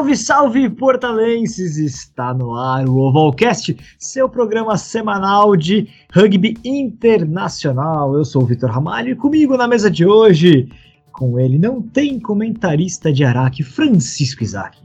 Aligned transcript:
Salve, 0.00 0.16
salve, 0.16 0.70
portalenses! 0.70 1.76
Está 1.76 2.32
no 2.32 2.56
ar 2.56 2.88
o 2.88 2.96
Ovalcast, 2.96 3.76
seu 3.98 4.30
programa 4.30 4.78
semanal 4.78 5.54
de 5.54 5.88
rugby 6.10 6.56
internacional. 6.64 8.14
Eu 8.14 8.24
sou 8.24 8.42
o 8.42 8.46
Vitor 8.46 8.70
Ramalho 8.70 9.10
e 9.10 9.14
comigo 9.14 9.58
na 9.58 9.68
mesa 9.68 9.90
de 9.90 10.06
hoje, 10.06 10.70
com 11.12 11.38
ele 11.38 11.58
não 11.58 11.82
tem 11.82 12.18
comentarista 12.18 13.12
de 13.12 13.24
Araque, 13.24 13.62
Francisco 13.62 14.42
Isaac. 14.42 14.78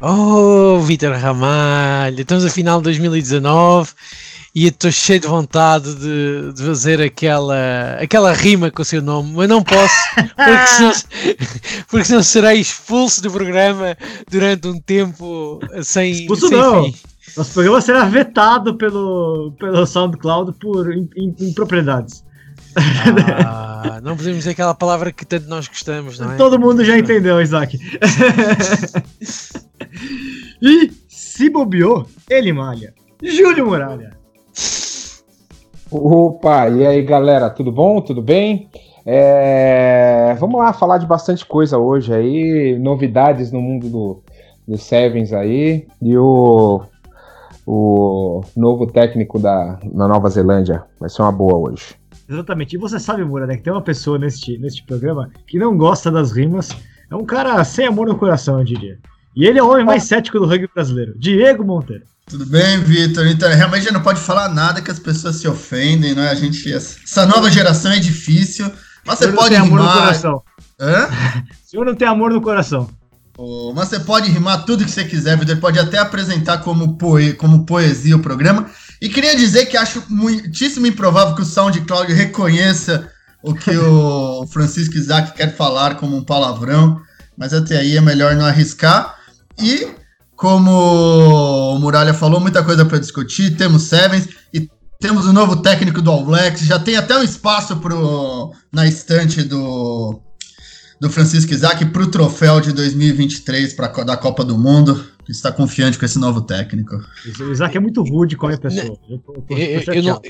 Oh, 0.00 0.78
Vitor 0.80 1.14
Ramalho, 1.14 2.22
estamos 2.22 2.46
a 2.46 2.48
final 2.48 2.78
de 2.78 2.84
2019 2.84 3.92
e 4.54 4.66
estou 4.66 4.92
cheio 4.92 5.18
de 5.18 5.26
vontade 5.26 5.94
de, 5.96 6.52
de, 6.52 6.62
fazer 6.62 7.00
aquela, 7.00 7.96
aquela 8.00 8.32
rima 8.32 8.70
com 8.70 8.82
o 8.82 8.84
seu 8.84 9.02
nome, 9.02 9.32
mas 9.34 9.48
não 9.48 9.62
posso, 9.62 9.94
porque 10.14 10.66
senão, 10.68 10.92
porque 11.88 12.04
senão 12.04 12.22
serei 12.22 12.60
expulso 12.60 13.20
do 13.20 13.32
programa 13.32 13.96
durante 14.30 14.68
um 14.68 14.80
tempo 14.80 15.58
sem. 15.82 16.12
Expulso 16.12 16.48
sem 16.48 16.56
não! 16.56 16.84
Fim. 16.84 16.94
Nosso 17.36 17.52
programa 17.52 17.80
será 17.80 18.04
vetado 18.04 18.76
pelo, 18.76 19.52
pelo 19.58 19.84
SoundCloud 19.84 20.52
por 20.60 20.86
impropriedades. 21.16 22.22
Ah, 22.76 24.00
não 24.02 24.16
podemos 24.16 24.38
dizer 24.38 24.50
aquela 24.50 24.74
palavra 24.74 25.10
que 25.10 25.26
tanto 25.26 25.48
nós 25.48 25.66
gostamos, 25.66 26.18
não 26.18 26.32
é? 26.32 26.36
Todo 26.36 26.60
mundo 26.60 26.84
já 26.84 26.96
entendeu, 26.96 27.40
Isaac. 27.40 27.76
e 30.62 30.92
se 31.08 31.50
bobeou, 31.50 32.08
ele 32.30 32.52
malha. 32.52 32.94
Júlio 33.22 33.66
Muralha. 33.66 34.13
Opa, 35.90 36.68
e 36.68 36.86
aí 36.86 37.02
galera, 37.02 37.50
tudo 37.50 37.70
bom? 37.70 38.00
Tudo 38.00 38.22
bem? 38.22 38.68
É... 39.04 40.34
Vamos 40.40 40.58
lá 40.58 40.72
falar 40.72 40.98
de 40.98 41.06
bastante 41.06 41.44
coisa 41.44 41.78
hoje 41.78 42.12
aí, 42.12 42.78
novidades 42.78 43.52
no 43.52 43.60
mundo 43.60 43.88
do, 43.88 44.22
do 44.66 44.78
Sevens 44.78 45.32
aí 45.32 45.86
e 46.00 46.16
o, 46.16 46.82
o 47.66 48.40
novo 48.56 48.86
técnico 48.86 49.38
da, 49.38 49.78
da 49.84 50.08
Nova 50.08 50.28
Zelândia. 50.30 50.84
Vai 50.98 51.10
ser 51.10 51.22
uma 51.22 51.32
boa 51.32 51.70
hoje. 51.70 51.94
Exatamente. 52.28 52.74
E 52.74 52.78
você 52.78 52.98
sabe, 52.98 53.24
Moura, 53.24 53.46
né, 53.46 53.56
que 53.56 53.62
tem 53.62 53.72
uma 53.72 53.82
pessoa 53.82 54.18
neste, 54.18 54.58
neste 54.58 54.84
programa 54.84 55.30
que 55.46 55.58
não 55.58 55.76
gosta 55.76 56.10
das 56.10 56.32
rimas. 56.32 56.70
É 57.10 57.14
um 57.14 57.24
cara 57.24 57.62
sem 57.64 57.86
amor 57.86 58.06
no 58.06 58.16
coração, 58.16 58.58
eu 58.58 58.64
diria. 58.64 58.98
E 59.34 59.46
ele 59.46 59.58
é 59.58 59.62
o 59.62 59.68
homem 59.68 59.84
mais 59.84 60.04
cético 60.04 60.38
do 60.38 60.46
rugby 60.46 60.68
brasileiro, 60.72 61.14
Diego 61.18 61.64
Monteiro. 61.64 62.04
Tudo 62.26 62.46
bem, 62.46 62.80
Vitor? 62.80 63.26
Então, 63.26 63.50
realmente 63.50 63.92
não 63.92 64.02
pode 64.02 64.20
falar 64.20 64.48
nada 64.48 64.80
que 64.80 64.90
as 64.90 64.98
pessoas 64.98 65.36
se 65.36 65.46
ofendem, 65.46 66.14
não 66.14 66.22
é? 66.22 66.30
A 66.30 66.34
gente, 66.34 66.72
essa 66.72 67.26
nova 67.26 67.50
geração 67.50 67.92
é 67.92 67.98
difícil, 67.98 68.70
mas 69.04 69.18
você 69.18 69.28
pode 69.28 69.54
amor 69.54 69.80
rimar. 69.80 69.94
no 69.94 70.00
coração. 70.00 70.42
Hã? 70.80 71.08
O 71.64 71.74
senhor 71.74 71.86
não 71.86 71.94
tem 71.96 72.06
amor 72.06 72.32
no 72.32 72.40
coração. 72.40 72.88
Oh, 73.36 73.72
mas 73.74 73.88
você 73.88 73.98
pode 73.98 74.30
rimar 74.30 74.64
tudo 74.64 74.84
que 74.84 74.90
você 74.90 75.04
quiser, 75.04 75.36
Vitor. 75.36 75.56
Pode 75.56 75.78
até 75.78 75.98
apresentar 75.98 76.58
como, 76.58 76.96
poe 76.96 77.32
como 77.32 77.66
poesia 77.66 78.14
o 78.14 78.20
programa. 78.22 78.70
E 79.02 79.08
queria 79.08 79.34
dizer 79.34 79.66
que 79.66 79.76
acho 79.76 80.04
muitíssimo 80.08 80.86
improvável 80.86 81.34
que 81.34 81.42
o 81.42 81.44
SoundCloud 81.44 82.12
reconheça 82.12 83.10
o 83.42 83.52
que 83.52 83.76
o 83.76 84.46
Francisco 84.52 84.96
Isaac 84.96 85.32
quer 85.32 85.56
falar 85.56 85.96
como 85.96 86.16
um 86.16 86.22
palavrão, 86.22 87.00
mas 87.36 87.52
até 87.52 87.78
aí 87.78 87.96
é 87.96 88.00
melhor 88.00 88.36
não 88.36 88.46
arriscar. 88.46 89.16
E 89.58 90.04
como 90.36 90.70
o 90.70 91.78
Muralha 91.78 92.12
falou, 92.12 92.40
muita 92.40 92.62
coisa 92.62 92.84
para 92.84 92.98
discutir. 92.98 93.56
Temos 93.56 93.84
Sevens 93.84 94.28
e 94.52 94.68
temos 95.00 95.26
o 95.26 95.30
um 95.30 95.32
novo 95.32 95.56
técnico 95.56 96.02
do 96.02 96.10
All 96.10 96.24
Blacks. 96.24 96.62
Já 96.62 96.78
tem 96.78 96.96
até 96.96 97.16
um 97.16 97.22
espaço 97.22 97.76
pro, 97.76 98.52
na 98.72 98.86
estante 98.86 99.42
do, 99.42 100.20
do 101.00 101.08
Francisco 101.10 101.52
Isaac 101.52 101.84
para 101.86 102.02
o 102.02 102.10
troféu 102.10 102.60
de 102.60 102.72
2023 102.72 103.72
pra, 103.74 103.88
da 103.88 104.16
Copa 104.16 104.44
do 104.44 104.58
Mundo. 104.58 105.04
Está 105.28 105.50
confiante 105.50 105.98
com 105.98 106.04
esse 106.04 106.18
novo 106.18 106.42
técnico. 106.42 106.96
O 107.40 107.50
Isaac 107.50 107.76
é 107.76 107.80
muito 107.80 108.02
rude 108.02 108.36
com 108.36 108.48
a 108.48 108.58
pessoa. 108.58 108.98
Eu, 109.08 109.22
eu, 109.48 109.56
eu, 109.56 109.94
eu 109.94 110.02
não, 110.02 110.20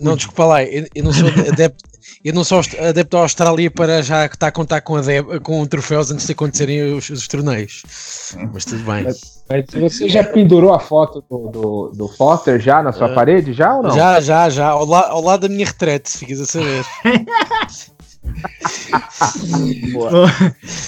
não, 0.00 0.16
desculpa 0.16 0.44
lá, 0.44 0.64
eu, 0.64 0.86
eu, 0.94 1.04
não 1.04 1.12
sou 1.12 1.28
adepto, 1.48 1.84
eu 2.24 2.34
não 2.34 2.44
sou 2.44 2.60
adepto 2.88 3.16
à 3.16 3.20
Austrália 3.20 3.70
para 3.70 4.02
já 4.02 4.26
estar 4.26 4.48
a 4.48 4.52
contar 4.52 4.80
com, 4.80 4.96
adep, 4.96 5.40
com 5.40 5.64
troféus 5.66 6.10
antes 6.10 6.26
de 6.26 6.32
acontecerem 6.32 6.94
os, 6.94 7.08
os 7.10 7.28
torneios. 7.28 7.82
Mas 8.52 8.64
tudo 8.64 8.84
bem. 8.84 9.04
Mas, 9.04 9.44
mas, 9.48 9.64
você 9.72 10.08
já 10.08 10.24
pendurou 10.24 10.72
a 10.72 10.80
foto 10.80 11.24
do, 11.28 11.48
do, 11.48 11.92
do 11.94 12.08
Potter 12.08 12.60
já 12.60 12.82
na 12.82 12.92
sua 12.92 13.10
uh, 13.10 13.14
parede, 13.14 13.52
já 13.52 13.74
ou 13.76 13.82
não? 13.82 13.90
Já, 13.90 14.20
já, 14.20 14.48
já. 14.50 14.68
Ao, 14.68 14.84
la, 14.84 15.08
ao 15.08 15.22
lado 15.22 15.48
da 15.48 15.48
minha 15.48 15.66
retrete, 15.66 16.10
se 16.10 16.18
ficas 16.18 16.40
a 16.40 16.46
saber. 16.46 16.84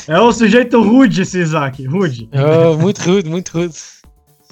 é 0.06 0.20
um 0.20 0.32
sujeito 0.32 0.82
rude 0.82 1.22
esse 1.22 1.38
Isaac, 1.38 1.84
rude. 1.86 2.28
Oh, 2.32 2.76
muito 2.76 3.00
rude, 3.02 3.28
muito 3.28 3.58
rude. 3.58 3.74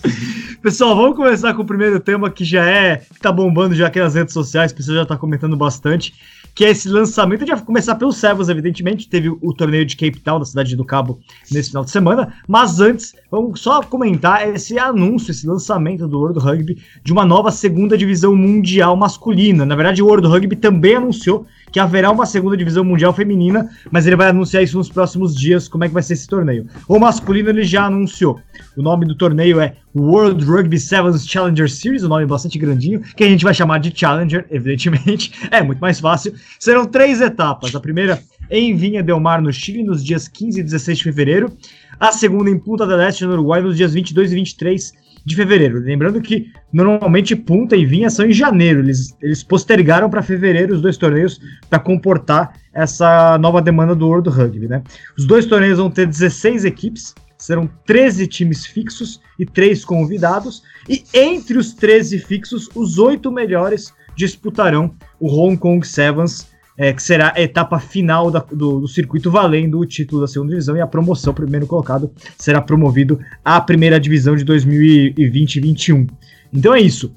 Pessoal, 0.62 0.94
vamos 0.96 1.16
começar 1.16 1.54
com 1.54 1.62
o 1.62 1.66
primeiro 1.66 2.00
tema 2.00 2.30
que 2.30 2.44
já 2.44 2.64
é, 2.64 2.96
que 2.96 3.20
tá 3.20 3.30
bombando 3.30 3.74
já 3.74 3.86
aqui 3.86 3.98
nas 3.98 4.14
redes 4.14 4.32
sociais, 4.32 4.72
o 4.72 4.74
pessoal 4.74 4.98
já 4.98 5.06
tá 5.06 5.16
comentando 5.16 5.56
bastante, 5.56 6.14
que 6.54 6.64
é 6.64 6.70
esse 6.70 6.88
lançamento. 6.88 7.46
Vai 7.46 7.60
começar 7.60 7.94
pelo 7.94 8.12
Sevens, 8.12 8.48
evidentemente, 8.48 9.08
teve 9.08 9.28
o 9.28 9.54
torneio 9.54 9.84
de 9.84 9.96
Cape 9.96 10.20
Town, 10.20 10.38
da 10.38 10.44
cidade 10.44 10.76
do 10.76 10.84
Cabo, 10.84 11.20
nesse 11.50 11.70
final 11.70 11.84
de 11.84 11.90
semana, 11.90 12.34
mas 12.46 12.80
antes, 12.80 13.14
vamos 13.30 13.60
só 13.60 13.82
comentar 13.82 14.48
esse 14.48 14.78
anúncio, 14.78 15.30
esse 15.30 15.46
lançamento 15.46 16.06
do 16.08 16.18
World 16.18 16.38
Rugby 16.38 16.78
de 17.02 17.12
uma 17.12 17.24
nova 17.24 17.50
segunda 17.50 17.96
divisão 17.96 18.34
mundial 18.34 18.96
masculina. 18.96 19.64
Na 19.66 19.76
verdade, 19.76 20.02
o 20.02 20.06
World 20.06 20.26
Rugby 20.26 20.56
também 20.56 20.96
anunciou 20.96 21.46
que 21.72 21.78
haverá 21.78 22.10
uma 22.10 22.26
segunda 22.26 22.56
divisão 22.56 22.84
mundial 22.84 23.12
feminina, 23.12 23.68
mas 23.90 24.06
ele 24.06 24.16
vai 24.16 24.28
anunciar 24.28 24.62
isso 24.62 24.76
nos 24.76 24.88
próximos 24.88 25.34
dias, 25.34 25.68
como 25.68 25.84
é 25.84 25.88
que 25.88 25.94
vai 25.94 26.02
ser 26.02 26.14
esse 26.14 26.26
torneio. 26.26 26.66
O 26.88 26.98
masculino 26.98 27.48
ele 27.48 27.64
já 27.64 27.86
anunciou. 27.86 28.40
O 28.76 28.82
nome 28.82 29.06
do 29.06 29.14
torneio 29.14 29.60
é 29.60 29.76
World 29.94 30.44
Rugby 30.44 30.78
Sevens 30.78 31.26
Challenger 31.26 31.70
Series, 31.70 32.04
um 32.04 32.08
nome 32.08 32.26
bastante 32.26 32.58
grandinho, 32.58 33.00
que 33.00 33.24
a 33.24 33.28
gente 33.28 33.44
vai 33.44 33.54
chamar 33.54 33.78
de 33.78 33.92
Challenger, 33.94 34.46
evidentemente. 34.50 35.32
É 35.50 35.62
muito 35.62 35.80
mais 35.80 35.98
fácil. 35.98 36.32
Serão 36.58 36.86
três 36.86 37.20
etapas. 37.20 37.74
A 37.74 37.80
primeira 37.80 38.22
em 38.50 38.74
Vinha 38.74 39.02
Del 39.02 39.18
Mar, 39.18 39.42
no 39.42 39.52
Chile, 39.52 39.82
nos 39.82 40.04
dias 40.04 40.28
15 40.28 40.60
e 40.60 40.62
16 40.62 40.98
de 40.98 41.04
fevereiro. 41.04 41.52
A 41.98 42.12
segunda 42.12 42.50
em 42.50 42.58
Punta 42.58 42.86
del 42.86 43.00
Este, 43.00 43.24
no 43.24 43.32
Uruguai, 43.32 43.60
nos 43.60 43.76
dias 43.76 43.92
22 43.92 44.32
e 44.32 44.34
23 44.34 44.92
de 45.30 45.36
fevereiro. 45.36 45.80
Lembrando 45.80 46.20
que 46.20 46.52
normalmente 46.72 47.34
Punta 47.34 47.76
e 47.76 47.86
Vinha 47.86 48.10
são 48.10 48.26
em 48.26 48.32
janeiro. 48.32 48.80
Eles, 48.80 49.16
eles 49.22 49.42
postergaram 49.42 50.10
para 50.10 50.22
fevereiro 50.22 50.74
os 50.74 50.82
dois 50.82 50.96
torneios 50.96 51.40
para 51.68 51.78
comportar 51.78 52.52
essa 52.72 53.38
nova 53.38 53.62
demanda 53.62 53.94
do 53.94 54.06
World 54.06 54.28
Rugby. 54.28 54.68
Né? 54.68 54.82
Os 55.16 55.24
dois 55.24 55.46
torneios 55.46 55.78
vão 55.78 55.90
ter 55.90 56.06
16 56.06 56.64
equipes, 56.64 57.14
serão 57.38 57.70
13 57.86 58.26
times 58.26 58.66
fixos 58.66 59.20
e 59.38 59.46
3 59.46 59.84
convidados. 59.84 60.62
E 60.88 61.04
entre 61.14 61.56
os 61.56 61.72
13 61.72 62.18
fixos, 62.18 62.68
os 62.74 62.98
oito 62.98 63.30
melhores 63.30 63.94
disputarão 64.16 64.94
o 65.18 65.28
Hong 65.28 65.56
Kong 65.56 65.86
Sevens 65.86 66.49
é, 66.80 66.94
que 66.94 67.02
será 67.02 67.34
a 67.36 67.42
etapa 67.42 67.78
final 67.78 68.30
da, 68.30 68.38
do, 68.38 68.80
do, 68.80 68.88
circuito 68.88 69.30
valendo 69.30 69.78
o 69.78 69.84
título 69.84 70.22
da 70.22 70.26
segunda 70.26 70.52
divisão 70.52 70.74
e 70.74 70.80
a 70.80 70.86
promoção, 70.86 71.34
primeiro 71.34 71.66
colocado, 71.66 72.10
será 72.38 72.58
promovido 72.58 73.20
à 73.44 73.60
primeira 73.60 74.00
divisão 74.00 74.34
de 74.34 74.46
2020-21. 74.46 76.08
Então 76.50 76.74
é 76.74 76.80
isso. 76.80 77.14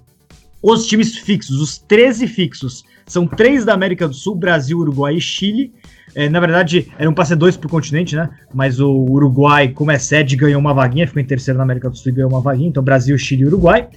Os 0.62 0.86
times 0.86 1.18
fixos, 1.18 1.62
os 1.62 1.78
13 1.78 2.28
fixos, 2.28 2.84
são 3.06 3.26
três 3.26 3.64
da 3.64 3.74
América 3.74 4.06
do 4.06 4.14
Sul, 4.14 4.36
Brasil, 4.36 4.80
Uruguai 4.80 5.16
e 5.16 5.22
Chile. 5.22 5.72
É, 6.14 6.28
na 6.28 6.42
verdade, 6.42 6.92
eram 7.00 7.14
para 7.14 7.24
ser 7.24 7.38
dois 7.38 7.56
para 7.56 7.68
o 7.68 7.70
continente, 7.70 8.18
né? 8.18 8.30
Mas 8.54 8.82
o 8.82 8.92
Uruguai, 8.92 9.70
como 9.70 9.92
é 9.92 9.98
sede, 9.98 10.36
ganhou 10.36 10.60
uma 10.60 10.74
vaguinha, 10.74 11.08
ficou 11.08 11.22
em 11.22 11.26
terceiro 11.26 11.58
na 11.58 11.64
América 11.64 11.90
do 11.90 11.98
Sul 11.98 12.12
e 12.12 12.16
ganhou 12.16 12.30
uma 12.30 12.42
vaguinha. 12.42 12.68
Então, 12.68 12.84
Brasil, 12.84 13.18
Chile 13.18 13.44
e 13.44 13.46
Uruguai. 13.46 13.88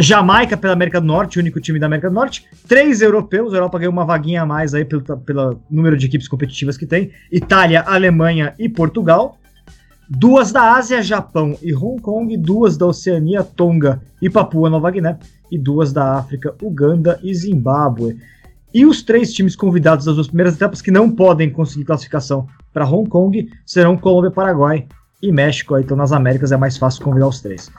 Jamaica 0.00 0.56
pela 0.56 0.72
América 0.72 1.00
do 1.00 1.06
Norte, 1.06 1.38
o 1.38 1.40
único 1.40 1.60
time 1.60 1.78
da 1.78 1.86
América 1.86 2.08
do 2.08 2.14
Norte. 2.14 2.44
Três 2.66 3.00
europeus, 3.02 3.52
a 3.52 3.56
Europa 3.56 3.78
ganhou 3.78 3.92
uma 3.92 4.04
vaguinha 4.04 4.42
a 4.42 4.46
mais 4.46 4.74
aí 4.74 4.84
pelo, 4.84 5.02
pelo 5.02 5.60
número 5.70 5.96
de 5.96 6.06
equipes 6.06 6.28
competitivas 6.28 6.76
que 6.76 6.86
tem. 6.86 7.10
Itália, 7.30 7.82
Alemanha 7.82 8.54
e 8.58 8.68
Portugal. 8.68 9.36
Duas 10.08 10.50
da 10.50 10.74
Ásia, 10.74 11.02
Japão 11.02 11.56
e 11.62 11.74
Hong 11.74 12.00
Kong. 12.00 12.36
Duas 12.36 12.76
da 12.76 12.86
Oceania, 12.86 13.44
Tonga 13.44 14.00
e 14.20 14.30
Papua 14.30 14.70
Nova 14.70 14.90
Guiné. 14.90 15.18
E 15.50 15.58
duas 15.58 15.92
da 15.92 16.18
África, 16.18 16.54
Uganda 16.62 17.18
e 17.22 17.34
Zimbábue. 17.34 18.18
E 18.72 18.86
os 18.86 19.02
três 19.02 19.32
times 19.32 19.56
convidados 19.56 20.04
das 20.04 20.14
duas 20.14 20.28
primeiras 20.28 20.54
etapas 20.54 20.80
que 20.80 20.90
não 20.90 21.10
podem 21.10 21.50
conseguir 21.50 21.84
classificação 21.84 22.46
para 22.72 22.88
Hong 22.88 23.08
Kong 23.08 23.50
serão 23.66 23.96
Colômbia, 23.96 24.30
Paraguai 24.30 24.86
e 25.20 25.32
México. 25.32 25.76
Então 25.78 25.96
nas 25.96 26.12
Américas 26.12 26.52
é 26.52 26.56
mais 26.56 26.76
fácil 26.76 27.02
convidar 27.02 27.26
os 27.26 27.40
três. 27.40 27.70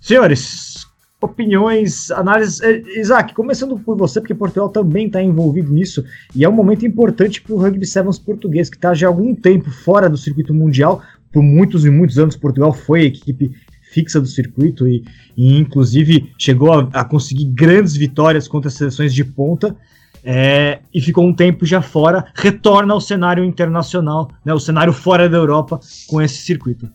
Senhores, 0.00 0.86
opiniões, 1.20 2.10
análises. 2.10 2.60
Eh, 2.60 2.82
Isaac, 2.96 3.34
começando 3.34 3.78
por 3.78 3.96
você, 3.96 4.20
porque 4.20 4.34
Portugal 4.34 4.68
também 4.68 5.06
está 5.06 5.22
envolvido 5.22 5.72
nisso, 5.72 6.04
e 6.34 6.44
é 6.44 6.48
um 6.48 6.52
momento 6.52 6.86
importante 6.86 7.42
para 7.42 7.54
o 7.54 7.58
Rugby 7.58 7.86
Sevens 7.86 8.18
português, 8.18 8.70
que 8.70 8.76
está 8.76 8.94
já 8.94 9.06
há 9.06 9.10
algum 9.10 9.34
tempo 9.34 9.70
fora 9.70 10.08
do 10.08 10.16
circuito 10.16 10.54
mundial. 10.54 11.02
Por 11.32 11.42
muitos 11.42 11.84
e 11.84 11.90
muitos 11.90 12.18
anos, 12.18 12.36
Portugal 12.36 12.72
foi 12.72 13.02
a 13.02 13.04
equipe 13.04 13.52
fixa 13.92 14.20
do 14.20 14.26
circuito 14.26 14.86
e, 14.86 15.04
e 15.36 15.58
inclusive, 15.58 16.32
chegou 16.38 16.72
a, 16.72 16.88
a, 16.92 17.04
conseguir 17.04 17.46
grandes 17.46 17.96
vitórias 17.96 18.48
contra 18.48 18.68
as 18.68 18.74
seleções 18.74 19.12
de 19.12 19.24
ponta. 19.24 19.76
É, 20.22 20.80
e 20.92 21.00
ficou 21.00 21.26
um 21.26 21.32
tempo 21.32 21.64
já 21.64 21.80
fora, 21.80 22.26
retorna 22.34 22.92
ao 22.92 23.00
cenário 23.00 23.42
internacional, 23.42 24.30
né, 24.44 24.52
o 24.52 24.60
cenário 24.60 24.92
fora 24.92 25.30
da 25.30 25.38
Europa 25.38 25.80
com 26.06 26.20
esse 26.20 26.36
circuito. 26.42 26.90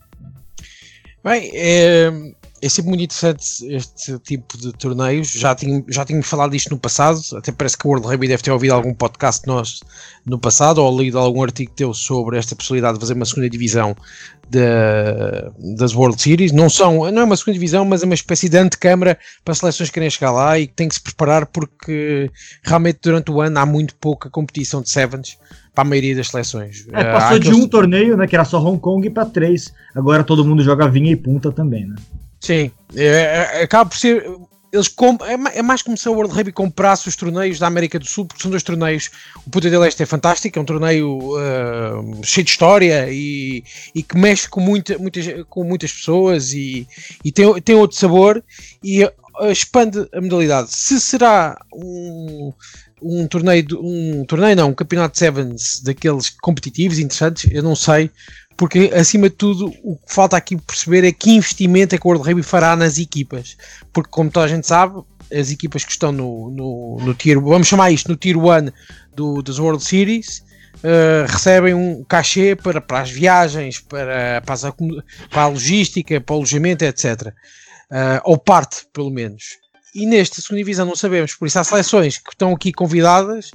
Bem, 1.24 1.50
é, 1.52 2.12
é 2.62 2.68
sempre 2.68 2.88
muito 2.88 3.04
interessante 3.04 3.66
este 3.74 4.18
tipo 4.20 4.56
de 4.56 4.72
torneios. 4.72 5.30
Já, 5.30 5.54
tinha, 5.54 5.84
já 5.88 6.04
tínhamos 6.04 6.26
falado 6.26 6.52
disto 6.52 6.70
no 6.70 6.78
passado, 6.78 7.20
até 7.36 7.52
parece 7.52 7.76
que 7.76 7.86
o 7.86 7.90
World 7.90 8.06
Rugby 8.06 8.28
deve 8.28 8.42
ter 8.42 8.50
ouvido 8.50 8.72
algum 8.72 8.94
podcast 8.94 9.46
nosso 9.46 9.84
no 10.24 10.38
passado 10.38 10.78
ou 10.78 11.00
lido 11.00 11.18
algum 11.18 11.42
artigo 11.42 11.70
teu 11.76 11.94
sobre 11.94 12.36
esta 12.38 12.56
possibilidade 12.56 12.94
de 12.94 13.00
fazer 13.00 13.14
uma 13.14 13.24
segunda 13.24 13.48
divisão 13.48 13.94
de, 14.48 14.60
das 15.76 15.94
World 15.94 16.20
Series. 16.20 16.50
Não, 16.52 16.68
são, 16.68 17.10
não 17.12 17.22
é 17.22 17.24
uma 17.24 17.36
segunda 17.36 17.54
divisão, 17.54 17.84
mas 17.84 18.02
é 18.02 18.06
uma 18.06 18.14
espécie 18.14 18.48
de 18.48 18.56
antecâmara 18.56 19.18
para 19.44 19.54
seleções 19.54 19.88
que 19.88 19.94
querem 19.94 20.10
chegar 20.10 20.32
lá 20.32 20.58
e 20.58 20.66
que 20.66 20.74
têm 20.74 20.88
que 20.88 20.94
se 20.94 21.00
preparar 21.00 21.46
porque 21.46 22.30
realmente 22.64 22.98
durante 23.02 23.30
o 23.30 23.40
ano 23.40 23.58
há 23.58 23.66
muito 23.66 23.94
pouca 23.96 24.30
competição 24.30 24.82
de 24.82 24.90
Sevens 24.90 25.38
para 25.74 25.82
a 25.82 25.88
maioria 25.88 26.16
das 26.16 26.28
seleções. 26.28 26.86
É, 26.92 27.12
passou 27.12 27.38
de 27.38 27.52
um 27.52 27.68
torneio, 27.68 28.16
né, 28.16 28.26
que 28.26 28.34
era 28.34 28.44
só 28.44 28.58
Hong 28.58 28.80
Kong, 28.80 29.08
para 29.10 29.26
três. 29.26 29.72
Agora 29.94 30.24
todo 30.24 30.44
mundo 30.44 30.62
joga 30.62 30.88
vinha 30.88 31.12
e 31.12 31.16
punta 31.16 31.52
também, 31.52 31.86
né? 31.86 31.96
Sim, 32.46 32.70
é, 32.94 33.04
é, 33.04 33.62
acaba 33.64 33.90
por 33.90 33.98
ser. 33.98 34.24
Eles 34.72 34.86
comp 34.86 35.20
é, 35.22 35.62
mais 35.62 35.82
como 35.82 35.96
se 35.96 36.06
a 36.06 36.12
World 36.12 36.32
Rugby 36.32 36.52
comprasse 36.52 37.08
os 37.08 37.16
torneios 37.16 37.58
da 37.58 37.66
América 37.66 37.98
do 37.98 38.06
Sul, 38.06 38.24
porque 38.24 38.40
são 38.40 38.50
dois 38.50 38.62
torneios. 38.62 39.10
O 39.44 39.50
Puta 39.50 39.68
de 39.68 39.76
Leste 39.76 40.04
é 40.04 40.06
fantástico, 40.06 40.56
é 40.56 40.62
um 40.62 40.64
torneio 40.64 41.18
uh, 41.18 42.24
cheio 42.24 42.44
de 42.44 42.50
história 42.50 43.08
e, 43.10 43.64
e 43.92 44.02
que 44.02 44.16
mexe 44.16 44.48
com, 44.48 44.60
muita, 44.60 44.96
muitas, 44.96 45.26
com 45.48 45.64
muitas 45.64 45.92
pessoas 45.92 46.52
e, 46.52 46.86
e 47.24 47.32
tem, 47.32 47.60
tem 47.62 47.74
outro 47.74 47.96
sabor 47.96 48.44
e 48.84 49.08
expande 49.50 50.06
a 50.12 50.20
modalidade. 50.20 50.68
Se 50.70 51.00
será 51.00 51.58
um, 51.72 52.52
um 53.02 53.26
torneio, 53.26 53.66
um 53.80 54.24
torneio 54.24 54.54
não, 54.54 54.70
um 54.70 54.74
campeonato 54.74 55.14
de 55.14 55.18
sevens 55.18 55.80
daqueles 55.82 56.30
competitivos 56.30 56.98
interessantes, 56.98 57.50
eu 57.50 57.62
não 57.62 57.74
sei, 57.74 58.10
porque 58.56 58.90
acima 58.94 59.28
de 59.28 59.36
tudo 59.36 59.72
o 59.82 59.96
que 59.96 60.14
falta 60.14 60.36
aqui 60.36 60.56
perceber 60.56 61.04
é 61.04 61.12
que 61.12 61.30
investimento 61.30 61.94
é 61.94 61.98
que 61.98 62.06
o 62.06 62.10
World 62.10 62.26
Rugby 62.26 62.42
fará 62.42 62.74
nas 62.74 62.98
equipas, 62.98 63.56
porque 63.92 64.10
como 64.10 64.30
toda 64.30 64.46
a 64.46 64.48
gente 64.48 64.66
sabe, 64.66 65.02
as 65.32 65.50
equipas 65.50 65.84
que 65.84 65.90
estão 65.90 66.12
no, 66.12 66.50
no, 66.50 66.96
no 67.00 67.14
tier, 67.14 67.40
vamos 67.40 67.66
chamar 67.66 67.90
isto 67.90 68.08
no 68.08 68.16
tier 68.16 68.36
1 68.36 68.70
do, 69.14 69.42
das 69.42 69.58
World 69.58 69.82
Series, 69.82 70.44
uh, 70.76 71.26
recebem 71.30 71.74
um 71.74 72.04
cachê 72.04 72.56
para, 72.56 72.80
para 72.80 73.00
as 73.00 73.10
viagens, 73.10 73.80
para, 73.80 74.40
para, 74.44 74.54
as, 74.54 74.62
para 75.30 75.42
a 75.42 75.48
logística, 75.48 76.20
para 76.20 76.34
o 76.34 76.36
alojamento, 76.38 76.84
etc. 76.84 77.04
Uh, 77.04 77.32
eh, 77.90 78.20
ou 78.24 78.36
parte, 78.38 78.86
pelo 78.92 79.10
menos. 79.10 79.58
E 79.94 80.06
nesta 80.06 80.40
segunda 80.40 80.58
divisão 80.58 80.86
não 80.86 80.96
sabemos, 80.96 81.34
por 81.34 81.46
isso 81.46 81.58
há 81.58 81.64
seleções 81.64 82.18
que 82.18 82.30
estão 82.30 82.52
aqui 82.52 82.72
convidadas 82.72 83.50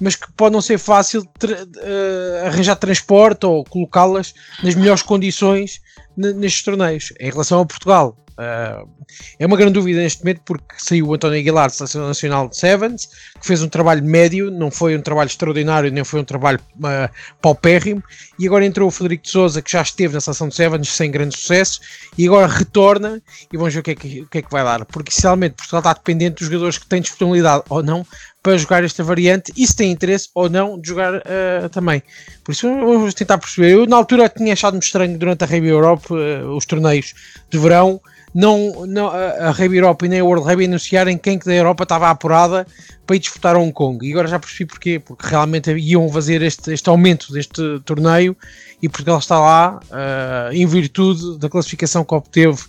mas 0.00 0.16
que 0.16 0.30
pode 0.32 0.52
não 0.52 0.60
ser 0.60 0.78
fácil 0.78 1.24
tra 1.38 1.64
uh, 1.64 2.46
arranjar 2.46 2.76
transporte 2.76 3.46
ou 3.46 3.64
colocá-las 3.64 4.34
nas 4.62 4.74
melhores 4.74 5.02
condições 5.02 5.80
nestes 6.16 6.62
torneios. 6.62 7.12
Em 7.18 7.30
relação 7.30 7.60
a 7.60 7.66
Portugal, 7.66 8.16
uh, 8.38 8.88
é 9.38 9.46
uma 9.46 9.56
grande 9.56 9.74
dúvida 9.74 10.00
neste 10.00 10.22
momento 10.22 10.42
porque 10.44 10.74
saiu 10.78 11.08
o 11.08 11.14
António 11.14 11.38
Aguilar, 11.38 11.70
Seleção 11.70 12.06
Nacional 12.06 12.48
de 12.48 12.56
Sevens, 12.56 13.08
que 13.40 13.46
fez 13.46 13.62
um 13.62 13.68
trabalho 13.68 14.04
médio, 14.04 14.50
não 14.50 14.70
foi 14.70 14.96
um 14.96 15.02
trabalho 15.02 15.28
extraordinário, 15.28 15.90
nem 15.90 16.04
foi 16.04 16.20
um 16.20 16.24
trabalho 16.24 16.60
uh, 16.76 17.12
paupérrimo, 17.40 18.02
e 18.38 18.46
agora 18.46 18.64
entrou 18.64 18.88
o 18.88 18.90
Federico 18.90 19.24
de 19.24 19.30
Souza, 19.30 19.62
que 19.62 19.72
já 19.72 19.82
esteve 19.82 20.14
na 20.14 20.20
Seleção 20.20 20.48
de 20.48 20.54
Sevens 20.54 20.88
sem 20.88 21.10
grande 21.10 21.36
sucesso, 21.36 21.80
e 22.16 22.26
agora 22.26 22.46
retorna, 22.46 23.22
e 23.52 23.56
vamos 23.56 23.74
ver 23.74 23.80
o 23.80 23.82
que 23.82 23.90
é 23.90 23.94
que, 23.94 24.26
que, 24.26 24.38
é 24.38 24.42
que 24.42 24.50
vai 24.50 24.64
dar, 24.64 24.84
porque 24.84 25.10
sinceramente 25.10 25.56
Portugal 25.56 25.80
está 25.80 25.92
dependente 25.92 26.36
dos 26.36 26.46
jogadores 26.46 26.78
que 26.78 26.86
têm 26.86 27.00
disponibilidade 27.00 27.64
ou 27.68 27.82
não 27.82 28.06
para 28.44 28.58
jogar 28.58 28.84
esta 28.84 29.02
variante 29.02 29.50
e 29.56 29.66
se 29.66 29.74
tem 29.74 29.90
interesse 29.90 30.28
ou 30.34 30.50
não 30.50 30.78
de 30.78 30.88
jogar 30.88 31.14
uh, 31.14 31.68
também. 31.72 32.02
Por 32.44 32.52
isso 32.52 32.68
vamos 32.68 33.14
tentar 33.14 33.38
perceber. 33.38 33.70
Eu 33.70 33.86
na 33.86 33.96
altura 33.96 34.28
tinha 34.28 34.52
achado-me 34.52 34.80
estranho 34.80 35.18
durante 35.18 35.42
a 35.42 35.46
Rugby 35.46 35.68
Europe, 35.68 36.12
uh, 36.12 36.54
os 36.54 36.66
torneios 36.66 37.14
de 37.48 37.58
verão, 37.58 37.98
não, 38.34 38.84
não, 38.84 39.08
a 39.08 39.50
Rugby 39.50 39.78
Europe 39.78 40.04
e 40.04 40.08
nem 40.10 40.20
a 40.20 40.24
World 40.24 40.46
Rugby 40.46 40.66
anunciarem 40.66 41.16
quem 41.16 41.38
que 41.38 41.46
da 41.46 41.54
Europa 41.54 41.84
estava 41.84 42.10
apurada 42.10 42.66
para 43.06 43.16
ir 43.16 43.20
disputar 43.20 43.56
Hong 43.56 43.72
Kong. 43.72 44.06
E 44.06 44.12
agora 44.12 44.28
já 44.28 44.38
percebi 44.38 44.66
porquê, 44.66 44.98
porque 44.98 45.26
realmente 45.26 45.72
iam 45.72 46.06
fazer 46.10 46.42
este, 46.42 46.70
este 46.70 46.88
aumento 46.90 47.32
deste 47.32 47.80
torneio 47.86 48.36
e 48.82 48.88
Portugal 48.90 49.20
está 49.20 49.38
lá 49.38 49.80
uh, 49.84 50.52
em 50.52 50.66
virtude 50.66 51.38
da 51.38 51.48
classificação 51.48 52.04
que 52.04 52.14
obteve 52.14 52.62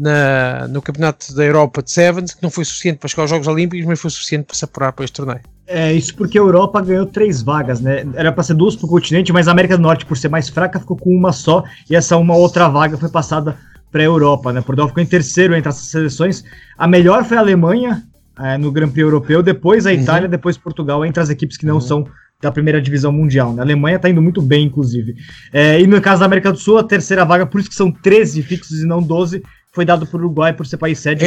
na, 0.00 0.66
no 0.66 0.80
Campeonato 0.80 1.34
da 1.34 1.44
Europa 1.44 1.82
de 1.82 1.90
Sevens, 1.90 2.32
que 2.32 2.42
não 2.42 2.50
foi 2.50 2.64
suficiente 2.64 2.98
para 2.98 3.08
chegar 3.08 3.24
aos 3.24 3.30
Jogos 3.30 3.46
Olímpicos, 3.46 3.86
mas 3.86 4.00
foi 4.00 4.10
suficiente 4.10 4.46
para 4.46 4.56
se 4.56 4.64
apurar 4.64 4.92
para 4.92 5.04
este 5.04 5.14
torneio. 5.14 5.42
É, 5.66 5.92
isso 5.92 6.16
porque 6.16 6.38
a 6.38 6.40
Europa 6.40 6.80
ganhou 6.80 7.04
três 7.04 7.42
vagas, 7.42 7.80
né? 7.80 8.04
Era 8.14 8.32
para 8.32 8.42
ser 8.42 8.54
duas 8.54 8.74
para 8.74 8.86
o 8.86 8.88
continente, 8.88 9.30
mas 9.30 9.46
a 9.46 9.52
América 9.52 9.76
do 9.76 9.82
Norte, 9.82 10.06
por 10.06 10.16
ser 10.16 10.28
mais 10.28 10.48
fraca, 10.48 10.80
ficou 10.80 10.96
com 10.96 11.14
uma 11.14 11.32
só, 11.32 11.62
e 11.88 11.94
essa 11.94 12.16
uma 12.16 12.34
outra 12.34 12.66
vaga 12.68 12.96
foi 12.96 13.10
passada 13.10 13.56
para 13.92 14.00
a 14.00 14.04
Europa, 14.04 14.52
né? 14.52 14.62
Portugal 14.62 14.88
ficou 14.88 15.02
em 15.02 15.06
terceiro 15.06 15.54
entre 15.54 15.68
essas 15.68 15.88
seleções. 15.88 16.42
A 16.78 16.88
melhor 16.88 17.24
foi 17.24 17.36
a 17.36 17.40
Alemanha 17.40 18.02
é, 18.38 18.56
no 18.56 18.72
Grand 18.72 18.88
Prix 18.88 19.02
Europeu, 19.02 19.42
depois 19.42 19.86
a 19.86 19.90
uhum. 19.90 19.96
Itália, 19.96 20.24
uhum. 20.24 20.30
depois 20.30 20.56
Portugal, 20.56 21.04
entre 21.04 21.22
as 21.22 21.28
equipes 21.28 21.58
que 21.58 21.66
não 21.66 21.74
uhum. 21.74 21.80
são 21.80 22.06
da 22.40 22.50
primeira 22.50 22.80
divisão 22.80 23.12
mundial. 23.12 23.52
Né? 23.52 23.60
A 23.60 23.64
Alemanha 23.64 23.96
está 23.96 24.08
indo 24.08 24.22
muito 24.22 24.40
bem, 24.40 24.64
inclusive. 24.64 25.14
É, 25.52 25.80
e 25.80 25.86
no 25.86 26.00
caso 26.00 26.20
da 26.20 26.26
América 26.26 26.50
do 26.50 26.58
Sul, 26.58 26.78
a 26.78 26.84
terceira 26.84 27.24
vaga, 27.24 27.44
por 27.44 27.60
isso 27.60 27.68
que 27.68 27.76
são 27.76 27.92
13 27.92 28.42
fixos 28.42 28.80
e 28.80 28.86
não 28.86 29.02
12, 29.02 29.42
foi 29.72 29.84
dado 29.84 30.08
o 30.10 30.16
Uruguai 30.16 30.52
por 30.52 30.66
ser 30.66 30.76
país 30.76 30.98
sede. 30.98 31.24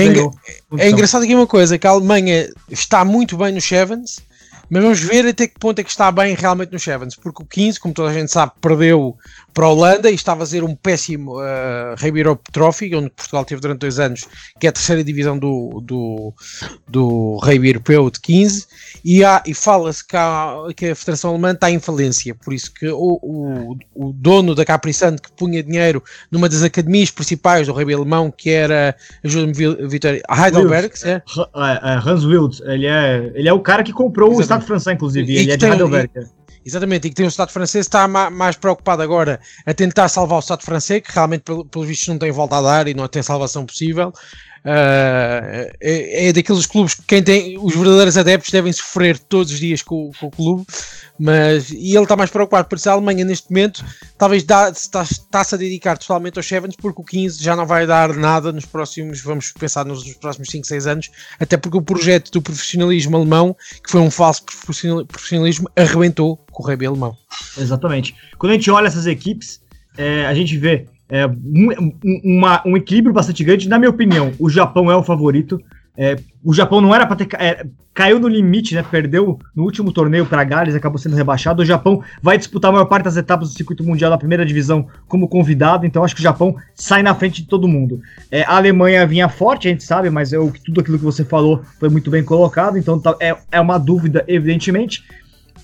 É, 0.77 0.85
é 0.85 0.89
engraçado 0.89 1.23
aqui 1.23 1.33
uma 1.33 1.47
coisa, 1.47 1.77
que 1.77 1.87
a 1.87 1.91
Alemanha 1.91 2.49
está 2.69 3.05
muito 3.05 3.37
bem 3.37 3.53
no 3.53 3.61
Sevens, 3.61 4.21
mas 4.69 4.83
vamos 4.83 4.99
ver 4.99 5.25
até 5.27 5.47
que 5.47 5.59
ponto 5.59 5.79
é 5.79 5.83
que 5.83 5.89
está 5.89 6.11
bem 6.11 6.35
realmente 6.35 6.71
no 6.71 6.79
Sevens, 6.79 7.15
porque 7.15 7.43
o 7.43 7.45
15, 7.45 7.79
como 7.79 7.93
toda 7.93 8.09
a 8.09 8.13
gente 8.13 8.31
sabe, 8.31 8.53
perdeu 8.59 9.15
para 9.53 9.65
a 9.65 9.69
Holanda 9.69 10.09
e 10.09 10.15
estava 10.15 10.43
a 10.43 10.45
ser 10.45 10.63
um 10.63 10.75
péssimo 10.75 11.39
uh, 11.39 11.95
Rugby 11.97 12.19
Europe 12.19 12.51
Trophy, 12.51 12.95
onde 12.95 13.09
Portugal 13.09 13.45
teve 13.45 13.61
durante 13.61 13.79
dois 13.79 13.99
anos, 13.99 14.27
que 14.59 14.65
é 14.65 14.69
a 14.69 14.73
terceira 14.73 15.03
divisão 15.03 15.37
do, 15.37 15.81
do, 15.81 16.33
do 16.87 17.37
Rugby 17.41 17.69
Europeu 17.69 18.09
de 18.09 18.19
15, 18.19 18.65
e, 19.05 19.23
há, 19.23 19.43
e 19.45 19.53
fala-se 19.53 20.05
que, 20.05 20.17
que, 20.75 20.87
a 20.87 20.95
Federação 20.95 21.31
Alemã 21.31 21.51
está 21.51 21.69
em 21.69 21.79
falência, 21.79 22.35
por 22.35 22.53
isso 22.53 22.73
que 22.73 22.87
o, 22.87 23.19
o, 23.21 23.77
o 23.93 24.13
dono 24.13 24.55
da 24.55 24.65
Capriçante 24.65 25.21
que 25.21 25.31
punha 25.31 25.61
dinheiro 25.61 26.03
numa 26.31 26.49
das 26.49 26.63
academias 26.63 27.11
principais 27.11 27.67
do 27.67 27.73
rugby 27.73 27.93
alemão, 27.93 28.31
que 28.31 28.49
era, 28.49 28.95
ajuda-me 29.23 29.53
Vitória, 29.87 30.21
Heidelberg, 30.29 30.93
é? 31.03 31.09
é? 31.11 31.21
Hans 32.05 32.25
Wild, 32.25 32.61
ele 32.65 32.87
é, 32.87 33.31
ele 33.35 33.47
é 33.47 33.53
o 33.53 33.59
cara 33.59 33.83
que 33.83 33.93
comprou 33.93 34.29
Exatamente. 34.29 34.39
o 34.39 34.43
Estado 34.43 34.65
francês, 34.65 34.95
inclusive, 34.95 35.31
e 35.31 35.37
ele 35.37 35.51
é 35.51 35.57
de 35.57 35.65
Heidelberg. 35.65 36.09
E, 36.15 36.42
Exatamente, 36.65 37.07
e 37.07 37.09
que 37.09 37.15
tem 37.15 37.25
o 37.25 37.27
Estado 37.27 37.51
francês 37.51 37.85
está 37.85 38.07
mais 38.07 38.55
preocupado 38.55 39.01
agora 39.01 39.39
a 39.65 39.73
tentar 39.73 40.07
salvar 40.07 40.37
o 40.37 40.39
Estado 40.39 40.63
francês, 40.63 41.01
que 41.01 41.11
realmente, 41.11 41.43
pelos 41.43 41.87
vistos, 41.87 42.07
não 42.07 42.17
tem 42.17 42.31
volta 42.31 42.57
a 42.57 42.61
dar 42.61 42.87
e 42.87 42.93
não 42.93 43.07
tem 43.07 43.21
salvação 43.21 43.65
possível. 43.65 44.13
Uh, 44.65 45.67
é, 45.81 46.27
é, 46.29 46.33
daqueles 46.33 46.65
clubes 46.65 46.93
que 46.93 47.01
quem 47.03 47.21
tem 47.21 47.57
os 47.59 47.75
verdadeiros 47.75 48.17
adeptos 48.17 48.49
devem 48.49 48.71
sofrer 48.71 49.19
todos 49.19 49.51
os 49.51 49.59
dias 49.59 49.81
com, 49.81 50.09
com 50.17 50.27
o 50.27 50.31
clube, 50.31 50.65
mas 51.19 51.69
e 51.69 51.93
ele 51.93 52.03
está 52.03 52.15
mais 52.15 52.29
preocupado 52.29 52.69
por 52.69 52.79
ser 52.79 52.87
a 52.87 52.93
Alemanha 52.93 53.25
neste 53.25 53.51
momento, 53.51 53.83
talvez 54.17 54.41
está-se 54.43 55.15
está 55.15 55.41
a 55.41 55.57
dedicar 55.57 55.97
totalmente 55.97 56.39
aos 56.39 56.47
Sevens, 56.47 56.77
porque 56.77 57.01
o 57.01 57.03
15 57.03 57.43
já 57.43 57.57
não 57.57 57.65
vai 57.65 57.85
dar 57.85 58.15
nada 58.15 58.53
nos 58.53 58.63
próximos, 58.65 59.21
vamos 59.21 59.51
pensar 59.51 59.83
nos, 59.83 60.05
nos 60.05 60.15
próximos 60.15 60.49
5, 60.49 60.65
6 60.65 60.87
anos, 60.87 61.11
até 61.37 61.57
porque 61.57 61.77
o 61.77 61.81
projeto 61.81 62.31
do 62.31 62.41
profissionalismo 62.41 63.17
alemão, 63.17 63.53
que 63.83 63.91
foi 63.91 63.99
um 63.99 64.09
falso 64.09 64.43
profissionalismo, 64.45 65.69
arrebentou 65.75 66.37
com 66.53 66.63
o 66.63 66.65
rugby 66.65 66.85
alemão. 66.85 67.17
Exatamente. 67.57 68.15
Quando 68.37 68.51
a 68.53 68.55
gente 68.55 68.71
olha 68.71 68.87
essas 68.87 69.07
equipes, 69.07 69.61
é, 69.97 70.25
a 70.25 70.33
gente 70.33 70.57
vê 70.57 70.87
é, 71.13 71.27
um, 71.27 71.93
uma, 72.23 72.63
um 72.65 72.75
equilíbrio 72.75 73.13
bastante 73.13 73.43
grande. 73.43 73.69
Na 73.69 73.77
minha 73.77 73.91
opinião, 73.91 74.31
o 74.39 74.49
Japão 74.49 74.91
é 74.91 74.95
o 74.95 75.03
favorito. 75.03 75.61
É, 75.95 76.15
o 76.43 76.51
Japão 76.51 76.81
não 76.81 76.93
era 76.93 77.05
para 77.05 77.17
ter. 77.17 77.27
É, 77.39 77.63
caiu 77.93 78.19
no 78.19 78.27
limite, 78.27 78.73
né? 78.73 78.83
Perdeu 78.89 79.37
no 79.55 79.61
último 79.61 79.91
torneio 79.91 80.25
para 80.25 80.43
Gales, 80.43 80.73
acabou 80.73 80.97
sendo 80.97 81.15
rebaixado. 81.15 81.61
O 81.61 81.65
Japão 81.65 82.01
vai 82.19 82.35
disputar 82.35 82.69
a 82.69 82.71
maior 82.71 82.85
parte 82.85 83.03
das 83.03 83.15
etapas 83.15 83.49
do 83.49 83.55
circuito 83.55 83.83
mundial 83.83 84.09
da 84.09 84.17
primeira 84.17 84.43
divisão 84.43 84.87
como 85.07 85.27
convidado, 85.27 85.85
então 85.85 86.03
acho 86.03 86.15
que 86.15 86.21
o 86.21 86.23
Japão 86.23 86.55
sai 86.73 87.03
na 87.03 87.13
frente 87.13 87.43
de 87.43 87.47
todo 87.47 87.67
mundo. 87.67 88.01
É, 88.31 88.41
a 88.41 88.55
Alemanha 88.55 89.05
vinha 89.05 89.29
forte, 89.29 89.67
a 89.67 89.71
gente 89.71 89.83
sabe, 89.83 90.09
mas 90.09 90.33
eu, 90.33 90.51
tudo 90.65 90.81
aquilo 90.81 90.97
que 90.97 91.05
você 91.05 91.23
falou 91.23 91.61
foi 91.79 91.89
muito 91.89 92.09
bem 92.09 92.23
colocado, 92.23 92.75
então 92.75 92.99
tá, 92.99 93.15
é, 93.19 93.35
é 93.51 93.61
uma 93.61 93.77
dúvida, 93.77 94.25
evidentemente. 94.27 95.03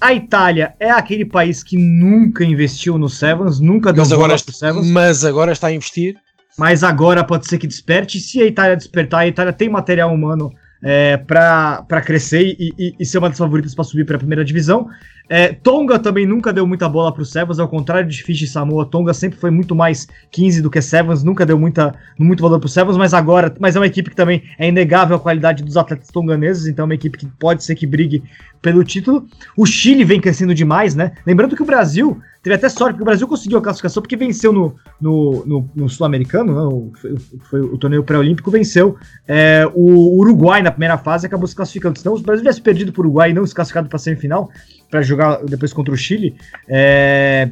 A 0.02 0.14
Itália 0.14 0.74
é 0.80 0.90
aquele 0.90 1.26
país 1.26 1.62
que 1.62 1.78
nunca 1.78 2.44
investiu 2.44 2.98
no 2.98 3.10
Sevens, 3.10 3.60
nunca 3.60 3.92
deu 3.92 4.04
mas 4.04 4.12
agora, 4.12 4.38
Sevens. 4.38 4.90
Mas 4.90 5.26
agora 5.26 5.52
está 5.52 5.68
a 5.68 5.74
investir. 5.74 6.16
Mas 6.58 6.84
agora 6.84 7.24
pode 7.24 7.48
ser 7.48 7.58
que 7.58 7.68
desperte. 7.68 8.20
Se 8.20 8.42
a 8.42 8.46
Itália 8.46 8.76
despertar, 8.76 9.22
a 9.22 9.28
Itália 9.28 9.54
tem 9.54 9.70
material 9.70 10.14
humano 10.14 10.52
é, 10.82 11.18
para 11.18 12.02
crescer 12.04 12.56
e, 12.60 12.74
e, 12.78 12.96
e, 13.00 13.06
ser 13.06 13.18
uma 13.18 13.30
das 13.30 13.38
favoritas 13.38 13.76
para 13.76 13.84
subir 13.84 14.06
para 14.06 14.16
a 14.16 14.20
primeira 14.20 14.46
divisão. 14.46 14.88
É, 15.30 15.54
Tonga 15.54 16.00
também 16.00 16.26
nunca 16.26 16.52
deu 16.52 16.66
muita 16.66 16.90
bola 16.90 17.14
pro 17.14 17.24
Sevens, 17.24 17.60
ao 17.60 17.68
contrário 17.68 18.10
de 18.10 18.24
Fiji 18.24 18.46
e 18.46 18.48
Samoa, 18.48 18.84
Tonga 18.84 19.14
sempre 19.14 19.38
foi 19.38 19.52
muito 19.52 19.76
mais 19.76 20.08
15 20.32 20.60
do 20.64 20.72
que 20.72 20.82
Sevens, 20.82 21.24
nunca 21.24 21.46
deu 21.46 21.58
muita, 21.58 21.94
muito 22.18 22.42
valor 22.42 22.60
pro 22.60 22.68
Sevens, 22.68 22.98
mas 22.98 23.14
agora, 23.14 23.54
mas 23.60 23.76
é 23.76 23.80
uma 23.80 23.86
equipe 23.86 24.10
que 24.10 24.16
também 24.16 24.42
é 24.58 24.68
inegável 24.68 25.16
a 25.16 25.20
qualidade 25.20 25.64
dos 25.64 25.78
atletas 25.78 26.08
tonganeses, 26.08 26.66
então 26.66 26.84
é 26.84 26.88
uma 26.88 26.96
equipe 26.96 27.16
que 27.16 27.28
pode 27.28 27.64
ser 27.64 27.76
que 27.76 27.86
brigue 27.86 28.24
pelo 28.62 28.84
título. 28.84 29.26
O 29.56 29.66
Chile 29.66 30.04
vem 30.04 30.20
crescendo 30.20 30.54
demais, 30.54 30.96
né? 30.96 31.14
Lembrando 31.26 31.56
que 31.56 31.62
o 31.62 31.66
Brasil 31.66 32.20
teve 32.42 32.56
até 32.56 32.70
sorte, 32.70 32.94
porque 32.94 33.04
o 33.04 33.06
Brasil 33.06 33.28
conseguiu 33.28 33.58
a 33.58 33.62
classificação 33.62 34.02
porque 34.02 34.16
venceu 34.16 34.52
no, 34.52 34.76
no, 35.00 35.46
no, 35.46 35.70
no 35.76 35.90
Sul-Americano, 35.90 36.54
né? 36.54 36.92
foi, 36.96 37.18
foi, 37.50 37.62
o 37.62 37.78
torneio 37.78 38.04
pré-olímpico, 38.04 38.50
venceu 38.50 38.98
é, 39.28 39.70
o 39.74 40.18
Uruguai 40.18 40.62
na 40.62 40.72
primeira 40.72 40.98
fase 40.98 41.28
acabou 41.28 41.48
se 41.48 41.56
classificando. 41.56 42.00
Então, 42.00 42.16
se 42.16 42.24
o 42.24 42.26
Brasil 42.26 42.44
tivesse 42.44 42.62
perdido 42.62 42.92
para 42.92 43.02
o 43.02 43.06
Uruguai 43.06 43.32
e 43.32 43.34
não 43.34 43.46
se 43.46 43.54
classificado 43.54 43.88
para 43.88 43.98
a 43.98 44.00
semifinal, 44.00 44.50
para 44.90 45.02
jogar 45.02 45.44
depois 45.46 45.72
contra 45.74 45.94
o 45.94 45.98
Chile, 45.98 46.36
é, 46.68 47.50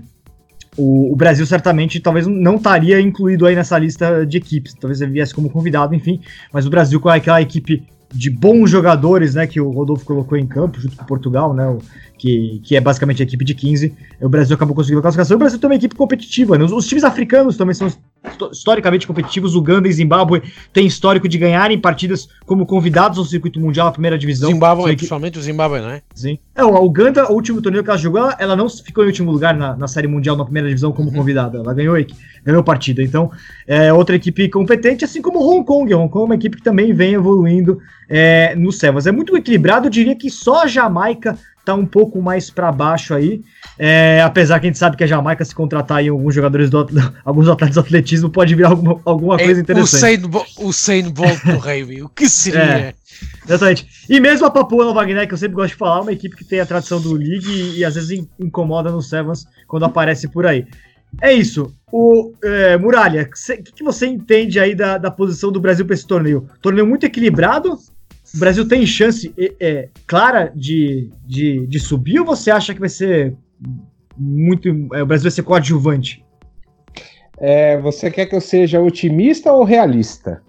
o, 0.76 1.14
o, 1.14 1.16
Brasil 1.16 1.46
certamente 1.46 2.00
talvez 2.00 2.28
não 2.28 2.56
estaria 2.56 3.00
incluído 3.00 3.46
aí 3.46 3.56
nessa 3.56 3.78
lista 3.78 4.26
de 4.26 4.38
equipes. 4.38 4.74
Talvez 4.74 5.02
ele 5.02 5.12
viesse 5.12 5.34
como 5.34 5.50
convidado, 5.50 5.96
enfim. 5.96 6.22
Mas 6.52 6.66
o 6.66 6.70
Brasil 6.70 7.00
com 7.00 7.10
aquela 7.10 7.42
equipe 7.42 7.84
de 8.14 8.30
bons 8.30 8.70
jogadores, 8.70 9.36
né, 9.36 9.46
que 9.46 9.60
o 9.60 9.70
Rodolfo 9.70 10.06
colocou 10.06 10.38
em 10.38 10.48
campo 10.48 10.80
junto 10.80 10.96
com 10.96 11.04
Portugal, 11.04 11.54
né, 11.54 11.68
o, 11.68 11.80
que, 12.18 12.60
que 12.64 12.76
é 12.76 12.82
basicamente 12.82 13.22
a 13.22 13.26
equipe 13.26 13.46
de 13.46 13.54
15, 13.54 13.94
o 14.22 14.30
Brasil 14.30 14.56
acabou 14.56 14.76
conseguindo 14.76 15.00
a 15.00 15.02
classificação. 15.02 15.36
O 15.36 15.40
Brasil 15.40 15.60
tem 15.60 15.70
uma 15.70 15.76
equipe 15.76 15.96
competitiva, 15.96 16.58
né? 16.58 16.64
os, 16.64 16.72
os 16.72 16.88
times 16.88 17.04
africanos 17.04 17.56
também 17.56 17.74
são 17.74 17.88
historicamente 18.52 19.08
competitivos. 19.08 19.56
Uganda 19.56 19.88
e 19.88 19.94
Zimbábue 19.94 20.42
têm 20.74 20.86
histórico 20.86 21.28
de 21.28 21.38
ganharem 21.38 21.80
partidas 21.80 22.28
como 22.46 22.66
convidados 22.66 23.18
ao 23.18 23.26
circuito 23.26 23.60
mundial, 23.60 23.88
a 23.88 23.92
primeira 23.92 24.18
divisão. 24.18 24.50
Zimbábue, 24.50 24.96
principalmente 24.96 25.40
o 25.40 25.42
Zimbábue, 25.42 25.80
não 25.80 25.90
é? 25.90 26.02
Sim. 26.14 26.38
É, 26.56 26.62
a 26.62 26.68
Uganda, 26.68 27.32
o 27.32 27.36
último 27.36 27.62
torneio 27.62 27.84
que 27.84 27.90
ela 27.90 28.00
jogou, 28.00 28.22
ela, 28.22 28.36
ela 28.40 28.56
não 28.56 28.70
ficou 28.70 29.04
em 29.04 29.08
último 29.08 29.32
lugar 29.32 29.56
na, 29.56 29.76
na 29.76 29.88
Série 29.88 30.08
Mundial, 30.08 30.36
na 30.36 30.44
primeira 30.44 30.68
divisão, 30.68 30.92
como 30.92 31.10
uhum. 31.10 31.16
convidada. 31.16 31.58
Ela 31.60 31.74
ganhou, 31.74 31.96
ganhou 32.44 32.64
partida. 32.64 33.02
Então, 33.02 33.32
é 33.66 33.92
outra 33.92 34.16
equipe 34.16 34.50
competente, 34.50 35.06
assim 35.06 35.22
como 35.22 35.40
Hong 35.40 35.66
Kong. 35.66 35.94
Hong 35.94 36.10
Kong 36.10 36.24
é 36.24 36.26
uma 36.26 36.36
equipe 36.36 36.58
que 36.58 36.64
também 36.64 36.94
vem 36.94 37.14
evoluindo 37.14 37.80
é, 38.10 38.56
no 38.56 38.72
Sevas. 38.72 39.08
É 39.08 39.12
muito 39.12 39.36
equilibrado, 39.36 39.88
eu 39.88 39.92
diria 39.92 40.16
que 40.16 40.30
só 40.30 40.64
a 40.64 40.68
Jamaica 40.68 41.38
tá 41.68 41.76
um 41.76 41.86
pouco 41.86 42.22
mais 42.22 42.50
para 42.50 42.72
baixo 42.72 43.14
aí. 43.14 43.42
É, 43.78 44.22
apesar 44.24 44.58
que 44.60 44.68
a 44.68 44.70
gente 44.70 44.80
sabe 44.80 44.96
que 44.96 45.04
a 45.04 45.08
Jamaica, 45.08 45.44
se 45.44 45.54
contratar 45.54 45.98
aí 45.98 46.08
alguns 46.08 46.34
jogadores 46.34 46.70
do, 46.70 46.88
alguns 47.26 47.50
atletas 47.50 47.74
de 47.76 47.80
atletismo, 47.82 48.30
pode 48.30 48.56
virar 48.56 48.70
alguma, 48.70 49.02
alguma 49.04 49.36
é, 49.36 49.44
coisa 49.44 49.60
interessante. 49.60 50.22
O 50.58 50.68
Usain 50.70 51.10
Bolt 51.10 51.44
do 51.44 51.58
rugby, 51.60 52.02
o 52.02 52.08
que 52.08 52.30
seria? 52.30 52.62
É, 52.62 52.94
exatamente. 53.46 53.86
E 54.10 54.18
mesmo 54.22 54.46
a 54.46 54.50
Papua 54.50 54.86
Nova 54.86 55.04
Guiné, 55.04 55.28
que 55.28 55.34
eu 55.34 55.38
sempre 55.38 55.56
gosto 55.56 55.72
de 55.72 55.76
falar, 55.76 55.98
é 55.98 56.02
uma 56.04 56.14
equipe 56.14 56.38
que 56.38 56.46
tem 56.46 56.62
a 56.62 56.66
tradição 56.66 57.02
do 57.02 57.12
League 57.12 57.46
e, 57.46 57.80
e 57.80 57.86
às 57.86 57.96
vezes 57.96 58.26
incomoda 58.40 58.90
no 58.90 59.02
Sevens 59.02 59.46
quando 59.68 59.84
aparece 59.84 60.30
por 60.30 60.46
aí. 60.46 60.66
É 61.22 61.34
isso. 61.34 61.74
O 61.92 62.34
é, 62.44 62.78
Muralha, 62.78 63.24
o 63.24 63.64
que, 63.64 63.72
que, 63.72 63.84
você 63.84 64.06
entende 64.06 64.60
aí 64.60 64.76
da, 64.76 64.98
da 64.98 65.10
posição 65.10 65.52
do 65.52 65.60
Brasil 65.60 65.86
para 65.86 65.96
esse 65.96 66.06
torneio? 66.06 66.48
Torneio 66.62 66.86
muito 66.86 67.06
equilibrado, 67.06 67.78
o 68.36 68.38
Brasil 68.38 68.68
tem 68.68 68.86
chance 68.86 69.34
é, 69.38 69.54
é, 69.60 69.90
clara 70.06 70.52
de, 70.54 71.10
de, 71.26 71.66
de 71.66 71.80
subir 71.80 72.20
ou 72.20 72.26
você 72.26 72.52
acha 72.52 72.74
que 72.74 72.80
vai 72.80 72.90
ser 72.90 73.36
muito. 74.18 74.68
É, 74.94 75.02
o 75.02 75.06
Brasil 75.06 75.24
vai 75.24 75.32
ser 75.32 75.44
coadjuvante? 75.44 76.24
É, 77.40 77.78
você 77.80 78.12
quer 78.12 78.26
que 78.26 78.36
eu 78.36 78.42
seja 78.42 78.82
otimista 78.82 79.52
ou 79.54 79.64
realista? 79.64 80.42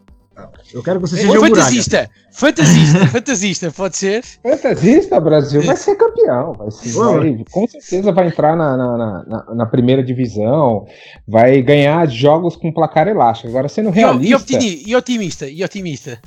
Eu 0.73 0.83
quero 0.83 1.01
que 1.01 1.09
você 1.09 1.17
seja 1.17 1.41
fantasista. 1.41 2.11
Fantasista, 2.31 3.07
fantasista, 3.09 3.71
pode 3.71 3.97
ser? 3.97 4.23
Fantasista, 4.43 5.21
Brasil 5.21 5.63
vai 5.63 5.77
ser 5.77 5.97
campeão. 5.97 6.53
Vai 6.53 6.71
ser, 6.71 6.93
vai, 6.93 7.45
com 7.51 7.67
certeza 7.67 8.13
vai 8.13 8.29
entrar 8.29 8.57
na, 8.57 8.77
na, 8.77 9.25
na, 9.25 9.55
na, 9.55 9.67
primeira 9.67 10.03
divisão, 10.03 10.87
vai 11.27 11.61
ganhar 11.63 12.07
jogos 12.09 12.55
com 12.55 12.73
placar 12.73 13.09
elástico. 13.09 13.49
Agora, 13.49 13.69
sendo 13.69 13.91
realista. 13.91 14.53
E, 14.55 14.95
otimista, 14.95 15.49
e 15.49 15.65
otimista. 15.65 16.21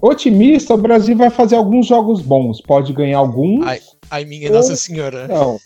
Otimista, 0.00 0.74
o 0.74 0.78
Brasil 0.78 1.16
vai 1.16 1.30
fazer 1.30 1.56
alguns 1.56 1.86
jogos 1.86 2.20
bons. 2.20 2.60
Pode 2.60 2.92
ganhar 2.92 3.18
alguns. 3.18 3.66
Ai, 3.66 3.80
ai 4.10 4.24
minha 4.24 4.50
Nossa 4.50 4.76
Senhora. 4.76 5.26
Não. 5.26 5.58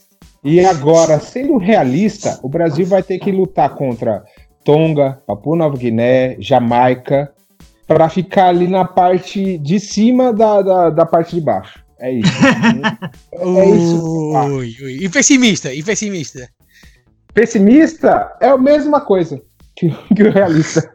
E 0.45 0.65
agora, 0.65 1.19
sendo 1.19 1.59
realista, 1.59 2.39
o 2.43 2.49
Brasil 2.49 2.87
vai 2.87 3.03
ter 3.03 3.19
que 3.19 3.33
lutar 3.33 3.75
contra 3.75 4.23
Tonga, 4.65 5.21
Papua 5.27 5.57
Nova 5.57 5.77
Guiné, 5.77 6.37
Jamaica, 6.39 7.33
para 7.91 8.09
ficar 8.09 8.51
ali 8.51 8.69
na 8.69 8.85
parte 8.85 9.59
de 9.59 9.81
cima 9.81 10.33
da, 10.33 10.63
da, 10.63 10.91
da 10.91 11.05
parte 11.05 11.35
de 11.35 11.41
baixo. 11.41 11.85
É 11.99 12.13
isso. 12.13 12.33
é 13.35 13.69
isso. 13.69 14.33
Ui, 14.47 14.77
ui. 14.81 15.05
E 15.05 15.09
pessimista, 15.09 15.75
e 15.75 15.83
pessimista. 15.83 16.49
Pessimista 17.35 18.31
é 18.41 18.47
a 18.47 18.57
mesma 18.57 19.01
coisa 19.01 19.43
que, 19.75 19.91
que 20.15 20.23
o 20.23 20.31
realista. 20.31 20.89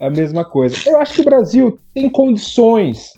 é 0.00 0.06
a 0.06 0.08
mesma 0.08 0.42
coisa. 0.42 0.74
Eu 0.86 0.98
acho 1.02 1.16
que 1.16 1.20
o 1.20 1.24
Brasil 1.24 1.78
tem 1.92 2.08
condições 2.08 3.12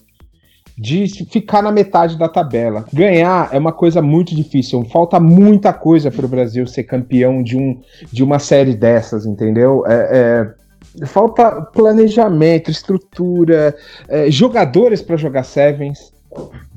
de 0.77 1.07
ficar 1.27 1.63
na 1.63 1.71
metade 1.71 2.19
da 2.19 2.29
tabela. 2.29 2.85
Ganhar 2.93 3.51
é 3.53 3.59
uma 3.61 3.73
coisa 3.73 4.03
muito 4.03 4.35
difícil. 4.35 4.85
Falta 4.87 5.21
muita 5.21 5.73
coisa 5.73 6.11
para 6.11 6.27
o 6.27 6.29
Brasil 6.29 6.67
ser 6.67 6.83
campeão 6.83 7.45
de, 7.45 7.57
um, 7.57 7.81
de 8.11 8.25
uma 8.25 8.41
série 8.41 8.75
dessas, 8.75 9.25
entendeu? 9.25 9.85
É, 9.87 9.95
é, 9.95 10.60
falta 11.07 11.63
planejamento, 11.63 12.71
estrutura, 12.71 13.77
é, 14.09 14.31
jogadores 14.31 15.03
para 15.03 15.17
jogar 15.17 15.45
Sevens. 15.45 16.13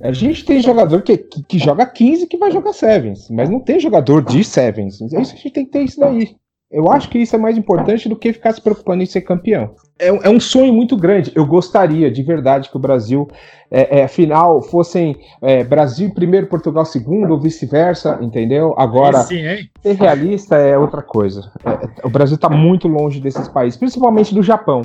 A 0.01 0.11
gente 0.11 0.43
tem 0.45 0.61
jogador 0.61 1.01
que, 1.03 1.17
que, 1.17 1.43
que, 1.43 1.59
joga 1.59 1.85
15 1.85 2.27
que 2.27 2.37
vai 2.37 2.51
jogar 2.51 2.73
Sevens, 2.73 3.29
mas 3.29 3.49
não 3.49 3.59
tem 3.59 3.79
jogador 3.79 4.23
de 4.23 4.43
Sevens. 4.43 5.01
É 5.01 5.21
isso 5.21 5.33
a 5.33 5.35
gente 5.35 5.51
tem 5.51 5.65
que 5.65 5.71
ter 5.71 5.83
isso 5.83 5.99
daí. 5.99 6.35
Eu 6.73 6.91
acho 6.91 7.07
que 7.07 7.19
isso 7.19 7.35
é 7.35 7.39
mais 7.39 7.55
importante 7.55 8.09
do 8.09 8.15
que 8.15 8.33
ficar 8.33 8.51
se 8.51 8.59
preocupando 8.59 9.03
em 9.03 9.05
ser 9.05 9.21
campeão. 9.21 9.75
É, 9.99 10.07
é 10.07 10.29
um 10.29 10.39
sonho 10.39 10.73
muito 10.73 10.97
grande. 10.97 11.31
Eu 11.35 11.45
gostaria 11.45 12.09
de 12.09 12.23
verdade 12.23 12.67
que 12.67 12.75
o 12.75 12.79
Brasil, 12.79 13.27
é, 13.69 13.99
é, 13.99 14.07
final, 14.07 14.59
fossem 14.63 15.15
é, 15.39 15.63
Brasil 15.63 16.11
primeiro, 16.15 16.47
Portugal 16.47 16.83
segundo, 16.83 17.31
ou 17.31 17.39
vice-versa, 17.39 18.17
entendeu? 18.21 18.73
Agora, 18.75 19.19
sim, 19.19 19.43
ser 19.83 19.93
realista 19.93 20.57
é 20.57 20.75
outra 20.75 21.03
coisa. 21.03 21.51
É, 21.63 22.07
o 22.07 22.09
Brasil 22.09 22.35
está 22.35 22.49
muito 22.49 22.87
longe 22.87 23.21
desses 23.21 23.47
países, 23.47 23.77
principalmente 23.77 24.33
do 24.33 24.41
Japão. 24.41 24.81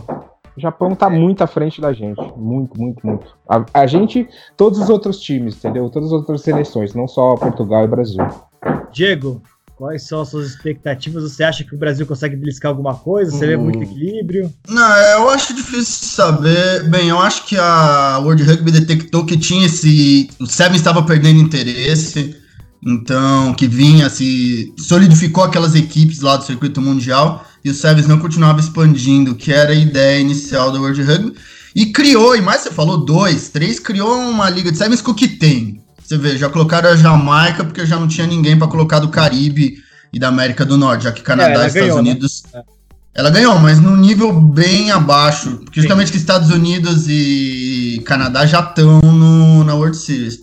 O 0.55 0.61
Japão 0.61 0.93
está 0.93 1.09
muito 1.09 1.43
à 1.43 1.47
frente 1.47 1.81
da 1.81 1.95
gente. 1.95 2.21
Muito, 2.37 2.79
muito, 2.79 3.07
muito. 3.07 3.35
A, 3.49 3.65
a 3.73 3.87
gente, 3.87 4.29
todos 4.59 4.79
os 4.79 4.91
outros 4.91 5.21
times, 5.21 5.57
entendeu? 5.57 5.89
Todas 5.89 6.09
as 6.09 6.13
outras 6.13 6.43
seleções, 6.43 6.93
não 6.93 7.09
só 7.09 7.35
Portugal 7.35 7.85
e 7.85 7.89
Brasil. 7.89 8.27
Diego, 8.93 9.41
Quais 9.79 10.03
são 10.03 10.23
as 10.23 10.29
suas 10.29 10.49
expectativas? 10.49 11.23
Você 11.23 11.45
acha 11.45 11.63
que 11.63 11.73
o 11.73 11.79
Brasil 11.79 12.05
consegue 12.05 12.35
beliscar 12.35 12.69
alguma 12.69 12.97
coisa? 12.97 13.31
Você 13.31 13.45
hum. 13.45 13.49
vê 13.49 13.57
muito 13.57 13.81
equilíbrio? 13.85 14.53
Não, 14.69 14.97
eu 14.97 15.31
acho 15.31 15.55
difícil 15.55 16.09
saber. 16.09 16.83
Bem, 16.89 17.11
eu 17.11 17.21
acho 17.21 17.47
que 17.47 17.57
a 17.57 18.19
World 18.19 18.43
Rugby 18.43 18.73
detectou 18.73 19.25
que 19.25 19.37
tinha 19.37 19.67
esse. 19.67 20.29
O 20.41 20.47
Seven 20.47 20.77
estava 20.77 21.01
perdendo 21.05 21.39
interesse. 21.39 22.37
Então, 22.85 23.55
que 23.55 23.69
vinha, 23.69 24.11
se 24.11 24.75
solidificou 24.77 25.45
aquelas 25.45 25.77
equipes 25.77 26.23
lá 26.23 26.37
do 26.37 26.45
circuito 26.45 26.81
mundial 26.81 27.45
e 27.65 27.71
o 27.71 27.75
Sevens 27.75 28.09
não 28.09 28.19
continuava 28.19 28.59
expandindo, 28.59 29.37
que 29.37 29.53
era 29.53 29.71
a 29.71 29.77
ideia 29.77 30.21
inicial 30.21 30.73
do 30.73 30.81
World 30.81 31.03
Rugby. 31.03 31.35
E 31.77 31.87
criou, 31.87 32.35
e 32.35 32.41
mais 32.41 32.63
você 32.63 32.73
falou, 32.73 32.99
dois, 32.99 33.49
três, 33.51 33.79
criou 33.79 34.13
uma 34.13 34.51
liga 34.51 34.73
de 34.73 34.79
Sevens 34.79 35.01
com 35.01 35.13
o 35.13 35.15
que 35.15 35.29
tem. 35.29 35.81
Você 36.09 36.17
vê, 36.17 36.39
já 36.39 36.49
colocaram 36.49 36.89
a 36.89 36.97
Jamaica 36.97 37.63
porque 37.63 37.85
já 37.85 38.01
não 38.01 38.09
tinha 38.09 38.27
ninguém 38.27 38.59
para 38.59 38.67
colocar 38.67 38.99
do 38.99 39.11
Caribe 39.11 39.77
e 40.11 40.19
da 40.19 40.29
América 40.29 40.65
do 40.65 40.79
Norte, 40.79 41.05
já 41.05 41.13
que 41.13 41.21
Canadá 41.21 41.51
é, 41.51 41.65
e 41.65 41.67
Estados 41.67 41.75
ganhou, 41.75 42.03
né? 42.03 42.11
Unidos. 42.11 42.45
Né? 42.51 42.63
Ela 43.15 43.29
ganhou, 43.29 43.59
mas 43.59 43.79
num 43.79 43.95
nível 43.95 44.33
bem 44.33 44.91
abaixo. 44.91 45.59
Porque 45.59 45.83
justamente 45.83 46.07
Sim. 46.07 46.13
que 46.13 46.19
Estados 46.19 46.49
Unidos 46.49 47.05
e 47.09 48.03
Canadá 48.07 48.47
já 48.47 48.61
estão 48.61 49.03
na 49.67 49.75
World 49.75 49.99
Series. 49.99 50.39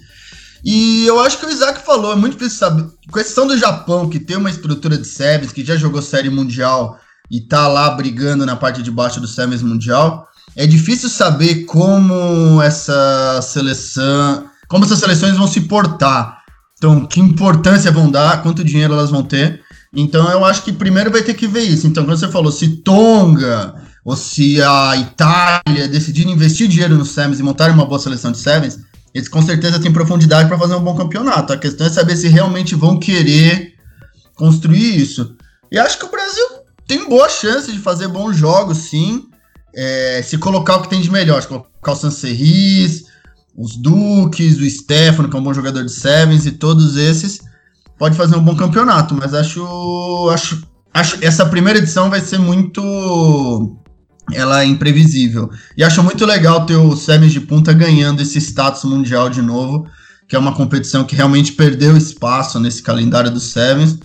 E 0.64 1.04
eu 1.08 1.20
acho 1.20 1.40
que 1.40 1.48
o 1.48 1.50
Isaac 1.50 1.84
falou, 1.84 2.14
é 2.14 2.16
muito 2.16 2.38
difícil 2.38 2.60
saber. 2.60 2.86
Questão 3.12 3.48
do 3.48 3.58
Japão, 3.58 4.08
que 4.08 4.20
tem 4.20 4.38
uma 4.38 4.52
estrutura 4.52 4.96
de 4.96 5.08
Sevens, 5.08 5.52
que 5.52 5.66
já 5.66 5.76
jogou 5.76 6.00
série 6.00 6.30
mundial 6.30 7.00
e 7.32 7.42
tá 7.42 7.68
lá 7.68 7.90
brigando 7.90 8.46
na 8.46 8.56
parte 8.56 8.84
de 8.84 8.92
baixo 8.92 9.20
do 9.20 9.28
Sevens 9.28 9.64
mundial, 9.64 10.28
é 10.56 10.68
difícil 10.68 11.10
saber 11.10 11.66
como 11.66 12.62
essa 12.62 13.42
seleção 13.42 14.46
como 14.68 14.86
essas 14.86 15.00
seleções 15.00 15.38
vão 15.38 15.48
se 15.48 15.62
portar. 15.62 16.40
Então, 16.78 17.06
que 17.06 17.20
importância 17.20 17.92
vão 17.92 18.12
dar, 18.12 18.44
quanto 18.44 18.64
dinheiro 18.64 18.94
elas 18.94 19.10
vão 19.10 19.24
ter. 19.24 19.62
Então, 19.94 20.30
eu 20.30 20.44
acho 20.44 20.64
que 20.64 20.74
primeiro 20.74 21.10
vai 21.10 21.24
ter 21.24 21.34
que 21.34 21.48
ver 21.48 21.64
isso. 21.64 21.88
Então, 21.88 22.04
quando 22.04 22.20
você 22.20 22.28
falou, 22.28 22.52
se 22.52 22.68
Tonga 22.78 23.76
ou 24.04 24.16
se 24.16 24.62
a 24.62 24.96
Itália 24.98 25.88
decidirem 25.88 26.34
investir 26.34 26.68
dinheiro 26.68 26.96
no 26.96 27.06
Sevens 27.06 27.40
e 27.40 27.44
montarem 27.44 27.74
uma 27.74 27.86
boa 27.86 28.00
seleção 28.00 28.32
de 28.32 28.38
Sevens, 28.38 28.80
eles 29.14 29.30
com 29.30 29.42
certeza 29.42 29.80
têm 29.80 29.94
profundidade 29.94 30.50
para 30.50 30.60
fazer 30.60 30.76
um 30.76 30.84
bom 30.84 30.96
campeonato. 30.96 31.54
A 31.54 31.58
questão 31.58 31.88
é 31.88 31.90
saber 31.90 32.18
se 32.18 32.28
realmente 32.28 32.76
vão 32.76 33.00
querer 33.00 33.74
construir 34.36 35.00
isso. 35.00 35.36
E 35.72 35.80
acho 35.80 35.98
que 35.98 36.06
o 36.06 36.12
Brasil 36.12 36.46
tem 36.86 37.08
boa 37.08 37.30
chance 37.30 37.72
de 37.72 37.80
fazer 37.80 38.10
bons 38.10 38.36
jogos, 38.36 38.78
sim. 38.78 39.26
É, 39.74 40.22
se 40.22 40.38
colocar 40.38 40.76
o 40.76 40.82
que 40.82 40.90
tem 40.90 41.02
de 41.02 41.10
melhor, 41.10 41.42
se 41.42 41.48
colocar 41.48 41.94
o 41.94 41.96
Sancerris, 41.96 43.05
os 43.58 43.78
Duques, 43.78 44.58
o 44.58 44.70
Stefano, 44.70 45.30
que 45.30 45.36
é 45.36 45.40
um 45.40 45.44
bom 45.44 45.54
jogador 45.54 45.84
de 45.84 45.92
Sevens, 45.92 46.46
e 46.46 46.52
todos 46.52 46.98
esses, 46.98 47.40
pode 47.98 48.18
fazer 48.18 48.36
um 48.36 48.44
bom 48.44 48.56
campeonato, 48.56 49.16
mas 49.16 49.34
acho, 49.34 50.30
acho, 50.32 50.64
acho 50.94 51.18
essa 51.22 51.46
primeira 51.46 51.80
edição 51.80 52.10
vai 52.10 52.20
ser 52.20 52.38
muito 52.38 53.80
ela 54.34 54.64
é 54.64 54.66
imprevisível. 54.66 55.52
E 55.78 55.84
acho 55.84 56.02
muito 56.02 56.26
legal 56.26 56.66
ter 56.66 56.76
o 56.76 56.96
Sevens 56.96 57.32
de 57.32 57.40
Punta 57.40 57.72
ganhando 57.72 58.22
esse 58.22 58.40
status 58.40 58.84
mundial 58.84 59.30
de 59.30 59.40
novo, 59.42 59.88
que 60.28 60.36
é 60.36 60.40
uma 60.40 60.54
competição 60.54 61.04
que 61.04 61.16
realmente 61.16 61.52
perdeu 61.52 61.96
espaço 61.96 62.60
nesse 62.60 62.82
calendário 62.82 63.30
dos 63.30 63.52
Sevens. 63.52 64.00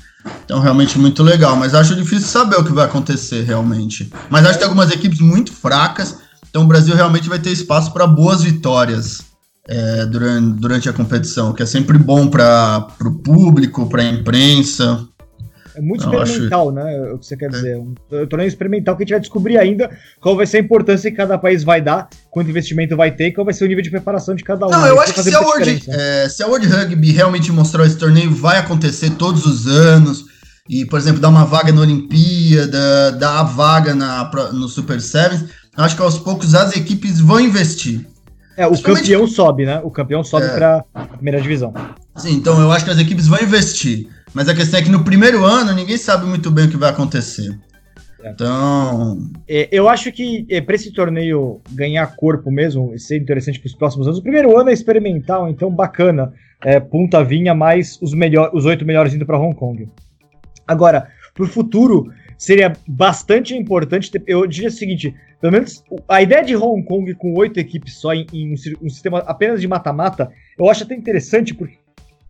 Então, 0.45 0.61
realmente 0.61 0.99
muito 0.99 1.23
legal. 1.23 1.57
Mas 1.57 1.75
acho 1.75 1.97
difícil 1.97 2.28
saber 2.28 2.57
o 2.57 2.64
que 2.64 2.73
vai 2.73 2.85
acontecer 2.85 3.45
realmente. 3.45 4.12
Mas 4.28 4.45
acho 4.45 4.52
que 4.52 4.59
tem 4.59 4.69
algumas 4.69 4.90
equipes 4.90 5.21
muito 5.21 5.54
fracas. 5.54 6.19
Então, 6.50 6.64
o 6.64 6.66
Brasil 6.66 6.95
realmente 6.95 7.26
vai 7.26 7.38
ter 7.38 7.50
espaço 7.50 7.90
para 7.90 8.07
boas 8.07 8.42
vitórias 8.42 9.30
é, 9.69 10.07
durante, 10.07 10.61
durante 10.61 10.88
a 10.88 10.93
competição, 10.93 11.52
que 11.52 11.62
é 11.62 11.67
sempre 11.67 11.99
bom 11.99 12.29
para 12.29 12.87
o 13.00 13.19
público, 13.19 13.88
para 13.88 14.02
a 14.02 14.07
imprensa. 14.07 15.07
É 15.75 15.81
muito 15.81 16.05
experimental, 16.05 16.69
acho... 16.69 16.73
né? 16.73 16.97
É 16.97 17.12
o 17.12 17.19
que 17.19 17.26
você 17.26 17.37
quer 17.37 17.47
é. 17.47 17.49
dizer. 17.49 17.76
Um 17.79 17.95
torneio 18.26 18.49
experimental 18.49 18.97
que 18.97 19.02
a 19.02 19.05
gente 19.05 19.12
vai 19.12 19.21
descobrir 19.21 19.59
ainda 19.59 19.90
qual 20.21 20.37
vai 20.37 20.47
ser 20.47 20.59
a 20.59 20.61
importância 20.61 21.11
que 21.11 21.17
cada 21.17 21.38
país 21.38 21.62
vai 21.62 21.81
dar, 21.81 22.09
quanto 22.31 22.50
investimento 22.50 22.97
vai 22.97 23.11
ter 23.11 23.29
e 23.29 23.33
qual 23.33 23.45
vai 23.45 23.55
ser 23.55 23.64
o 23.64 23.69
nível 23.69 23.83
de 23.83 23.90
preparação 23.90 24.35
de 24.35 24.43
cada 24.43 24.67
um. 24.67 24.71
Não, 24.71 24.87
eu 24.87 25.00
acho 25.00 25.14
que 25.14 25.23
se 25.23 25.35
a, 25.35 25.40
World, 25.40 25.83
é, 25.88 26.29
se 26.29 26.43
a 26.43 26.47
World 26.47 26.67
Rugby 26.67 27.12
realmente 27.12 27.52
mostrar 27.52 27.87
esse 27.87 27.97
torneio, 27.97 28.31
vai 28.35 28.59
acontecer 28.59 29.11
todos 29.11 29.47
os 29.47 29.67
anos. 29.67 30.25
E, 30.69 30.85
por 30.85 30.99
exemplo, 30.99 31.21
dar 31.21 31.31
uma 31.31 31.45
vaga 31.45 31.73
na 31.73 31.81
Olimpíada, 31.81 33.12
dar 33.12 33.40
a 33.40 33.43
vaga 33.43 33.95
na, 33.95 34.31
no 34.52 34.69
Super 34.69 35.00
Sevens, 35.00 35.47
acho 35.76 35.97
que 35.97 36.02
aos 36.02 36.19
poucos 36.19 36.55
as 36.55 36.76
equipes 36.76 37.19
vão 37.19 37.40
investir. 37.40 38.07
É, 38.61 38.67
o 38.67 38.79
campeão 38.83 39.26
sobe, 39.26 39.64
né? 39.64 39.81
O 39.83 39.90
campeão 39.90 40.23
sobe 40.23 40.45
é. 40.45 40.49
para 40.50 40.85
a 40.93 41.07
primeira 41.07 41.40
divisão. 41.40 41.73
Sim, 42.14 42.35
então 42.35 42.61
eu 42.61 42.71
acho 42.71 42.85
que 42.85 42.90
as 42.90 42.99
equipes 42.99 43.26
vão 43.26 43.40
investir. 43.40 44.07
Mas 44.35 44.50
a 44.50 44.55
questão 44.55 44.79
é 44.79 44.83
que 44.83 44.90
no 44.90 45.02
primeiro 45.02 45.47
ano 45.47 45.73
ninguém 45.73 45.97
sabe 45.97 46.26
muito 46.26 46.50
bem 46.50 46.67
o 46.67 46.71
que 46.71 46.76
vai 46.76 46.90
acontecer. 46.90 47.59
É. 48.23 48.29
Então. 48.29 49.31
É, 49.49 49.67
eu 49.73 49.88
acho 49.88 50.12
que 50.12 50.45
é, 50.50 50.61
para 50.61 50.75
esse 50.75 50.93
torneio 50.93 51.62
ganhar 51.71 52.07
corpo 52.14 52.50
mesmo, 52.50 52.93
e 52.95 52.99
ser 52.99 53.17
interessante 53.17 53.59
para 53.59 53.69
os 53.69 53.75
próximos 53.75 54.07
anos, 54.07 54.19
o 54.19 54.23
primeiro 54.23 54.55
ano 54.59 54.69
é 54.69 54.75
experimental, 54.75 55.49
então 55.49 55.71
bacana. 55.71 56.31
É, 56.62 56.79
punta 56.79 57.25
vinha 57.25 57.55
mais 57.55 57.99
os, 58.02 58.12
melhor, 58.12 58.50
os 58.52 58.67
oito 58.67 58.85
melhores 58.85 59.14
indo 59.14 59.25
para 59.25 59.38
Hong 59.38 59.57
Kong. 59.57 59.88
Agora, 60.69 61.09
para 61.33 61.45
o 61.45 61.49
futuro, 61.49 62.12
seria 62.40 62.73
bastante 62.88 63.54
importante. 63.54 64.11
Ter, 64.11 64.23
eu 64.26 64.47
diria 64.47 64.70
o 64.70 64.73
seguinte: 64.73 65.14
pelo 65.38 65.52
menos 65.52 65.85
a 66.09 66.23
ideia 66.23 66.42
de 66.42 66.56
Hong 66.56 66.82
Kong 66.82 67.14
com 67.14 67.35
oito 67.35 67.61
equipes 67.61 67.94
só 67.99 68.14
em, 68.14 68.26
em 68.32 68.49
um, 68.49 68.54
um, 68.82 68.88
sistema 68.88 69.18
apenas 69.18 69.61
de 69.61 69.68
mata-mata, 69.68 70.32
eu 70.59 70.68
acho 70.68 70.85
até 70.85 70.94
interessante, 70.94 71.52
porque, 71.52 71.76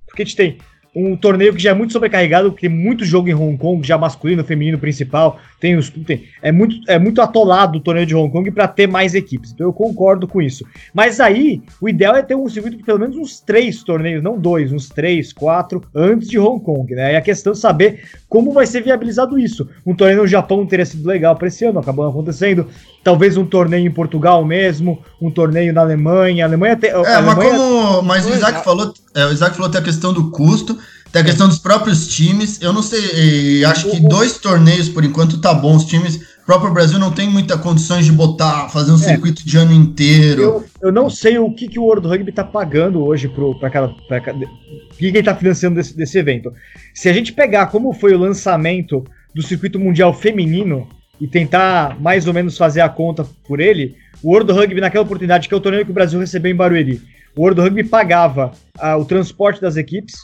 porque 0.06 0.22
a 0.22 0.24
gente 0.24 0.36
tem 0.36 0.58
um 0.94 1.16
torneio 1.16 1.54
que 1.54 1.62
já 1.62 1.70
é 1.70 1.74
muito 1.74 1.92
sobrecarregado, 1.92 2.50
porque 2.50 2.68
tem 2.68 2.76
muito 2.76 3.04
jogo 3.04 3.28
em 3.28 3.34
Hong 3.34 3.56
Kong, 3.56 3.86
já 3.86 3.96
masculino, 3.96 4.42
feminino 4.42 4.78
principal, 4.78 5.38
tem 5.60 5.76
os 5.76 5.90
tem, 5.90 6.24
é 6.42 6.50
muito 6.50 6.76
é 6.88 6.98
muito 6.98 7.20
atolado 7.20 7.78
o 7.78 7.80
torneio 7.80 8.06
de 8.06 8.14
Hong 8.14 8.30
Kong 8.30 8.50
para 8.50 8.66
ter 8.66 8.88
mais 8.88 9.14
equipes. 9.14 9.52
Então 9.52 9.66
eu 9.66 9.72
concordo 9.72 10.26
com 10.26 10.42
isso. 10.42 10.64
Mas 10.92 11.20
aí 11.20 11.62
o 11.80 11.88
ideal 11.88 12.16
é 12.16 12.22
ter 12.22 12.34
um 12.34 12.48
circuito 12.48 12.76
de 12.76 12.82
pelo 12.82 12.98
menos 12.98 13.16
uns 13.16 13.40
três 13.40 13.82
torneios, 13.82 14.22
não 14.22 14.38
dois, 14.38 14.72
uns 14.72 14.88
três, 14.88 15.32
quatro 15.32 15.82
antes 15.94 16.28
de 16.28 16.38
Hong 16.38 16.62
Kong, 16.64 16.92
né? 16.94 17.12
E 17.12 17.16
a 17.16 17.20
questão 17.20 17.52
é 17.52 17.56
saber 17.56 18.02
como 18.28 18.52
vai 18.52 18.66
ser 18.66 18.82
viabilizado 18.82 19.38
isso. 19.38 19.68
Um 19.86 19.94
torneio 19.94 20.22
no 20.22 20.26
Japão 20.26 20.66
teria 20.66 20.86
sido 20.86 21.06
legal 21.06 21.36
para 21.36 21.48
esse 21.48 21.64
ano, 21.64 21.78
acabou 21.78 22.08
acontecendo. 22.08 22.66
Talvez 23.02 23.36
um 23.36 23.46
torneio 23.46 23.86
em 23.86 23.90
Portugal 23.90 24.44
mesmo, 24.44 25.02
um 25.20 25.30
torneio 25.30 25.72
na 25.72 25.80
Alemanha. 25.80 26.44
A 26.44 26.48
Alemanha 26.48 26.76
tem. 26.76 26.90
É, 26.90 26.94
Alemanha... 26.94 27.24
mas 27.24 27.36
como. 27.36 28.02
Mas 28.02 28.26
o 28.26 28.34
Isaac 28.34 28.64
falou, 28.64 28.92
é, 29.14 29.26
o 29.26 29.32
Isaac 29.32 29.56
falou 29.56 29.70
tem 29.70 29.80
a 29.80 29.84
questão 29.84 30.12
do 30.12 30.30
custo. 30.30 30.78
Tem 31.12 31.22
a 31.22 31.24
questão 31.24 31.48
dos 31.48 31.58
próprios 31.58 32.06
times. 32.06 32.60
Eu 32.62 32.72
não 32.72 32.82
sei, 32.82 33.64
acho 33.64 33.90
que 33.90 34.00
dois 34.00 34.38
torneios 34.38 34.88
por 34.88 35.04
enquanto 35.04 35.40
tá 35.40 35.52
bom. 35.52 35.74
Os 35.74 35.84
times, 35.84 36.16
o 36.42 36.46
próprio 36.46 36.72
Brasil 36.72 37.00
não 37.00 37.10
tem 37.10 37.28
muita 37.28 37.58
condições 37.58 38.06
de 38.06 38.12
botar, 38.12 38.68
fazer 38.68 38.92
um 38.92 38.96
é. 38.96 38.98
circuito 38.98 39.44
de 39.44 39.56
ano 39.56 39.72
inteiro. 39.72 40.40
Eu, 40.40 40.64
eu 40.82 40.92
não 40.92 41.10
sei 41.10 41.36
o 41.38 41.52
que, 41.52 41.66
que 41.66 41.80
o 41.80 41.82
World 41.82 42.06
Rugby 42.06 42.30
tá 42.30 42.44
pagando 42.44 43.04
hoje 43.04 43.28
para 43.58 43.70
cada. 43.70 43.88
Pra, 43.88 44.18
o 44.18 44.96
que, 44.96 45.06
ele 45.06 45.22
tá 45.22 45.34
financiando 45.34 45.74
desse, 45.74 45.96
desse 45.96 46.16
evento. 46.16 46.52
Se 46.94 47.08
a 47.08 47.12
gente 47.12 47.32
pegar 47.32 47.66
como 47.66 47.92
foi 47.92 48.14
o 48.14 48.18
lançamento 48.18 49.04
do 49.34 49.42
circuito 49.42 49.80
mundial 49.80 50.14
feminino 50.14 50.88
e 51.20 51.26
tentar 51.26 52.00
mais 52.00 52.28
ou 52.28 52.32
menos 52.32 52.56
fazer 52.56 52.82
a 52.82 52.88
conta 52.88 53.26
por 53.48 53.58
ele, 53.58 53.96
o 54.22 54.30
World 54.30 54.52
Rugby, 54.52 54.80
naquela 54.80 55.04
oportunidade, 55.04 55.48
que 55.48 55.54
é 55.54 55.56
o 55.56 55.60
torneio 55.60 55.84
que 55.84 55.90
o 55.90 55.94
Brasil 55.94 56.20
recebeu 56.20 56.52
em 56.52 56.56
Barueri, 56.56 57.00
o 57.36 57.42
World 57.42 57.60
Rugby 57.60 57.84
pagava 57.84 58.52
ah, 58.78 58.96
o 58.96 59.04
transporte 59.04 59.60
das 59.60 59.76
equipes 59.76 60.14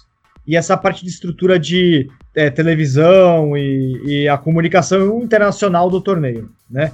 e 0.46 0.56
essa 0.56 0.76
parte 0.76 1.02
de 1.02 1.10
estrutura 1.10 1.58
de 1.58 2.08
é, 2.34 2.50
televisão 2.50 3.56
e, 3.56 4.02
e, 4.04 4.28
a 4.28 4.38
comunicação 4.38 5.22
internacional 5.22 5.90
do 5.90 6.00
torneio, 6.00 6.50
né? 6.70 6.92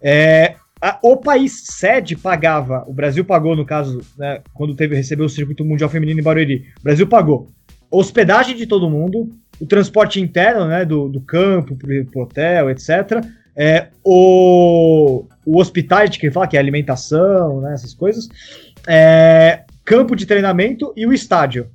É, 0.00 0.54
a, 0.80 0.98
o 1.02 1.16
país 1.16 1.64
sede 1.66 2.16
pagava, 2.16 2.84
o 2.86 2.92
Brasil 2.92 3.24
pagou 3.24 3.56
no 3.56 3.64
caso, 3.64 4.00
né, 4.18 4.40
quando 4.52 4.74
teve 4.74 4.96
recebeu 4.96 5.26
o 5.26 5.30
circuito 5.30 5.64
mundial 5.64 5.88
feminino 5.88 6.20
em 6.20 6.22
Barueri, 6.22 6.66
o 6.80 6.82
Brasil 6.82 7.06
pagou 7.06 7.48
hospedagem 7.92 8.56
de 8.56 8.66
todo 8.66 8.90
mundo, 8.90 9.30
o 9.60 9.66
transporte 9.66 10.18
interno, 10.20 10.66
né, 10.66 10.84
do, 10.84 11.08
do 11.08 11.20
campo 11.20 11.76
pro, 11.76 12.04
pro 12.06 12.22
hotel, 12.22 12.70
etc. 12.70 13.22
É, 13.54 13.88
o, 14.02 15.26
o 15.44 15.60
hospitality, 15.60 16.18
que 16.18 16.26
ele 16.26 16.32
fala 16.32 16.48
que 16.48 16.56
é 16.56 16.60
alimentação, 16.60 17.60
né, 17.60 17.74
essas 17.74 17.92
coisas, 17.92 18.28
é, 18.86 19.64
campo 19.84 20.14
de 20.14 20.26
treinamento 20.26 20.92
e 20.96 21.06
o 21.06 21.12
estádio. 21.12 21.70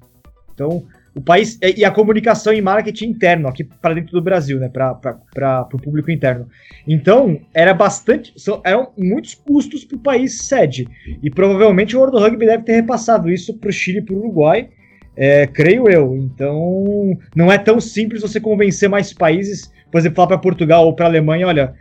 Então, 0.53 0.85
o 1.17 1.21
país 1.21 1.57
e 1.61 1.83
a 1.83 1.89
comunicação 1.89 2.53
e 2.53 2.61
marketing 2.61 3.07
interno 3.07 3.47
aqui 3.47 3.63
para 3.63 3.95
dentro 3.95 4.11
do 4.11 4.21
Brasil, 4.21 4.59
né, 4.59 4.69
para 4.69 5.67
o 5.73 5.79
público 5.79 6.11
interno. 6.11 6.47
Então 6.87 7.39
era 7.53 7.73
bastante, 7.73 8.31
são, 8.37 8.61
eram 8.63 8.91
muitos 8.95 9.33
custos 9.33 9.83
para 9.83 9.97
o 9.97 9.99
país 9.99 10.43
sede 10.43 10.87
e 11.23 11.29
provavelmente 11.31 11.95
o 11.95 11.99
World 11.99 12.19
Rugby 12.19 12.45
deve 12.45 12.63
ter 12.63 12.73
repassado 12.73 13.31
isso 13.31 13.57
para 13.57 13.69
o 13.69 13.73
Chile 13.73 13.97
e 13.97 14.01
para 14.03 14.13
o 14.13 14.19
Uruguai, 14.19 14.69
é, 15.15 15.47
creio 15.47 15.89
eu. 15.89 16.15
Então 16.15 17.17
não 17.35 17.51
é 17.51 17.57
tão 17.57 17.79
simples 17.79 18.21
você 18.21 18.39
convencer 18.39 18.87
mais 18.87 19.11
países, 19.11 19.71
por 19.91 19.97
exemplo, 19.97 20.17
falar 20.17 20.27
para 20.27 20.37
Portugal 20.37 20.85
ou 20.85 20.93
para 20.93 21.07
Alemanha, 21.07 21.47
olha, 21.47 21.73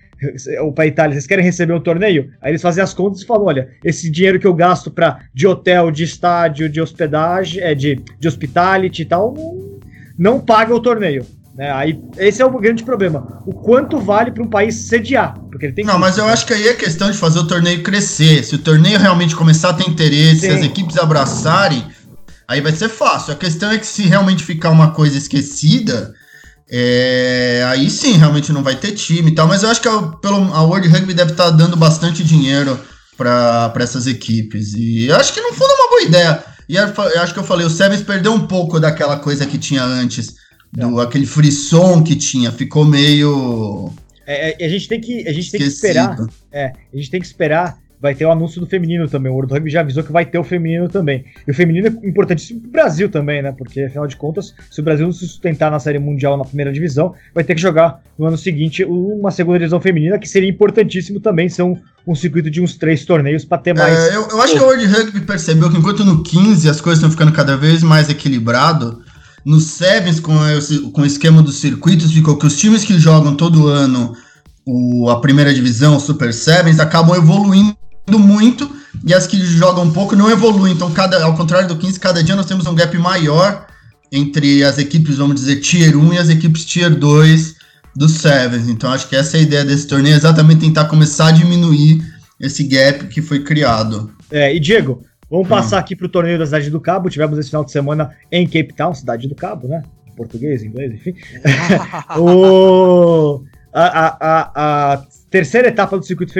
ou 0.62 0.72
para 0.72 0.86
Itália, 0.86 1.14
vocês 1.14 1.26
querem 1.26 1.44
receber 1.44 1.74
um 1.74 1.80
torneio? 1.80 2.30
Aí 2.40 2.52
eles 2.52 2.62
fazem 2.62 2.82
as 2.82 2.94
contas 2.94 3.20
e 3.20 3.26
falam: 3.26 3.44
olha, 3.44 3.68
esse 3.84 4.10
dinheiro 4.10 4.38
que 4.38 4.46
eu 4.46 4.54
gasto 4.54 4.90
para 4.90 5.20
de 5.34 5.46
hotel, 5.46 5.90
de 5.90 6.04
estádio, 6.04 6.68
de 6.68 6.80
hospedagem, 6.80 7.62
é, 7.62 7.74
de, 7.74 8.00
de 8.18 8.28
hospitality 8.28 9.02
e 9.02 9.04
tal, 9.04 9.34
não, 9.34 9.80
não 10.18 10.40
paga 10.40 10.74
o 10.74 10.80
torneio. 10.80 11.26
Né? 11.54 11.70
Aí, 11.72 11.98
esse 12.18 12.42
é 12.42 12.44
o 12.44 12.50
grande 12.58 12.84
problema. 12.84 13.42
O 13.46 13.52
quanto 13.52 13.98
vale 13.98 14.30
para 14.30 14.42
um 14.42 14.48
país 14.48 14.74
sediar? 14.74 15.38
Porque 15.50 15.66
ele 15.66 15.72
tem 15.72 15.84
Não, 15.84 15.98
mas 15.98 16.18
eu 16.18 16.26
acho 16.26 16.46
que 16.46 16.52
aí 16.52 16.68
é 16.68 16.74
questão 16.74 17.10
de 17.10 17.16
fazer 17.16 17.38
o 17.38 17.46
torneio 17.46 17.82
crescer. 17.82 18.44
Se 18.44 18.54
o 18.54 18.58
torneio 18.58 18.98
realmente 18.98 19.34
começar 19.34 19.70
a 19.70 19.74
ter 19.74 19.88
interesse, 19.88 20.40
se 20.40 20.48
as 20.48 20.62
equipes 20.62 20.98
abraçarem, 20.98 21.82
aí 22.46 22.60
vai 22.60 22.72
ser 22.72 22.90
fácil. 22.90 23.32
A 23.32 23.36
questão 23.36 23.70
é 23.70 23.78
que 23.78 23.86
se 23.86 24.02
realmente 24.02 24.44
ficar 24.44 24.70
uma 24.70 24.90
coisa 24.90 25.16
esquecida 25.16 26.14
é, 26.68 27.64
aí 27.68 27.88
sim, 27.88 28.12
realmente 28.14 28.52
não 28.52 28.62
vai 28.62 28.74
ter 28.74 28.92
time 28.92 29.30
e 29.30 29.34
tal, 29.34 29.46
mas 29.46 29.62
eu 29.62 29.70
acho 29.70 29.80
que 29.80 29.88
a, 29.88 30.02
pelo, 30.02 30.52
a 30.52 30.62
World 30.62 30.88
Rugby 30.88 31.14
deve 31.14 31.32
estar 31.32 31.46
tá 31.46 31.50
dando 31.50 31.76
bastante 31.76 32.24
dinheiro 32.24 32.78
para 33.16 33.72
essas 33.76 34.06
equipes. 34.06 34.74
E 34.74 35.06
eu 35.06 35.16
acho 35.16 35.32
que 35.32 35.40
no 35.40 35.52
fundo 35.52 35.70
é 35.70 35.74
uma 35.74 35.88
boa 35.88 36.02
ideia. 36.02 36.44
E 36.68 36.76
eu, 36.76 36.86
eu 36.86 37.22
acho 37.22 37.32
que 37.32 37.38
eu 37.38 37.44
falei, 37.44 37.64
o 37.64 37.70
Sevens 37.70 38.02
perdeu 38.02 38.32
um 38.32 38.46
pouco 38.46 38.80
daquela 38.80 39.18
coisa 39.18 39.46
que 39.46 39.56
tinha 39.56 39.82
antes, 39.84 40.34
do 40.72 41.00
é. 41.00 41.04
aquele 41.04 41.26
frisson 41.26 42.02
que 42.02 42.16
tinha, 42.16 42.50
ficou 42.50 42.84
meio. 42.84 43.92
É, 44.26 44.62
é 44.62 44.66
a 44.66 44.68
gente 44.68 44.88
tem 44.88 45.00
que, 45.00 45.26
a 45.28 45.32
gente 45.32 45.50
tem 45.52 45.60
que 45.60 45.66
esperar. 45.66 46.16
É, 46.52 46.72
a 46.92 46.96
gente 46.96 47.10
tem 47.10 47.20
que 47.20 47.26
esperar 47.26 47.78
vai 48.00 48.14
ter 48.14 48.24
o 48.26 48.30
anúncio 48.30 48.60
do 48.60 48.66
feminino 48.66 49.08
também. 49.08 49.30
O 49.30 49.34
World 49.34 49.52
Rugby 49.52 49.70
já 49.70 49.80
avisou 49.80 50.02
que 50.02 50.12
vai 50.12 50.24
ter 50.24 50.38
o 50.38 50.44
feminino 50.44 50.88
também. 50.88 51.24
E 51.46 51.50
o 51.50 51.54
feminino 51.54 51.86
é 51.86 52.08
importantíssimo 52.08 52.60
pro 52.60 52.70
Brasil 52.70 53.08
também, 53.08 53.42
né? 53.42 53.54
Porque, 53.56 53.82
afinal 53.82 54.06
de 54.06 54.16
contas, 54.16 54.54
se 54.70 54.80
o 54.80 54.84
Brasil 54.84 55.06
não 55.06 55.12
se 55.12 55.26
sustentar 55.26 55.70
na 55.70 55.78
Série 55.78 55.98
Mundial 55.98 56.36
na 56.36 56.44
primeira 56.44 56.72
divisão, 56.72 57.14
vai 57.34 57.44
ter 57.44 57.54
que 57.54 57.60
jogar 57.60 58.00
no 58.18 58.26
ano 58.26 58.36
seguinte 58.36 58.84
uma 58.84 59.30
segunda 59.30 59.58
divisão 59.58 59.80
feminina, 59.80 60.18
que 60.18 60.28
seria 60.28 60.48
importantíssimo 60.48 61.20
também 61.20 61.48
ser 61.48 61.62
um, 61.62 62.14
circuito 62.14 62.50
de 62.50 62.60
uns 62.60 62.76
três 62.76 63.04
torneios 63.04 63.44
para 63.44 63.58
ter 63.58 63.74
mais. 63.74 63.94
É, 63.94 64.16
eu, 64.16 64.28
eu 64.28 64.40
acho 64.40 64.54
que 64.54 64.60
o 64.60 64.64
World 64.64 64.86
Rugby 64.86 65.20
percebeu 65.20 65.70
que 65.70 65.76
enquanto 65.76 66.04
no 66.04 66.22
15 66.22 66.68
as 66.68 66.80
coisas 66.80 66.98
estão 66.98 67.10
ficando 67.10 67.32
cada 67.32 67.56
vez 67.56 67.82
mais 67.82 68.08
equilibrado, 68.08 69.02
no 69.44 69.60
Sevens, 69.60 70.18
com, 70.20 70.34
com 70.92 71.02
o 71.02 71.06
esquema 71.06 71.42
dos 71.42 71.56
circuitos, 71.56 72.12
ficou 72.12 72.36
que 72.36 72.46
os 72.46 72.56
times 72.56 72.84
que 72.84 72.98
jogam 72.98 73.34
todo 73.34 73.68
ano 73.68 74.14
o, 74.66 75.08
a 75.08 75.20
primeira 75.20 75.54
divisão, 75.54 75.96
o 75.96 76.00
Super 76.00 76.34
Sevens, 76.34 76.80
acabam 76.80 77.16
evoluindo 77.16 77.76
muito 78.12 78.70
e 79.04 79.12
as 79.12 79.26
que 79.26 79.38
jogam 79.44 79.84
um 79.84 79.92
pouco 79.92 80.14
não 80.14 80.30
evoluem. 80.30 80.72
Então, 80.72 80.90
cada, 80.92 81.22
ao 81.24 81.34
contrário 81.34 81.68
do 81.68 81.76
15, 81.76 81.98
cada 82.00 82.22
dia 82.22 82.36
nós 82.36 82.46
temos 82.46 82.66
um 82.66 82.74
gap 82.74 82.96
maior 82.98 83.66
entre 84.10 84.62
as 84.62 84.78
equipes, 84.78 85.16
vamos 85.16 85.36
dizer, 85.36 85.56
Tier 85.56 85.96
1 85.96 86.14
e 86.14 86.18
as 86.18 86.28
equipes 86.28 86.64
Tier 86.64 86.94
2 86.94 87.54
do 87.94 88.08
Sevens. 88.08 88.68
Então, 88.68 88.90
acho 88.92 89.08
que 89.08 89.16
essa 89.16 89.36
é 89.36 89.40
a 89.40 89.42
ideia 89.42 89.64
desse 89.64 89.86
torneio, 89.86 90.16
exatamente 90.16 90.60
tentar 90.60 90.84
começar 90.84 91.28
a 91.28 91.32
diminuir 91.32 92.02
esse 92.40 92.62
gap 92.64 93.06
que 93.08 93.20
foi 93.20 93.42
criado. 93.42 94.12
É, 94.30 94.54
e 94.54 94.60
Diego, 94.60 95.02
Vamos 95.30 95.48
passar 95.48 95.78
aqui 95.78 95.96
para 95.96 96.06
o 96.06 96.08
torneio 96.08 96.38
da 96.38 96.46
Cidade 96.46 96.70
do 96.70 96.80
Cabo. 96.80 97.10
Tivemos 97.10 97.38
esse 97.38 97.48
final 97.48 97.64
de 97.64 97.72
semana 97.72 98.14
em 98.30 98.46
Cape 98.46 98.72
Town, 98.74 98.94
Cidade 98.94 99.26
do 99.26 99.34
Cabo, 99.34 99.66
né? 99.66 99.82
Português, 100.16 100.62
inglês, 100.62 100.94
enfim. 100.94 101.14
o, 102.16 103.42
a, 103.78 104.16
a, 104.20 104.94
a, 104.94 105.02
terceira 105.30 105.68
etapa 105.68 105.98
do 105.98 106.04
circuito 106.04 106.32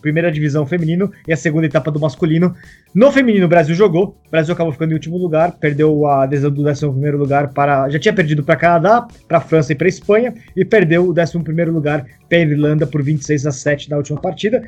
primeira 0.00 0.30
divisão 0.30 0.64
feminino 0.64 1.10
e 1.26 1.32
a 1.32 1.36
segunda 1.36 1.66
etapa 1.66 1.90
do 1.90 1.98
masculino. 1.98 2.54
No 2.94 3.10
feminino, 3.10 3.46
o 3.46 3.48
Brasil 3.48 3.74
jogou. 3.74 4.16
O 4.26 4.30
Brasil 4.30 4.54
acabou 4.54 4.72
ficando 4.72 4.92
em 4.92 4.94
último 4.94 5.18
lugar, 5.18 5.52
perdeu 5.52 6.06
a 6.06 6.22
adesão 6.22 6.50
do 6.50 6.64
11 6.64 6.88
primeiro 6.90 7.18
lugar 7.18 7.48
para. 7.52 7.88
Já 7.90 7.98
tinha 7.98 8.14
perdido 8.14 8.44
para 8.44 8.54
Canadá, 8.54 9.08
para 9.26 9.40
França 9.40 9.72
e 9.72 9.74
para 9.74 9.88
Espanha, 9.88 10.32
e 10.56 10.64
perdeu 10.64 11.08
o 11.08 11.10
11 11.10 11.42
primeiro 11.42 11.72
lugar 11.72 12.06
para 12.28 12.38
Irlanda 12.38 12.86
por 12.86 13.02
26 13.02 13.46
a 13.46 13.50
7 13.50 13.90
na 13.90 13.96
última 13.96 14.20
partida. 14.20 14.62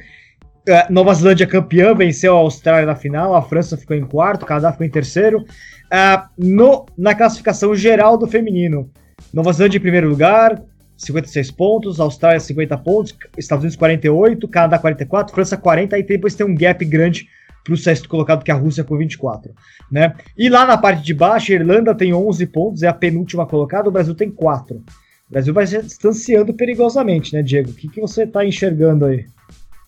Uh, 0.69 0.93
Nova 0.93 1.15
Zelândia 1.15 1.47
campeã, 1.47 1.95
venceu 1.95 2.37
a 2.37 2.41
Austrália 2.41 2.85
na 2.85 2.97
final, 2.97 3.35
a 3.35 3.43
França 3.43 3.77
ficou 3.77 3.97
em 3.97 4.05
quarto, 4.05 4.43
o 4.43 4.47
Canadá 4.47 4.73
ficou 4.73 4.87
em 4.87 4.91
terceiro. 4.91 5.39
Uh, 5.39 6.29
no, 6.37 6.85
na 6.99 7.15
classificação 7.15 7.75
geral 7.77 8.19
do 8.19 8.27
feminino, 8.27 8.91
Nova 9.33 9.53
Zelândia 9.53 9.79
em 9.79 9.81
primeiro 9.81 10.09
lugar, 10.09 10.61
56 10.99 11.51
pontos, 11.53 12.01
Austrália 12.01 12.41
50 12.41 12.77
pontos, 12.79 13.17
Estados 13.39 13.63
Unidos 13.63 13.77
48, 13.77 14.49
Canadá 14.49 14.79
44, 14.79 15.35
França 15.35 15.57
40, 15.57 15.97
e 15.97 16.03
depois 16.03 16.35
tem 16.35 16.45
um 16.45 16.55
gap 16.55 16.85
grande 16.85 17.29
para 17.65 17.73
o 17.73 17.77
sexto 17.77 18.09
colocado, 18.09 18.43
que 18.43 18.51
é 18.51 18.55
a 18.55 18.57
Rússia 18.57 18.83
com 18.83 18.99
24. 18.99 19.53
Né? 19.91 20.15
E 20.37 20.49
lá 20.49 20.67
na 20.67 20.77
parte 20.77 21.05
de 21.05 21.15
baixo, 21.15 21.53
a 21.53 21.55
Irlanda 21.55 21.95
tem 21.95 22.13
11 22.13 22.47
pontos, 22.47 22.83
é 22.83 22.89
a 22.89 22.93
penúltima 22.93 23.47
colocada, 23.47 23.89
o 23.89 23.93
Brasil 23.93 24.15
tem 24.15 24.31
4. 24.31 24.77
O 24.77 24.83
Brasil 25.31 25.55
vai 25.55 25.67
se 25.67 25.81
distanciando 25.81 26.53
perigosamente, 26.53 27.35
né, 27.35 27.43
Diego? 27.43 27.71
O 27.71 27.75
que, 27.75 27.89
que 27.89 28.01
você 28.01 28.25
está 28.25 28.45
enxergando 28.45 29.05
aí? 29.05 29.27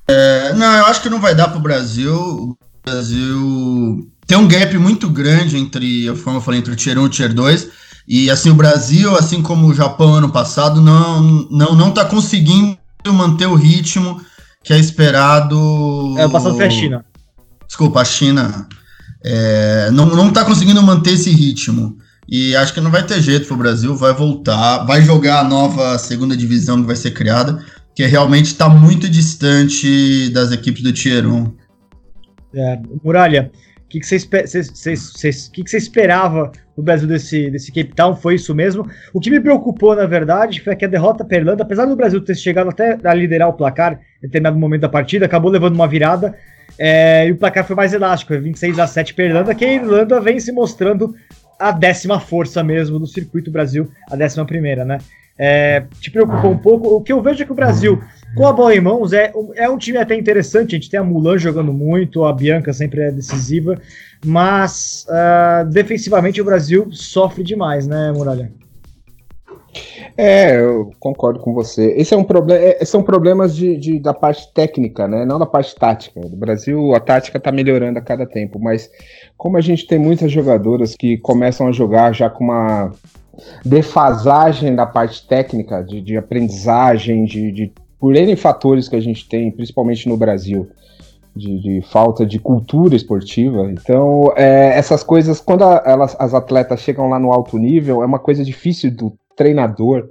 É, 0.06 0.52
não, 0.52 0.76
eu 0.76 0.84
acho 0.86 1.02
que 1.02 1.08
não 1.08 1.20
vai 1.20 1.34
dar 1.34 1.48
para 1.48 1.58
o 1.58 1.62
Brasil. 1.62 2.14
O 2.14 2.56
Brasil 2.84 4.08
tem 4.26 4.36
um 4.36 4.46
gap 4.46 4.76
muito 4.76 5.08
grande 5.08 5.56
entre, 5.56 6.06
como 6.22 6.36
eu 6.36 6.40
falei, 6.40 6.60
entre 6.60 6.72
o 6.72 6.76
Tier 6.76 6.98
1 6.98 7.02
e 7.02 7.06
o 7.06 7.08
Tier 7.08 7.32
2. 7.32 7.70
E 8.10 8.28
assim, 8.28 8.50
o 8.50 8.54
Brasil, 8.54 9.16
assim 9.16 9.40
como 9.40 9.68
o 9.68 9.74
Japão 9.74 10.14
ano 10.14 10.32
passado, 10.32 10.80
não 10.80 11.22
não 11.48 11.76
não 11.76 11.90
está 11.90 12.04
conseguindo 12.04 12.76
manter 13.06 13.46
o 13.46 13.54
ritmo 13.54 14.20
que 14.64 14.72
é 14.72 14.78
esperado. 14.78 15.56
É, 16.18 16.26
o 16.26 16.30
passado 16.30 16.56
foi 16.56 16.66
a 16.66 16.70
China. 16.70 17.04
Desculpa, 17.68 18.00
a 18.00 18.04
China. 18.04 18.66
É, 19.24 19.90
não, 19.92 20.06
não 20.06 20.32
tá 20.32 20.44
conseguindo 20.44 20.82
manter 20.82 21.12
esse 21.12 21.30
ritmo. 21.30 21.96
E 22.28 22.56
acho 22.56 22.74
que 22.74 22.80
não 22.80 22.90
vai 22.90 23.04
ter 23.04 23.22
jeito 23.22 23.46
pro 23.46 23.56
Brasil, 23.56 23.94
vai 23.94 24.12
voltar, 24.12 24.84
vai 24.84 25.02
jogar 25.02 25.40
a 25.40 25.44
nova 25.44 25.96
segunda 25.98 26.36
divisão 26.36 26.80
que 26.80 26.86
vai 26.86 26.96
ser 26.96 27.12
criada 27.12 27.64
que 27.94 28.06
realmente 28.06 28.46
está 28.46 28.68
muito 28.68 29.08
distante 29.08 30.30
das 30.30 30.52
equipes 30.52 30.82
do 30.82 30.92
Tier 30.92 31.26
1. 31.26 31.52
É, 32.54 32.78
Muralha, 33.04 33.50
o 33.98 35.52
que, 35.52 35.64
você 35.66 35.76
esperava 35.76 36.52
do 36.76 36.82
Brasil 36.82 37.08
desse, 37.08 37.50
desse 37.50 37.72
Cape 37.72 37.92
Town? 37.94 38.14
Foi 38.14 38.36
isso 38.36 38.54
mesmo? 38.54 38.88
O 39.12 39.18
que 39.18 39.30
me 39.30 39.40
preocupou, 39.40 39.96
na 39.96 40.06
verdade, 40.06 40.60
foi 40.60 40.76
que 40.76 40.84
a 40.84 40.88
derrota 40.88 41.24
para 41.24 41.36
a 41.36 41.40
Irlanda, 41.40 41.62
apesar 41.64 41.86
do 41.86 41.96
Brasil 41.96 42.20
ter 42.20 42.36
chegado 42.36 42.70
até 42.70 42.96
a 43.02 43.14
liderar 43.14 43.48
o 43.48 43.52
placar 43.52 43.94
em 44.18 44.26
determinado 44.26 44.58
momento 44.58 44.82
da 44.82 44.88
partida, 44.88 45.26
acabou 45.26 45.50
levando 45.50 45.74
uma 45.74 45.88
virada 45.88 46.36
é, 46.78 47.26
e 47.26 47.32
o 47.32 47.36
placar 47.36 47.64
foi 47.64 47.74
mais 47.74 47.92
elástico, 47.92 48.32
26 48.38 48.78
a 48.78 48.86
7 48.86 49.12
para 49.12 49.24
a 49.24 49.28
Irlanda, 49.28 49.54
que 49.54 49.64
a 49.64 49.72
Irlanda 49.72 50.20
vem 50.20 50.38
se 50.38 50.52
mostrando 50.52 51.14
a 51.58 51.72
décima 51.72 52.20
força 52.20 52.62
mesmo 52.62 52.98
do 52.98 53.06
circuito 53.06 53.50
Brasil, 53.50 53.90
a 54.10 54.16
décima 54.16 54.46
primeira, 54.46 54.84
né? 54.84 54.98
É, 55.42 55.84
te 55.98 56.10
preocupou 56.10 56.50
um 56.50 56.58
pouco. 56.58 56.88
O 56.88 57.00
que 57.00 57.10
eu 57.10 57.22
vejo 57.22 57.42
é 57.42 57.46
que 57.46 57.52
o 57.52 57.54
Brasil, 57.54 57.98
com 58.36 58.46
a 58.46 58.52
bola 58.52 58.74
em 58.74 58.80
mãos, 58.80 59.14
é, 59.14 59.32
é 59.56 59.70
um 59.70 59.78
time 59.78 59.96
até 59.96 60.14
interessante. 60.14 60.76
A 60.76 60.78
gente 60.78 60.90
tem 60.90 61.00
a 61.00 61.02
Mulan 61.02 61.38
jogando 61.38 61.72
muito, 61.72 62.26
a 62.26 62.32
Bianca 62.32 62.74
sempre 62.74 63.00
é 63.00 63.10
decisiva, 63.10 63.80
mas 64.22 65.06
uh, 65.08 65.66
defensivamente 65.70 66.42
o 66.42 66.44
Brasil 66.44 66.88
sofre 66.92 67.42
demais, 67.42 67.86
né, 67.86 68.12
Muralha? 68.12 68.52
É, 70.16 70.56
eu 70.60 70.90
concordo 70.98 71.40
com 71.40 71.54
você. 71.54 71.94
Esse 71.96 72.14
é 72.14 72.16
um 72.16 72.24
problema. 72.24 72.60
É, 72.60 72.84
são 72.84 73.02
problemas 73.02 73.54
de, 73.54 73.76
de, 73.76 73.98
da 73.98 74.12
parte 74.12 74.52
técnica, 74.52 75.06
né? 75.06 75.24
Não 75.24 75.38
da 75.38 75.46
parte 75.46 75.74
tática. 75.74 76.20
No 76.20 76.36
Brasil, 76.36 76.94
a 76.94 77.00
tática 77.00 77.38
está 77.38 77.52
melhorando 77.52 77.98
a 77.98 78.02
cada 78.02 78.26
tempo, 78.26 78.58
mas 78.58 78.90
como 79.36 79.56
a 79.56 79.60
gente 79.60 79.86
tem 79.86 79.98
muitas 79.98 80.30
jogadoras 80.30 80.94
que 80.94 81.16
começam 81.18 81.68
a 81.68 81.72
jogar 81.72 82.12
já 82.12 82.28
com 82.28 82.44
uma 82.44 82.92
defasagem 83.64 84.74
da 84.74 84.86
parte 84.86 85.26
técnica, 85.26 85.82
de, 85.82 86.00
de 86.00 86.16
aprendizagem, 86.16 87.24
de, 87.24 87.52
de, 87.52 87.72
por 87.98 88.14
N 88.16 88.34
fatores 88.36 88.88
que 88.88 88.96
a 88.96 89.00
gente 89.00 89.28
tem, 89.28 89.50
principalmente 89.50 90.08
no 90.08 90.16
Brasil, 90.16 90.68
de, 91.34 91.60
de 91.60 91.82
falta 91.82 92.26
de 92.26 92.38
cultura 92.38 92.94
esportiva. 92.96 93.70
Então, 93.70 94.32
é, 94.36 94.76
essas 94.76 95.02
coisas, 95.02 95.40
quando 95.40 95.64
a, 95.64 95.82
elas, 95.86 96.16
as 96.18 96.34
atletas 96.34 96.80
chegam 96.80 97.08
lá 97.08 97.18
no 97.18 97.32
alto 97.32 97.56
nível, 97.56 98.02
é 98.02 98.06
uma 98.06 98.18
coisa 98.18 98.44
difícil 98.44 98.90
do 98.90 99.12
treinador 99.36 100.08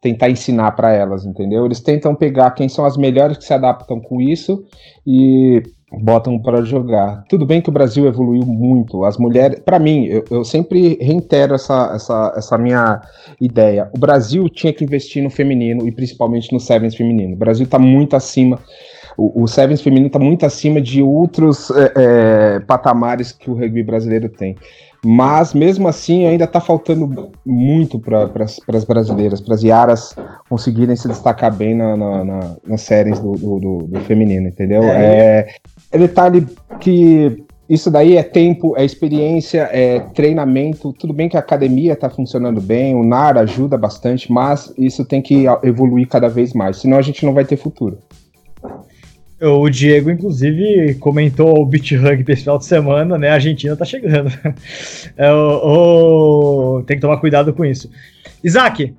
tentar 0.00 0.30
ensinar 0.30 0.72
para 0.72 0.92
elas, 0.92 1.24
entendeu? 1.26 1.66
Eles 1.66 1.80
tentam 1.80 2.14
pegar 2.14 2.52
quem 2.52 2.68
são 2.68 2.84
as 2.84 2.96
melhores 2.96 3.36
que 3.36 3.44
se 3.44 3.52
adaptam 3.52 4.00
com 4.00 4.20
isso 4.20 4.64
e 5.06 5.62
botam 5.92 6.38
para 6.38 6.62
jogar. 6.62 7.24
Tudo 7.28 7.44
bem 7.44 7.60
que 7.60 7.68
o 7.68 7.72
Brasil 7.72 8.06
evoluiu 8.06 8.46
muito. 8.46 9.04
As 9.04 9.18
mulheres, 9.18 9.60
para 9.60 9.78
mim, 9.78 10.06
eu, 10.06 10.24
eu, 10.30 10.44
sempre 10.44 10.96
reitero 11.00 11.54
essa, 11.54 11.92
essa, 11.94 12.32
essa 12.36 12.58
minha 12.58 13.00
ideia. 13.40 13.90
O 13.94 13.98
Brasil 13.98 14.48
tinha 14.48 14.72
que 14.72 14.84
investir 14.84 15.22
no 15.22 15.30
feminino 15.30 15.86
e 15.86 15.92
principalmente 15.92 16.52
no 16.52 16.60
sevens 16.60 16.94
feminino. 16.94 17.34
O 17.34 17.38
Brasil 17.38 17.64
está 17.64 17.78
muito 17.78 18.16
acima. 18.16 18.58
O, 19.18 19.42
o 19.42 19.48
sevens 19.48 19.82
feminino 19.82 20.06
está 20.06 20.18
muito 20.18 20.46
acima 20.46 20.80
de 20.80 21.02
outros 21.02 21.70
é, 21.70 21.92
é, 21.96 22.60
patamares 22.60 23.32
que 23.32 23.50
o 23.50 23.54
rugby 23.54 23.82
brasileiro 23.82 24.28
tem. 24.28 24.56
Mas 25.04 25.54
mesmo 25.54 25.88
assim 25.88 26.26
ainda 26.26 26.44
está 26.44 26.60
faltando 26.60 27.30
muito 27.44 27.98
para 27.98 28.28
as 28.44 28.84
brasileiras, 28.84 29.40
para 29.40 29.54
as 29.54 29.62
Iaras 29.62 30.14
conseguirem 30.48 30.94
se 30.94 31.08
destacar 31.08 31.54
bem 31.54 31.74
na, 31.74 31.96
na, 31.96 32.24
na 32.24 32.56
nas 32.66 32.82
séries 32.82 33.18
do, 33.18 33.32
do, 33.32 33.78
do, 33.86 34.00
feminino, 34.00 34.48
entendeu? 34.48 34.82
É. 34.82 34.88
é, 34.88 35.48
é 35.92 35.98
detalhe 35.98 36.46
que 36.80 37.44
isso 37.70 37.88
daí 37.88 38.16
é 38.16 38.22
tempo, 38.24 38.74
é 38.76 38.84
experiência, 38.84 39.68
é 39.72 40.00
treinamento. 40.00 40.92
Tudo 40.92 41.14
bem 41.14 41.28
que 41.28 41.36
a 41.36 41.40
academia 41.40 41.92
está 41.92 42.10
funcionando 42.10 42.60
bem, 42.60 42.96
o 42.96 43.04
NAR 43.04 43.38
ajuda 43.38 43.78
bastante, 43.78 44.30
mas 44.30 44.74
isso 44.76 45.04
tem 45.04 45.22
que 45.22 45.44
evoluir 45.62 46.08
cada 46.08 46.28
vez 46.28 46.52
mais, 46.52 46.78
senão 46.78 46.98
a 46.98 47.02
gente 47.02 47.24
não 47.24 47.32
vai 47.32 47.44
ter 47.44 47.56
futuro. 47.56 47.98
O 49.42 49.70
Diego, 49.70 50.10
inclusive, 50.10 50.94
comentou 50.96 51.58
o 51.58 51.64
Beat 51.64 51.92
Rugby 51.92 52.32
esse 52.32 52.42
final 52.42 52.58
de 52.58 52.66
semana, 52.66 53.16
né? 53.16 53.30
A 53.30 53.34
Argentina 53.34 53.74
tá 53.74 53.84
chegando. 53.84 54.30
É, 55.16 55.32
o, 55.32 56.78
o, 56.78 56.82
tem 56.82 56.96
que 56.96 57.00
tomar 57.00 57.16
cuidado 57.18 57.52
com 57.52 57.64
isso. 57.64 57.90
Isaac, 58.44 58.94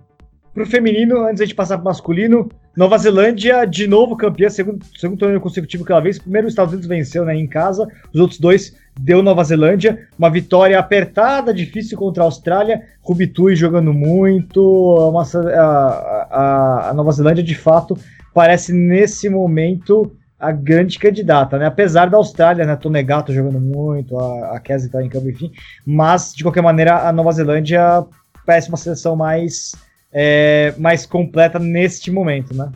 pro 0.53 0.65
feminino, 0.65 1.25
antes 1.25 1.47
de 1.47 1.53
passar 1.55 1.77
pro 1.77 1.85
masculino, 1.85 2.49
Nova 2.75 2.97
Zelândia, 2.97 3.65
de 3.65 3.87
novo 3.87 4.15
campeã, 4.15 4.49
segundo, 4.49 4.83
segundo 4.97 5.19
torneio 5.19 5.41
consecutivo 5.41 5.85
que 5.85 5.91
ela 5.91 6.01
vez. 6.01 6.17
Primeiro, 6.17 6.47
os 6.47 6.53
Estados 6.53 6.73
Unidos 6.73 6.87
venceu 6.87 7.23
né, 7.23 7.35
em 7.35 7.47
casa, 7.47 7.87
os 8.13 8.19
outros 8.19 8.39
dois 8.39 8.75
deu 8.99 9.21
Nova 9.21 9.43
Zelândia. 9.43 10.07
Uma 10.17 10.29
vitória 10.29 10.79
apertada, 10.79 11.53
difícil 11.53 11.97
contra 11.97 12.23
a 12.23 12.25
Austrália. 12.25 12.81
Rubitui 13.01 13.55
jogando 13.55 13.93
muito. 13.93 14.61
Uma, 15.09 15.23
a, 15.23 16.27
a, 16.31 16.89
a 16.89 16.93
Nova 16.93 17.11
Zelândia, 17.11 17.43
de 17.43 17.55
fato, 17.55 17.97
parece 18.33 18.73
nesse 18.73 19.29
momento 19.29 20.11
a 20.41 20.51
grande 20.51 20.97
candidata, 20.97 21.57
né? 21.57 21.67
Apesar 21.67 22.09
da 22.09 22.17
Austrália, 22.17 22.65
né? 22.65 22.75
Tonegato 22.75 23.31
jogando 23.31 23.59
muito, 23.59 24.17
a, 24.17 24.55
a 24.55 24.59
Cassie 24.59 24.89
tá 24.89 25.03
em 25.03 25.07
campo, 25.07 25.29
enfim. 25.29 25.51
Mas, 25.85 26.33
de 26.33 26.43
qualquer 26.43 26.63
maneira, 26.63 27.07
a 27.07 27.11
Nova 27.11 27.31
Zelândia 27.31 28.03
parece 28.45 28.67
uma 28.69 28.77
seleção 28.77 29.15
mais 29.15 29.73
é, 30.11 30.73
mais 30.77 31.05
completa 31.05 31.59
neste 31.59 32.11
momento, 32.11 32.53
né? 32.53 32.71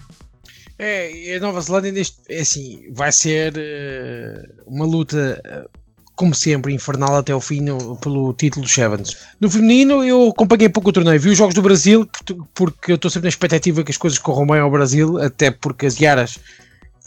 É, 0.78 1.36
a 1.36 1.40
Nova 1.40 1.60
Zelândia 1.62 1.92
neste, 1.92 2.18
é 2.30 2.42
assim, 2.42 2.84
vai 2.92 3.12
ser 3.12 3.54
uh, 3.54 4.64
uma 4.68 4.86
luta, 4.86 5.42
uh, 5.46 5.70
como 6.16 6.36
sempre, 6.36 6.74
infernal 6.74 7.16
até 7.16 7.34
o 7.34 7.40
fim 7.40 7.62
no, 7.62 7.96
pelo 7.98 8.34
título 8.34 8.66
do 8.66 8.70
Sevens. 8.70 9.18
No 9.40 9.50
feminino, 9.50 10.04
eu 10.04 10.30
acompanhei 10.30 10.70
pouco 10.70 10.90
o 10.90 10.94
torneio, 10.94 11.20
vi 11.20 11.30
os 11.30 11.38
jogos 11.38 11.56
do 11.56 11.62
Brasil, 11.62 12.08
porque 12.54 12.92
eu 12.92 12.96
estou 12.96 13.10
sempre 13.10 13.26
na 13.26 13.30
expectativa 13.30 13.84
que 13.84 13.92
as 13.92 13.98
coisas 13.98 14.20
corram 14.20 14.46
bem 14.46 14.60
ao 14.60 14.72
Brasil, 14.72 15.18
até 15.22 15.50
porque 15.50 15.86
as 15.86 16.00
Yaras, 16.00 16.38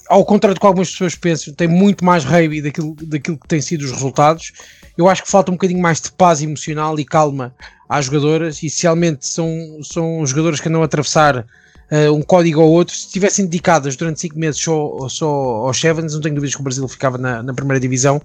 ao 0.09 0.25
contrário 0.25 0.55
do 0.55 0.61
que 0.61 0.67
algumas 0.67 0.91
pessoas 0.91 1.15
pensam, 1.15 1.53
têm 1.55 1.69
muito 1.69 2.05
mais 2.05 2.25
rugby 2.25 2.63
daquilo, 2.63 2.95
daquilo 3.03 3.37
que 3.37 3.47
têm 3.47 3.61
sido 3.61 3.83
os 3.83 3.93
resultados. 3.93 4.53
Eu 4.97 5.09
acho 5.09 5.23
que 5.23 5.31
falta 5.31 5.51
um 5.51 5.55
bocadinho 5.55 5.81
mais 5.81 6.01
de 6.01 6.11
paz 6.13 6.43
emocional 6.43 6.99
e 6.99 7.05
calma 7.05 7.55
às 7.89 8.07
jogadoras, 8.07 8.63
e 8.63 8.71
são, 8.71 8.97
são 9.83 10.27
jogadoras 10.27 10.61
que 10.61 10.69
andam 10.69 10.83
a 10.83 10.85
atravessar 10.85 11.47
uh, 11.91 12.13
um 12.13 12.23
código 12.23 12.61
ou 12.61 12.71
outro. 12.71 12.95
Se 12.95 13.07
estivessem 13.07 13.47
dedicadas 13.47 13.97
durante 13.97 14.21
5 14.21 14.39
meses 14.39 14.61
só, 14.61 15.09
só 15.09 15.27
aos 15.27 15.81
Sevens, 15.81 16.15
não 16.15 16.21
tenho 16.21 16.35
dúvidas 16.35 16.55
que 16.55 16.61
o 16.61 16.65
Brasil 16.65 16.87
ficava 16.89 17.19
na, 17.19 17.43
na, 17.43 17.55
primeira 17.55 17.81
divisão, 17.81 18.21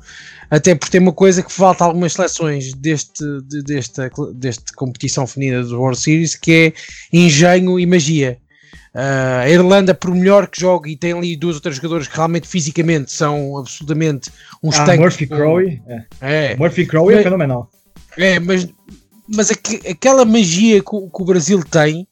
até 0.49 0.75
porque 0.75 0.91
tem 0.91 1.01
uma 1.01 1.13
coisa 1.13 1.41
que 1.41 1.51
falta 1.51 1.83
a 1.83 1.87
algumas 1.87 2.13
seleções 2.13 2.73
deste, 2.73 3.23
de, 3.43 3.61
desta, 3.63 4.11
desta 4.33 4.73
competição 4.75 5.25
feminina 5.25 5.63
do 5.63 5.79
World 5.79 5.99
Series, 5.99 6.35
que 6.35 6.51
é 6.51 7.17
engenho 7.17 7.79
e 7.79 7.85
magia. 7.85 8.37
Uh, 8.93 9.41
a 9.41 9.49
Irlanda, 9.49 9.95
por 9.95 10.13
melhor 10.13 10.47
que 10.47 10.61
jogue, 10.61 10.91
e 10.91 10.95
tem 10.95 11.13
ali 11.13 11.35
duas 11.35 11.55
ou 11.55 11.61
três 11.61 11.77
jogadores 11.77 12.07
que 12.07 12.15
realmente 12.15 12.47
fisicamente 12.47 13.11
são 13.11 13.57
absolutamente 13.57 14.29
uns 14.61 14.77
ah, 14.77 14.85
tanques. 14.85 14.99
Murphy 14.99 15.27
Crowe. 15.27 15.81
É. 15.87 16.03
é. 16.21 16.55
Murphy 16.55 16.85
Crowe 16.85 17.11
é 17.11 17.23
fenomenal. 17.23 17.71
É, 18.15 18.39
mas, 18.39 18.67
mas 19.27 19.49
aqu 19.49 19.79
aquela 19.89 20.23
magia 20.25 20.79
que, 20.79 20.85
que, 20.85 21.21
o 21.21 21.25
Brasil 21.25 21.63
tem, 21.63 22.07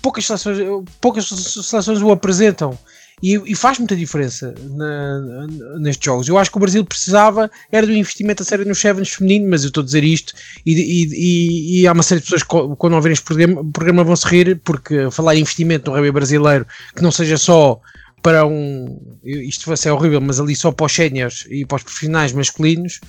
poucas 0.00 0.24
seleções, 0.24 0.58
poucas 1.00 1.26
seleções 1.26 2.00
o 2.00 2.12
apresentam. 2.12 2.78
E, 3.22 3.34
e 3.34 3.54
faz 3.54 3.78
muita 3.78 3.94
diferença 3.94 4.54
na, 4.70 5.46
nestes 5.78 6.04
jogos. 6.04 6.26
Eu 6.26 6.38
acho 6.38 6.50
que 6.50 6.56
o 6.56 6.60
Brasil 6.60 6.84
precisava 6.84 7.50
era 7.70 7.86
do 7.86 7.92
investimento 7.92 8.42
a 8.42 8.46
sério 8.46 8.66
no 8.66 8.74
Sevens 8.74 9.10
feminino, 9.10 9.50
mas 9.50 9.62
eu 9.62 9.68
estou 9.68 9.82
a 9.82 9.84
dizer 9.84 10.02
isto 10.02 10.32
e, 10.64 10.72
e, 10.72 11.80
e, 11.80 11.86
há 11.86 11.92
uma 11.92 12.02
série 12.02 12.20
de 12.20 12.26
pessoas 12.26 12.42
que 12.42 12.76
quando 12.76 12.94
ouvirem 12.94 13.12
este 13.12 13.24
programa, 13.24 13.64
programa 13.72 14.04
vão 14.04 14.16
se 14.16 14.26
rir, 14.26 14.60
porque 14.64 15.10
falar 15.10 15.36
em 15.36 15.40
investimento 15.40 15.90
no 15.90 15.96
rugby 15.96 16.10
brasileiro 16.10 16.66
que 16.96 17.02
não 17.02 17.10
seja 17.10 17.36
só 17.36 17.80
para 18.22 18.46
um. 18.46 19.00
Isto 19.22 19.66
vai 19.66 19.76
ser 19.76 19.90
horrível, 19.90 20.20
mas 20.20 20.40
ali 20.40 20.54
só 20.54 20.72
para 20.72 20.86
os 20.86 20.92
séniores 20.92 21.46
e 21.50 21.64
para 21.64 21.76
os 21.76 21.82
profissionais 21.82 22.32
masculinos 22.32 23.00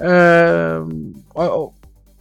uh, 0.00 1.72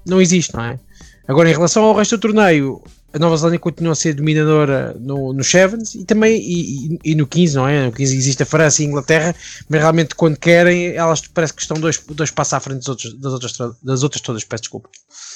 não 0.05 0.21
existe, 0.21 0.53
não 0.53 0.63
é? 0.63 0.79
Agora, 1.27 1.49
em 1.49 1.53
relação 1.53 1.83
ao 1.83 1.95
resto 1.95 2.17
do 2.17 2.21
torneio, 2.21 2.81
a 3.13 3.19
Nova 3.19 3.35
Zelândia 3.37 3.59
continua 3.59 3.93
a 3.93 3.95
ser 3.95 4.13
dominadora 4.13 4.95
no, 4.99 5.33
no 5.33 5.43
Sevens 5.43 5.95
e 5.95 6.05
também 6.05 6.37
e, 6.39 6.93
e, 6.93 6.99
e, 7.11 7.15
no 7.15 7.25
15, 7.25 7.55
não 7.55 7.67
é? 7.67 7.85
No 7.85 7.91
15 7.91 8.15
existe 8.15 8.43
a 8.43 8.45
França 8.45 8.81
e 8.81 8.85
a 8.85 8.89
Inglaterra, 8.89 9.35
mas 9.67 9.81
realmente 9.81 10.15
quando 10.15 10.37
querem, 10.37 10.95
elas 10.95 11.21
parece 11.27 11.53
que 11.53 11.61
estão 11.61 11.79
dois, 11.79 11.97
dois 11.97 12.29
passos 12.31 12.53
à 12.53 12.59
frente 12.59 12.77
das 12.77 12.89
outras, 12.89 13.13
das 13.13 13.33
outras, 13.33 13.57
das 13.83 14.03
outras 14.03 14.21
todas, 14.21 14.43
peço 14.43 14.63
desculpa. 14.63 14.89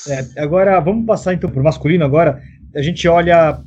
É, 0.08 0.42
agora, 0.42 0.80
vamos 0.80 1.06
passar 1.06 1.34
então 1.34 1.50
para 1.50 1.60
o 1.60 1.64
masculino 1.64 2.06
agora. 2.06 2.42
A 2.76 2.82
gente 2.82 3.08
olha 3.08 3.60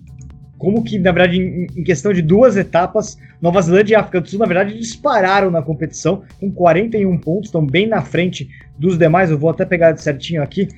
como 0.58 0.82
que, 0.82 0.98
na 0.98 1.12
verdade, 1.12 1.38
em, 1.38 1.66
em, 1.76 1.84
questão 1.84 2.12
de 2.12 2.22
duas 2.22 2.56
etapas, 2.56 3.18
Nova 3.40 3.60
Zelândia 3.60 3.94
e 3.94 3.96
África 3.96 4.20
do 4.20 4.28
Sul, 4.28 4.38
na 4.38 4.46
verdade, 4.46 4.78
dispararam 4.78 5.50
na 5.50 5.62
competição 5.62 6.22
com 6.40 6.50
41 6.50 7.18
pontos, 7.18 7.48
estão 7.48 7.64
bem 7.64 7.86
na 7.86 8.02
frente 8.02 8.48
dos 8.78 8.96
demais. 8.96 9.30
Eu 9.30 9.38
vou 9.38 9.50
até 9.50 9.64
pegar 9.64 9.96
certinho 9.98 10.42
aqui. 10.42 10.68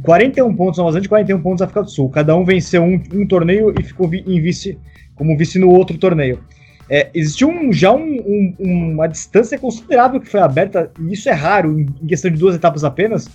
41 0.00 0.54
pontos 0.54 0.78
Nova 0.78 0.90
Zelândia 0.90 1.06
e 1.06 1.10
41 1.10 1.42
pontos 1.42 1.62
África 1.62 1.82
do 1.82 1.90
Sul. 1.90 2.10
Cada 2.10 2.36
um 2.36 2.44
venceu 2.44 2.82
um, 2.82 3.02
um 3.12 3.26
torneio 3.26 3.72
e 3.78 3.82
ficou 3.82 4.12
em 4.12 4.40
vice, 4.40 4.78
como 5.14 5.36
vice 5.36 5.58
no 5.58 5.70
outro 5.70 5.96
torneio. 5.98 6.40
É, 6.88 7.10
existiu 7.14 7.48
um, 7.48 7.72
já 7.72 7.92
um, 7.92 8.54
um, 8.58 8.92
uma 8.94 9.06
distância 9.08 9.58
considerável 9.58 10.20
que 10.20 10.28
foi 10.28 10.40
aberta, 10.40 10.90
e 11.00 11.12
isso 11.12 11.28
é 11.28 11.32
raro, 11.32 11.78
em, 11.78 11.86
em 12.02 12.06
questão 12.06 12.30
de 12.30 12.38
duas 12.38 12.54
etapas 12.54 12.84
apenas, 12.84 13.28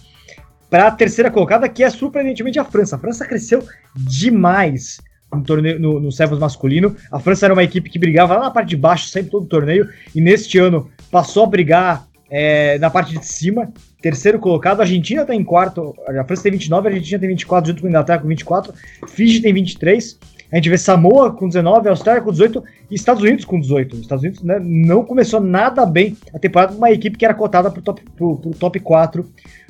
para 0.70 0.88
a 0.88 0.92
terceira 0.92 1.30
colocada, 1.30 1.68
que 1.68 1.84
é 1.84 1.90
surpreendentemente 1.90 2.58
a 2.60 2.64
França. 2.64 2.96
A 2.96 3.00
França 3.00 3.26
cresceu 3.26 3.62
demais 3.96 5.02
no 5.34 5.44
torneio 5.44 5.80
no, 5.80 6.00
no 6.00 6.12
Sevens 6.12 6.40
masculino. 6.40 6.96
A 7.12 7.20
França 7.20 7.46
era 7.46 7.54
uma 7.54 7.64
equipe 7.64 7.90
que 7.90 8.00
brigava 8.00 8.36
lá 8.36 8.42
na 8.42 8.52
parte 8.52 8.70
de 8.70 8.78
baixo 8.78 9.08
sempre 9.08 9.32
todo 9.32 9.44
o 9.44 9.50
torneio, 9.50 9.90
e 10.16 10.22
neste 10.22 10.58
ano 10.58 10.90
passou 11.10 11.44
a 11.44 11.48
brigar 11.48 12.08
é, 12.30 12.78
na 12.80 12.90
parte 12.90 13.18
de 13.18 13.26
cima 13.26 13.72
terceiro 14.02 14.40
colocado. 14.40 14.80
A 14.80 14.84
Argentina 14.84 15.22
está 15.22 15.36
em 15.36 15.44
quarto. 15.44 15.96
A 16.08 16.24
França 16.24 16.44
tem 16.44 16.54
29, 16.54 16.88
a 16.88 16.92
Argentina 16.92 17.20
tem 17.20 17.30
24, 17.30 17.70
junto 17.70 17.82
com 17.82 17.88
a 17.88 17.90
Inglaterra 17.90 18.20
com 18.20 18.28
24. 18.28 18.74
Fiji 19.08 19.42
tem 19.42 19.54
23. 19.54 20.20
A 20.52 20.58
gente 20.58 20.70
vê 20.70 20.78
Samoa 20.78 21.32
com 21.32 21.48
19, 21.48 21.88
Austrália 21.88 22.22
com 22.22 22.32
18 22.32 22.62
e 22.90 22.96
Estados 22.96 23.24
Unidos 23.24 23.46
com 23.46 23.60
18. 23.60 23.94
Os 23.94 24.02
Estados 24.02 24.24
Unidos 24.24 24.44
né, 24.44 24.60
não 24.60 25.06
começou 25.06 25.40
nada 25.40 25.86
bem 25.86 26.18
a 26.34 26.40
temporada 26.40 26.76
uma 26.76 26.92
equipe 26.92 27.18
que 27.18 27.24
era 27.24 27.34
cotada 27.34 27.72
para 27.72 27.80
o 27.80 27.84
top, 27.84 28.02
pro, 28.16 28.38
pro 28.38 28.52
top 28.52 28.80
4 28.80 29.26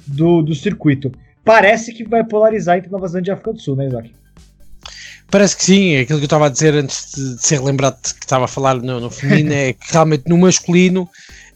do, 0.08 0.42
do 0.42 0.56
circuito. 0.56 1.12
Parece 1.44 1.94
que 1.94 2.04
vai 2.04 2.24
polarizar 2.24 2.78
entre 2.78 2.90
Nova 2.90 3.08
Zelândia 3.08 3.32
e 3.32 3.34
África 3.34 3.54
do 3.54 3.60
Sul, 3.60 3.76
né, 3.76 3.88
Isaac? 3.88 4.12
Parece 5.30 5.56
que 5.56 5.64
sim, 5.64 5.98
aquilo 5.98 6.20
que 6.20 6.24
eu 6.24 6.28
estava 6.28 6.48
a 6.48 6.50
dizer 6.50 6.74
antes 6.74 7.14
de, 7.16 7.36
de 7.36 7.46
ser 7.46 7.62
lembrado 7.62 8.02
que 8.02 8.26
estava 8.26 8.46
a 8.46 8.50
falar 8.50 8.76
no, 8.76 9.00
no 9.00 9.10
feminino 9.10 9.54
é 9.54 9.74
que 9.74 9.92
realmente 9.92 10.24
no 10.28 10.38
masculino 10.38 11.08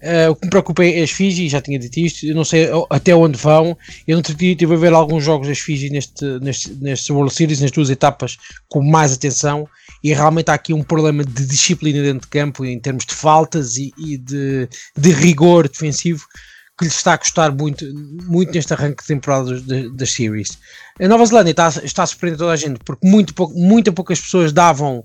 Uh, 0.05 0.29
o 0.29 0.35
que 0.35 0.45
me 0.45 0.49
preocupa 0.51 0.85
é 0.85 1.01
as 1.01 1.09
Fiji, 1.09 1.49
já 1.49 1.59
tinha 1.59 1.79
dito 1.79 1.99
isto, 1.99 2.27
eu 2.27 2.35
não 2.35 2.45
sei 2.45 2.69
até 2.91 3.15
onde 3.15 3.39
vão. 3.39 3.75
Eu 4.07 4.21
dia 4.21 4.51
estive 4.51 4.75
a 4.75 4.77
ver 4.77 4.93
alguns 4.93 5.23
jogos 5.23 5.47
das 5.47 5.57
Fiji 5.57 5.89
neste, 5.89 6.23
neste, 6.41 6.71
neste 6.75 7.11
World 7.11 7.33
Series, 7.33 7.59
nas 7.59 7.71
duas 7.71 7.89
etapas, 7.89 8.37
com 8.69 8.83
mais 8.83 9.11
atenção. 9.11 9.67
E 10.03 10.13
realmente 10.13 10.51
há 10.51 10.53
aqui 10.53 10.73
um 10.73 10.83
problema 10.83 11.23
de 11.25 11.47
disciplina 11.47 12.03
dentro 12.03 12.21
de 12.21 12.27
campo, 12.27 12.63
em 12.63 12.79
termos 12.79 13.03
de 13.03 13.15
faltas 13.15 13.77
e, 13.77 13.91
e 13.97 14.15
de, 14.15 14.69
de, 14.95 15.11
rigor 15.11 15.67
defensivo, 15.67 16.23
que 16.77 16.85
lhes 16.85 16.95
está 16.95 17.13
a 17.13 17.17
custar 17.17 17.51
muito, 17.51 17.83
muito 18.27 18.51
neste 18.53 18.73
arranque 18.73 19.01
de 19.01 19.07
temporada 19.07 19.59
das 19.91 20.11
series. 20.11 20.59
A 20.99 21.07
Nova 21.07 21.25
Zelândia 21.25 21.49
está, 21.49 21.69
está 21.83 22.03
a 22.03 22.05
surpreender 22.05 22.37
toda 22.37 22.51
a 22.51 22.55
gente, 22.55 22.79
porque 22.85 23.07
muito, 23.07 23.33
pouco, 23.33 23.55
muito 23.55 23.91
poucas 23.91 24.19
pessoas 24.19 24.53
davam 24.53 25.03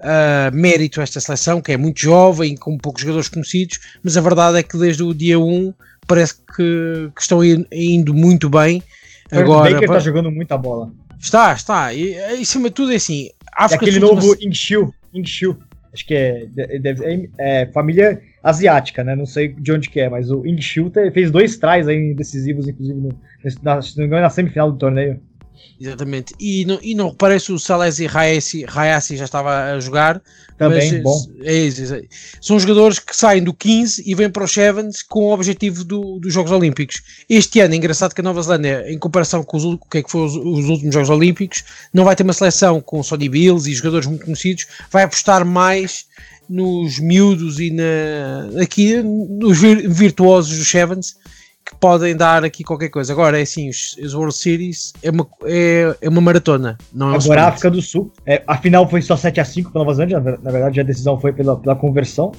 uh, 0.00 0.54
mérito 0.54 1.00
a 1.00 1.02
esta 1.02 1.20
seleção, 1.20 1.60
que 1.60 1.72
é 1.72 1.76
muito 1.76 2.00
jovem, 2.00 2.56
com 2.56 2.76
poucos 2.76 3.02
jogadores 3.02 3.28
conhecidos, 3.28 3.78
mas 4.02 4.16
a 4.16 4.20
verdade 4.20 4.58
é 4.58 4.62
que 4.62 4.76
desde 4.76 5.02
o 5.02 5.14
dia 5.14 5.38
1 5.38 5.72
parece 6.06 6.34
que, 6.34 7.10
que 7.14 7.20
estão 7.20 7.40
indo 7.44 8.14
muito 8.14 8.48
bem. 8.48 8.82
Agora, 9.30 9.70
Baker 9.70 9.84
está 9.84 9.98
jogando 10.00 10.30
muita 10.30 10.58
bola. 10.58 10.90
Está, 11.18 11.52
está. 11.52 11.94
E, 11.94 12.16
em 12.34 12.44
cima 12.44 12.68
de 12.68 12.74
tudo 12.74 12.92
é 12.92 12.96
assim. 12.96 13.30
África 13.54 13.84
aquele 13.84 14.00
novo 14.00 14.34
Ingshu, 14.40 14.92
Ingshu, 15.12 15.56
acho 15.92 16.06
que 16.06 16.14
é, 16.14 16.46
deve, 16.80 17.04
é, 17.04 17.28
é, 17.38 17.66
família 17.66 18.20
asiática, 18.42 19.04
né? 19.04 19.14
Não 19.14 19.26
sei 19.26 19.48
de 19.48 19.72
onde 19.72 19.88
que 19.90 20.00
é, 20.00 20.08
mas 20.08 20.30
o 20.30 20.46
Ingshu 20.46 20.90
fez 21.12 21.30
dois 21.30 21.58
tries 21.58 21.86
aí 21.86 22.14
decisivos, 22.14 22.66
inclusive, 22.66 22.98
no, 22.98 23.10
na, 23.62 24.20
na 24.20 24.30
semifinal 24.30 24.72
do 24.72 24.78
torneio. 24.78 25.20
Exatamente. 25.80 26.34
E 26.38 26.66
não, 26.66 26.78
e 26.82 26.94
não 26.94 27.08
reparei 27.08 27.40
se 27.40 27.50
o 27.52 27.58
Salesi 27.58 28.06
Hayassi 28.06 29.16
já 29.16 29.24
estava 29.24 29.72
a 29.72 29.80
jogar. 29.80 30.20
Também, 30.58 30.92
mas, 30.92 31.02
bom. 31.02 31.26
É, 31.42 31.56
é, 31.56 31.68
é, 31.68 32.02
são 32.38 32.60
jogadores 32.60 32.98
que 32.98 33.16
saem 33.16 33.42
do 33.42 33.54
15 33.54 34.02
e 34.04 34.14
vêm 34.14 34.28
para 34.28 34.44
os 34.44 34.52
Sevens 34.52 35.02
com 35.02 35.20
o 35.20 35.32
objetivo 35.32 35.82
do, 35.82 36.18
dos 36.18 36.34
Jogos 36.34 36.52
Olímpicos. 36.52 37.02
Este 37.30 37.60
ano, 37.60 37.72
é 37.72 37.78
engraçado 37.78 38.14
que 38.14 38.20
a 38.20 38.24
Nova 38.24 38.42
Zelândia, 38.42 38.84
em 38.86 38.98
comparação 38.98 39.42
com 39.42 39.56
os, 39.56 39.64
o 39.64 39.78
que 39.78 39.98
é 39.98 40.02
que 40.02 40.10
foram 40.10 40.26
os, 40.26 40.36
os, 40.36 40.68
últimos 40.68 40.92
Jogos 40.92 41.08
Olímpicos, 41.08 41.64
não 41.94 42.04
vai 42.04 42.14
ter 42.14 42.24
uma 42.24 42.34
seleção 42.34 42.78
com 42.78 43.02
Sonny 43.02 43.30
Bills 43.30 43.70
e 43.70 43.74
jogadores 43.74 44.06
muito 44.06 44.26
conhecidos, 44.26 44.66
vai 44.90 45.04
apostar 45.04 45.46
mais 45.46 46.04
nos 46.46 46.98
miúdos 46.98 47.58
e 47.58 47.70
na, 47.70 48.60
aqui 48.60 49.02
nos 49.02 49.58
virtuosos 49.60 50.58
dos 50.58 50.68
Sevens 50.68 51.16
que 51.70 51.76
podem 51.76 52.16
dar 52.16 52.44
aqui 52.44 52.64
qualquer 52.64 52.88
coisa. 52.88 53.12
Agora, 53.12 53.38
é 53.38 53.42
assim, 53.42 53.68
os, 53.68 53.96
os 53.96 54.12
World 54.12 54.34
Series 54.34 54.92
é 55.02 55.10
uma, 55.10 55.26
é, 55.44 55.96
é 56.00 56.08
uma 56.08 56.20
maratona. 56.20 56.76
Não 56.92 57.12
é 57.12 57.16
Agora, 57.16 57.44
a 57.44 57.48
África 57.48 57.70
do 57.70 57.80
Sul, 57.80 58.12
é, 58.26 58.42
a 58.46 58.56
final 58.58 58.88
foi 58.88 59.00
só 59.02 59.16
7 59.16 59.40
a 59.40 59.44
5 59.44 59.70
para 59.70 59.78
Nova 59.78 59.94
Zelândia, 59.94 60.20
na 60.20 60.50
verdade 60.50 60.80
a 60.80 60.82
decisão 60.82 61.18
foi 61.18 61.32
pela, 61.32 61.56
pela 61.56 61.76
conversão. 61.76 62.32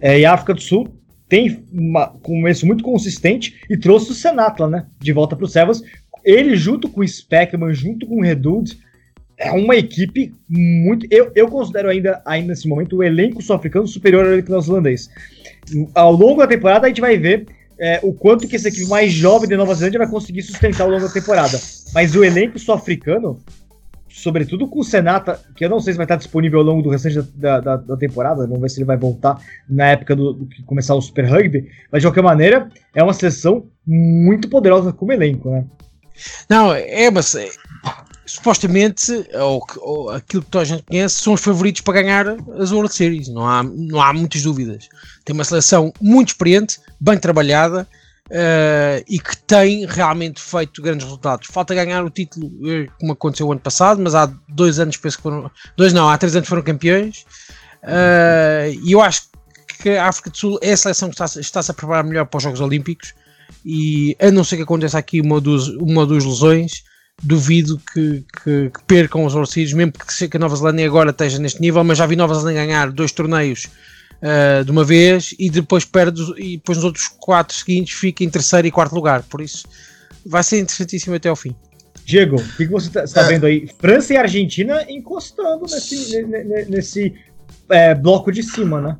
É, 0.00 0.20
e 0.20 0.26
a 0.26 0.34
África 0.34 0.52
do 0.52 0.60
Sul 0.60 0.88
tem 1.28 1.64
um 1.72 1.94
começo 2.20 2.66
muito 2.66 2.84
consistente 2.84 3.58
e 3.70 3.76
trouxe 3.76 4.12
o 4.12 4.14
Senatla, 4.14 4.68
né, 4.68 4.86
de 5.00 5.12
volta 5.12 5.34
para 5.34 5.46
o 5.46 5.48
Sevens. 5.48 5.82
Ele 6.22 6.54
junto 6.54 6.88
com 6.88 7.00
o 7.00 7.08
Speckman, 7.08 7.72
junto 7.72 8.06
com 8.06 8.18
o 8.18 8.22
Redud, 8.22 8.78
é 9.38 9.50
uma 9.50 9.76
equipe 9.76 10.32
muito. 10.48 11.06
Eu, 11.10 11.32
eu 11.34 11.48
considero 11.48 11.88
ainda, 11.88 12.22
ainda 12.24 12.48
nesse 12.48 12.68
momento 12.68 12.96
o 12.96 13.02
elenco 13.02 13.42
sul-africano 13.42 13.86
superior 13.86 14.24
ao 14.24 14.32
elenco 14.32 14.50
neozelandês. 14.50 15.08
Ao 15.94 16.12
longo 16.12 16.40
da 16.40 16.46
temporada 16.46 16.86
a 16.86 16.88
gente 16.88 17.00
vai 17.00 17.16
ver 17.16 17.46
é, 17.78 18.00
o 18.02 18.12
quanto 18.12 18.46
que 18.46 18.56
essa 18.56 18.68
equipe 18.68 18.88
mais 18.88 19.12
jovem 19.12 19.48
de 19.48 19.56
Nova 19.56 19.74
Zelândia 19.74 19.98
vai 19.98 20.08
conseguir 20.08 20.42
sustentar 20.42 20.84
ao 20.84 20.90
longo 20.90 21.06
da 21.06 21.12
temporada. 21.12 21.60
Mas 21.92 22.14
o 22.14 22.24
elenco 22.24 22.58
sul-africano, 22.58 23.40
sobretudo 24.08 24.68
com 24.68 24.80
o 24.80 24.84
Senata, 24.84 25.40
que 25.56 25.64
eu 25.64 25.68
não 25.68 25.80
sei 25.80 25.92
se 25.92 25.96
vai 25.96 26.04
estar 26.04 26.16
disponível 26.16 26.60
ao 26.60 26.64
longo 26.64 26.82
do 26.82 26.90
restante 26.90 27.20
da, 27.34 27.60
da, 27.60 27.76
da 27.76 27.96
temporada, 27.96 28.46
vamos 28.46 28.60
ver 28.60 28.68
se 28.70 28.78
ele 28.78 28.86
vai 28.86 28.96
voltar 28.96 29.40
na 29.68 29.88
época 29.88 30.14
do, 30.14 30.32
do, 30.32 30.46
que 30.46 30.62
começar 30.62 30.94
o 30.94 31.02
Super 31.02 31.24
Rugby, 31.24 31.68
mas 31.90 32.02
de 32.02 32.06
qualquer 32.06 32.22
maneira, 32.22 32.68
é 32.94 33.02
uma 33.02 33.12
seleção 33.12 33.66
muito 33.86 34.48
poderosa 34.48 34.92
como 34.92 35.12
elenco, 35.12 35.50
né? 35.50 35.64
Não, 36.48 36.72
é, 36.72 37.10
mas 37.10 37.34
supostamente, 38.34 39.12
ou, 39.34 39.64
ou, 39.78 40.10
aquilo 40.10 40.42
que 40.42 40.50
toda 40.50 40.62
a 40.62 40.66
gente 40.66 40.82
conhece, 40.82 41.22
são 41.22 41.34
os 41.34 41.40
favoritos 41.40 41.82
para 41.82 42.02
ganhar 42.02 42.26
as 42.58 42.72
World 42.72 42.92
Series. 42.92 43.28
Não 43.28 43.46
há, 43.46 43.62
não 43.62 44.02
há 44.02 44.12
muitas 44.12 44.42
dúvidas. 44.42 44.88
Tem 45.24 45.32
uma 45.32 45.44
seleção 45.44 45.92
muito 46.00 46.30
experiente, 46.30 46.80
bem 47.00 47.16
trabalhada 47.16 47.86
uh, 48.28 49.04
e 49.08 49.20
que 49.20 49.36
tem 49.36 49.86
realmente 49.86 50.42
feito 50.42 50.82
grandes 50.82 51.04
resultados. 51.04 51.46
Falta 51.46 51.76
ganhar 51.76 52.04
o 52.04 52.10
título, 52.10 52.50
eh, 52.68 52.88
como 52.98 53.12
aconteceu 53.12 53.46
o 53.46 53.52
ano 53.52 53.60
passado, 53.60 54.02
mas 54.02 54.16
há 54.16 54.28
dois 54.48 54.80
anos, 54.80 54.96
penso 54.96 55.16
que 55.16 55.22
foram. 55.22 55.48
Dois 55.76 55.92
não, 55.92 56.08
há 56.08 56.18
três 56.18 56.34
anos 56.34 56.48
foram 56.48 56.62
campeões. 56.62 57.24
Uh, 57.84 58.74
e 58.82 58.90
eu 58.90 59.00
acho 59.00 59.28
que 59.80 59.90
a 59.90 60.08
África 60.08 60.30
do 60.30 60.36
Sul 60.36 60.58
é 60.60 60.72
a 60.72 60.76
seleção 60.76 61.08
que 61.08 61.14
está-se 61.14 61.38
está 61.38 61.60
a 61.60 61.72
preparar 61.72 62.02
melhor 62.02 62.26
para 62.26 62.38
os 62.38 62.42
Jogos 62.42 62.60
Olímpicos. 62.60 63.14
E 63.64 64.16
a 64.20 64.32
não 64.32 64.42
ser 64.42 64.56
que 64.56 64.62
aconteça 64.64 64.98
aqui 64.98 65.20
uma, 65.20 65.40
dos, 65.40 65.68
uma 65.68 66.00
ou 66.00 66.06
duas 66.06 66.24
lesões, 66.24 66.82
duvido 67.22 67.80
que, 67.92 68.24
que, 68.42 68.70
que 68.70 68.84
percam 68.86 69.24
os 69.24 69.34
World 69.34 69.74
mesmo 69.74 69.92
que, 69.92 70.28
que 70.28 70.36
a 70.36 70.40
Nova 70.40 70.56
Zelândia 70.56 70.86
agora 70.86 71.10
esteja 71.10 71.38
neste 71.38 71.60
nível, 71.60 71.84
mas 71.84 71.98
já 71.98 72.06
vi 72.06 72.16
Nova 72.16 72.34
Zelândia 72.34 72.66
ganhar 72.66 72.90
dois 72.90 73.12
torneios 73.12 73.68
uh, 74.20 74.64
de 74.64 74.70
uma 74.70 74.84
vez 74.84 75.34
e 75.38 75.48
depois 75.48 75.84
perde 75.84 76.22
e 76.36 76.56
depois 76.56 76.78
nos 76.78 76.84
outros 76.84 77.08
quatro 77.18 77.56
seguintes 77.56 77.94
fica 77.94 78.24
em 78.24 78.30
terceiro 78.30 78.66
e 78.66 78.70
quarto 78.70 78.94
lugar, 78.94 79.22
por 79.22 79.40
isso 79.40 79.66
vai 80.26 80.42
ser 80.42 80.60
interessantíssimo 80.60 81.14
até 81.14 81.28
ao 81.28 81.36
fim. 81.36 81.54
Diego, 82.04 82.36
o 82.36 82.56
que, 82.56 82.66
que 82.66 82.72
você 82.72 82.98
está 82.98 83.22
é. 83.22 83.28
vendo 83.28 83.46
aí? 83.46 83.68
França 83.78 84.12
e 84.12 84.16
Argentina 84.16 84.84
encostando 84.88 85.62
nesse, 85.62 86.22
nesse 86.68 87.14
é, 87.70 87.94
bloco 87.94 88.30
de 88.30 88.42
cima, 88.42 88.80
né? 88.80 88.96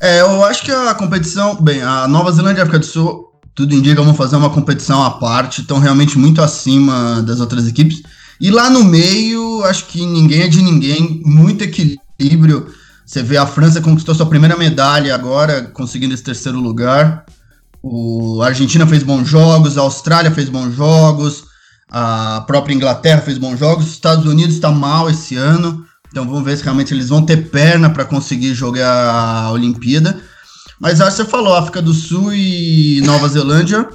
É, 0.00 0.20
eu 0.20 0.44
acho 0.44 0.62
que 0.62 0.70
a 0.70 0.94
competição. 0.94 1.54
Bem, 1.62 1.80
a 1.80 2.06
Nova 2.06 2.30
Zelândia 2.30 2.58
e 2.58 2.60
a 2.60 2.64
África 2.64 2.80
do 2.80 2.84
Sul, 2.84 3.32
tudo 3.54 3.74
indica, 3.74 4.02
vão 4.02 4.14
fazer 4.14 4.36
uma 4.36 4.50
competição 4.50 5.02
à 5.02 5.10
parte, 5.10 5.60
estão 5.60 5.78
realmente 5.78 6.18
muito 6.18 6.42
acima 6.42 7.22
das 7.22 7.40
outras 7.40 7.68
equipes. 7.68 8.02
E 8.40 8.50
lá 8.50 8.68
no 8.68 8.84
meio, 8.84 9.62
acho 9.64 9.86
que 9.86 10.04
ninguém 10.04 10.42
é 10.42 10.48
de 10.48 10.60
ninguém, 10.60 11.22
muito 11.24 11.62
equilíbrio. 11.62 12.66
Você 13.06 13.22
vê 13.22 13.36
a 13.36 13.46
França 13.46 13.80
conquistou 13.80 14.14
sua 14.14 14.26
primeira 14.26 14.56
medalha 14.56 15.14
agora, 15.14 15.62
conseguindo 15.62 16.14
esse 16.14 16.22
terceiro 16.22 16.58
lugar. 16.58 17.24
O 17.82 18.42
a 18.42 18.46
Argentina 18.46 18.86
fez 18.86 19.02
bons 19.02 19.28
jogos, 19.28 19.76
a 19.76 19.82
Austrália 19.82 20.30
fez 20.30 20.48
bons 20.48 20.74
jogos, 20.74 21.44
a 21.90 22.42
própria 22.46 22.74
Inglaterra 22.74 23.20
fez 23.20 23.38
bons 23.38 23.58
jogos, 23.58 23.86
os 23.86 23.92
Estados 23.92 24.24
Unidos 24.24 24.54
está 24.54 24.70
mal 24.70 25.08
esse 25.08 25.36
ano, 25.36 25.84
então 26.10 26.26
vamos 26.26 26.44
ver 26.44 26.56
se 26.56 26.64
realmente 26.64 26.94
eles 26.94 27.08
vão 27.08 27.22
ter 27.22 27.50
perna 27.50 27.90
para 27.90 28.04
conseguir 28.04 28.54
jogar 28.54 28.88
a 28.88 29.52
Olimpíada. 29.52 30.18
Mas 30.80 31.00
acho 31.00 31.16
que 31.16 31.22
você 31.22 31.30
falou, 31.30 31.54
África 31.54 31.80
do 31.80 31.92
Sul 31.92 32.32
e 32.34 33.00
Nova 33.02 33.28
Zelândia 33.28 33.88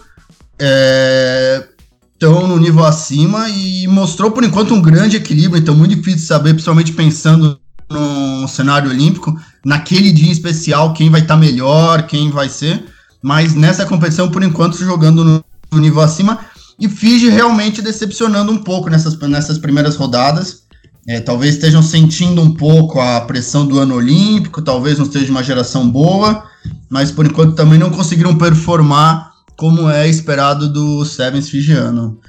estão 2.13 2.43
é, 2.43 2.47
no 2.47 2.57
nível 2.57 2.85
acima 2.85 3.49
e 3.49 3.87
mostrou 3.87 4.31
por 4.31 4.43
enquanto 4.43 4.73
um 4.73 4.81
grande 4.81 5.17
equilíbrio, 5.17 5.61
então 5.61 5.75
muito 5.75 5.95
difícil 5.95 6.27
saber, 6.27 6.53
principalmente 6.53 6.93
pensando 6.93 7.59
no 7.89 8.47
cenário 8.47 8.89
olímpico, 8.89 9.37
naquele 9.65 10.11
dia 10.11 10.31
especial, 10.31 10.93
quem 10.93 11.09
vai 11.09 11.21
estar 11.21 11.33
tá 11.35 11.39
melhor, 11.39 12.03
quem 12.03 12.29
vai 12.29 12.49
ser 12.49 12.83
mas 13.21 13.53
nessa 13.53 13.85
competição, 13.85 14.29
por 14.29 14.43
enquanto, 14.43 14.77
jogando 14.77 15.23
no, 15.23 15.43
no 15.71 15.79
nível 15.79 16.01
acima. 16.01 16.39
E 16.79 16.87
Fiji 16.87 17.29
realmente 17.29 17.81
decepcionando 17.81 18.51
um 18.51 18.57
pouco 18.57 18.89
nessas, 18.89 19.17
nessas 19.19 19.57
primeiras 19.57 19.95
rodadas. 19.95 20.63
É, 21.07 21.19
talvez 21.19 21.55
estejam 21.55 21.81
sentindo 21.81 22.41
um 22.41 22.53
pouco 22.53 22.99
a 22.99 23.21
pressão 23.21 23.65
do 23.65 23.79
ano 23.79 23.95
olímpico, 23.95 24.61
talvez 24.61 24.97
não 24.97 25.05
esteja 25.05 25.31
uma 25.31 25.43
geração 25.43 25.89
boa, 25.89 26.43
mas 26.89 27.11
por 27.11 27.25
enquanto 27.25 27.55
também 27.55 27.77
não 27.77 27.89
conseguiram 27.89 28.37
performar 28.37 29.31
como 29.55 29.89
é 29.89 30.07
esperado 30.07 30.71
do 30.71 31.05
Sevens 31.05 31.49
fijiano. 31.49 32.19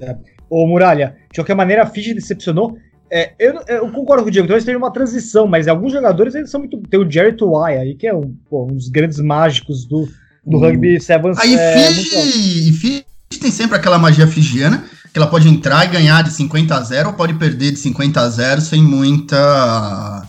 É. 0.00 0.16
Ô 0.50 0.66
Muralha, 0.66 1.16
de 1.32 1.38
qualquer 1.38 1.54
maneira, 1.54 1.82
a 1.82 1.86
Fiji 1.86 2.14
decepcionou. 2.14 2.76
É, 3.10 3.32
eu, 3.38 3.60
eu, 3.68 3.90
concordo 3.90 4.22
com 4.22 4.28
o 4.28 4.32
Diego, 4.32 4.48
talvez 4.48 4.64
tenha 4.64 4.76
uma 4.76 4.92
transição, 4.92 5.46
mas 5.46 5.68
alguns 5.68 5.92
jogadores 5.92 6.34
eles 6.34 6.50
são 6.50 6.60
muito. 6.60 6.80
Tem 6.88 6.98
o 6.98 7.10
Jerry 7.10 7.36
Tuai 7.36 7.78
aí, 7.78 7.94
que 7.94 8.06
é 8.06 8.14
um, 8.14 8.34
pô, 8.50 8.64
um 8.64 8.74
dos 8.74 8.88
grandes 8.88 9.18
mágicos 9.20 9.84
do, 9.84 10.08
do 10.44 10.56
hum. 10.56 10.60
rugby 10.60 11.00
Sevens. 11.00 11.38
Aí 11.38 11.54
é, 11.54 11.90
Fiji, 11.92 12.72
Fiji 12.72 13.04
tem 13.40 13.50
sempre 13.50 13.76
aquela 13.76 13.98
magia 13.98 14.26
fijiana, 14.26 14.84
que 15.12 15.18
ela 15.18 15.28
pode 15.28 15.48
entrar 15.48 15.84
e 15.84 15.88
ganhar 15.88 16.22
de 16.22 16.32
50 16.32 16.74
a 16.74 16.80
0 16.80 17.08
ou 17.10 17.14
pode 17.14 17.34
perder 17.34 17.70
de 17.70 17.78
50 17.78 18.20
a 18.20 18.28
0 18.28 18.60
sem 18.60 18.82
muita. 18.82 20.26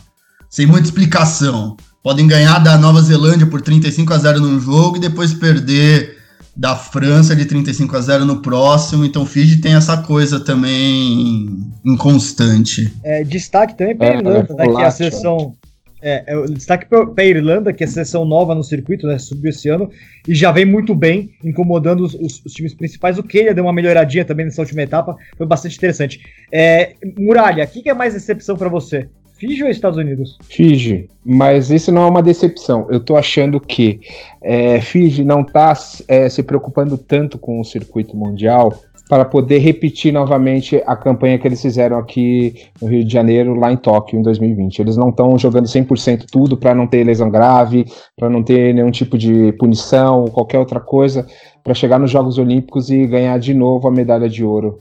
sem 0.50 0.68
muita 0.68 0.86
explicação. 0.86 1.76
Podem 2.06 2.28
ganhar 2.28 2.60
da 2.60 2.78
Nova 2.78 3.02
Zelândia 3.02 3.48
por 3.48 3.64
35 3.64 4.14
a 4.14 4.18
0 4.20 4.40
num 4.40 4.60
jogo 4.60 4.98
e 4.98 5.00
depois 5.00 5.34
perder 5.34 6.18
da 6.56 6.76
França 6.76 7.36
de 7.36 7.46
35 7.46 7.98
a 7.98 8.00
0 8.00 8.26
no 8.26 8.44
próximo, 8.44 9.04
então 9.04 9.24
o 9.24 9.26
Fiji 9.26 9.60
tem 9.60 9.74
essa 9.74 9.98
coisa 9.98 10.40
também 10.40 11.48
inconstante. 11.84 12.94
É, 13.04 13.24
destaque 13.24 13.76
também 13.76 13.96
para 13.96 14.06
a 14.06 14.12
é, 14.12 14.18
Irlanda, 14.18 14.48
é, 14.52 14.54
né, 14.54 14.76
que 14.76 14.82
é 14.84 14.86
a 14.86 14.92
seleção. 14.92 15.56
É, 16.00 16.24
é, 16.28 16.46
destaque 16.46 16.86
para 16.86 17.24
a 17.24 17.26
Irlanda, 17.26 17.74
que 17.74 17.84
é 17.84 17.88
a 17.88 17.90
seleção 17.90 18.24
nova 18.24 18.54
no 18.54 18.64
circuito, 18.64 19.08
né, 19.08 19.18
subiu 19.18 19.50
esse 19.50 19.68
ano, 19.70 19.90
e 20.28 20.36
já 20.36 20.52
vem 20.52 20.64
muito 20.64 20.94
bem, 20.94 21.32
incomodando 21.44 22.04
os, 22.04 22.14
os, 22.14 22.40
os, 22.46 22.54
times 22.54 22.76
principais. 22.76 23.18
O 23.18 23.24
Kenya 23.24 23.52
deu 23.52 23.64
uma 23.64 23.74
melhoradinha 23.74 24.24
também 24.24 24.46
nessa 24.46 24.62
última 24.62 24.84
etapa, 24.84 25.18
foi 25.36 25.48
bastante 25.48 25.76
interessante. 25.76 26.22
É, 26.52 26.94
Muralha, 27.18 27.66
o 27.66 27.68
que, 27.68 27.82
que 27.82 27.90
é 27.90 27.96
mais 27.96 28.14
decepção 28.14 28.56
para 28.56 28.70
você? 28.70 29.10
Fiji 29.46 29.64
ou 29.64 29.70
Estados 29.70 29.98
Unidos? 29.98 30.38
Fiji, 30.44 31.10
mas 31.24 31.70
isso 31.70 31.92
não 31.92 32.04
é 32.04 32.10
uma 32.10 32.24
decepção. 32.24 32.88
Eu 32.90 33.00
tô 33.00 33.16
achando 33.16 33.60
que 33.60 34.00
é, 34.42 34.82
Fiji 34.82 35.24
não 35.24 35.44
tá 35.44 35.74
é, 36.08 36.28
se 36.28 36.42
preocupando 36.42 36.98
tanto 36.98 37.38
com 37.38 37.60
o 37.60 37.66
circuito 37.66 38.18
mundial 38.18 38.74
para 39.08 39.24
poder 39.24 39.60
repetir 39.60 40.12
novamente 40.12 40.82
a 40.84 40.96
campanha 40.96 41.38
que 41.38 41.48
eles 41.48 41.62
fizeram 41.62 42.00
aqui 42.00 42.56
no 42.82 42.88
Rio 42.88 43.06
de 43.06 43.14
Janeiro, 43.14 43.54
lá 43.54 43.72
em 43.72 43.78
Tóquio, 43.78 44.18
em 44.18 44.24
2020. 44.24 44.80
Eles 44.80 44.98
não 44.98 45.10
estão 45.10 45.38
jogando 45.38 45.66
100% 45.66 46.26
tudo 46.32 46.58
para 46.58 46.74
não 46.74 46.88
ter 46.88 47.04
lesão 47.04 47.30
grave, 47.30 47.86
para 48.18 48.32
não 48.32 48.42
ter 48.42 48.74
nenhum 48.74 48.90
tipo 48.90 49.16
de 49.16 49.54
punição 49.60 50.22
ou 50.22 50.32
qualquer 50.32 50.58
outra 50.58 50.80
coisa, 50.80 51.28
para 51.64 51.76
chegar 51.76 52.00
nos 52.00 52.10
Jogos 52.10 52.40
Olímpicos 52.40 52.90
e 52.90 53.06
ganhar 53.06 53.38
de 53.38 53.54
novo 53.54 53.88
a 53.88 53.92
medalha 53.92 54.28
de 54.28 54.44
ouro 54.44 54.80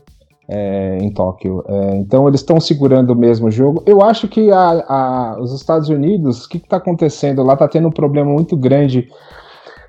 é, 0.48 0.98
em 1.00 1.11
Tóquio. 1.12 1.64
É, 1.66 1.96
então 1.96 2.28
eles 2.28 2.40
estão 2.40 2.61
segurando 2.61 3.11
o 3.11 3.16
mesmo 3.16 3.50
jogo. 3.50 3.83
Eu 3.87 4.02
acho 4.02 4.28
que 4.28 4.50
a, 4.50 4.85
a, 4.88 5.37
os 5.40 5.52
Estados 5.52 5.88
Unidos, 5.88 6.44
o 6.44 6.48
que 6.48 6.59
está 6.59 6.76
acontecendo 6.76 7.42
lá? 7.42 7.54
Está 7.54 7.68
tendo 7.68 7.88
um 7.88 7.92
problema 7.92 8.30
muito 8.30 8.57
grande 8.57 9.09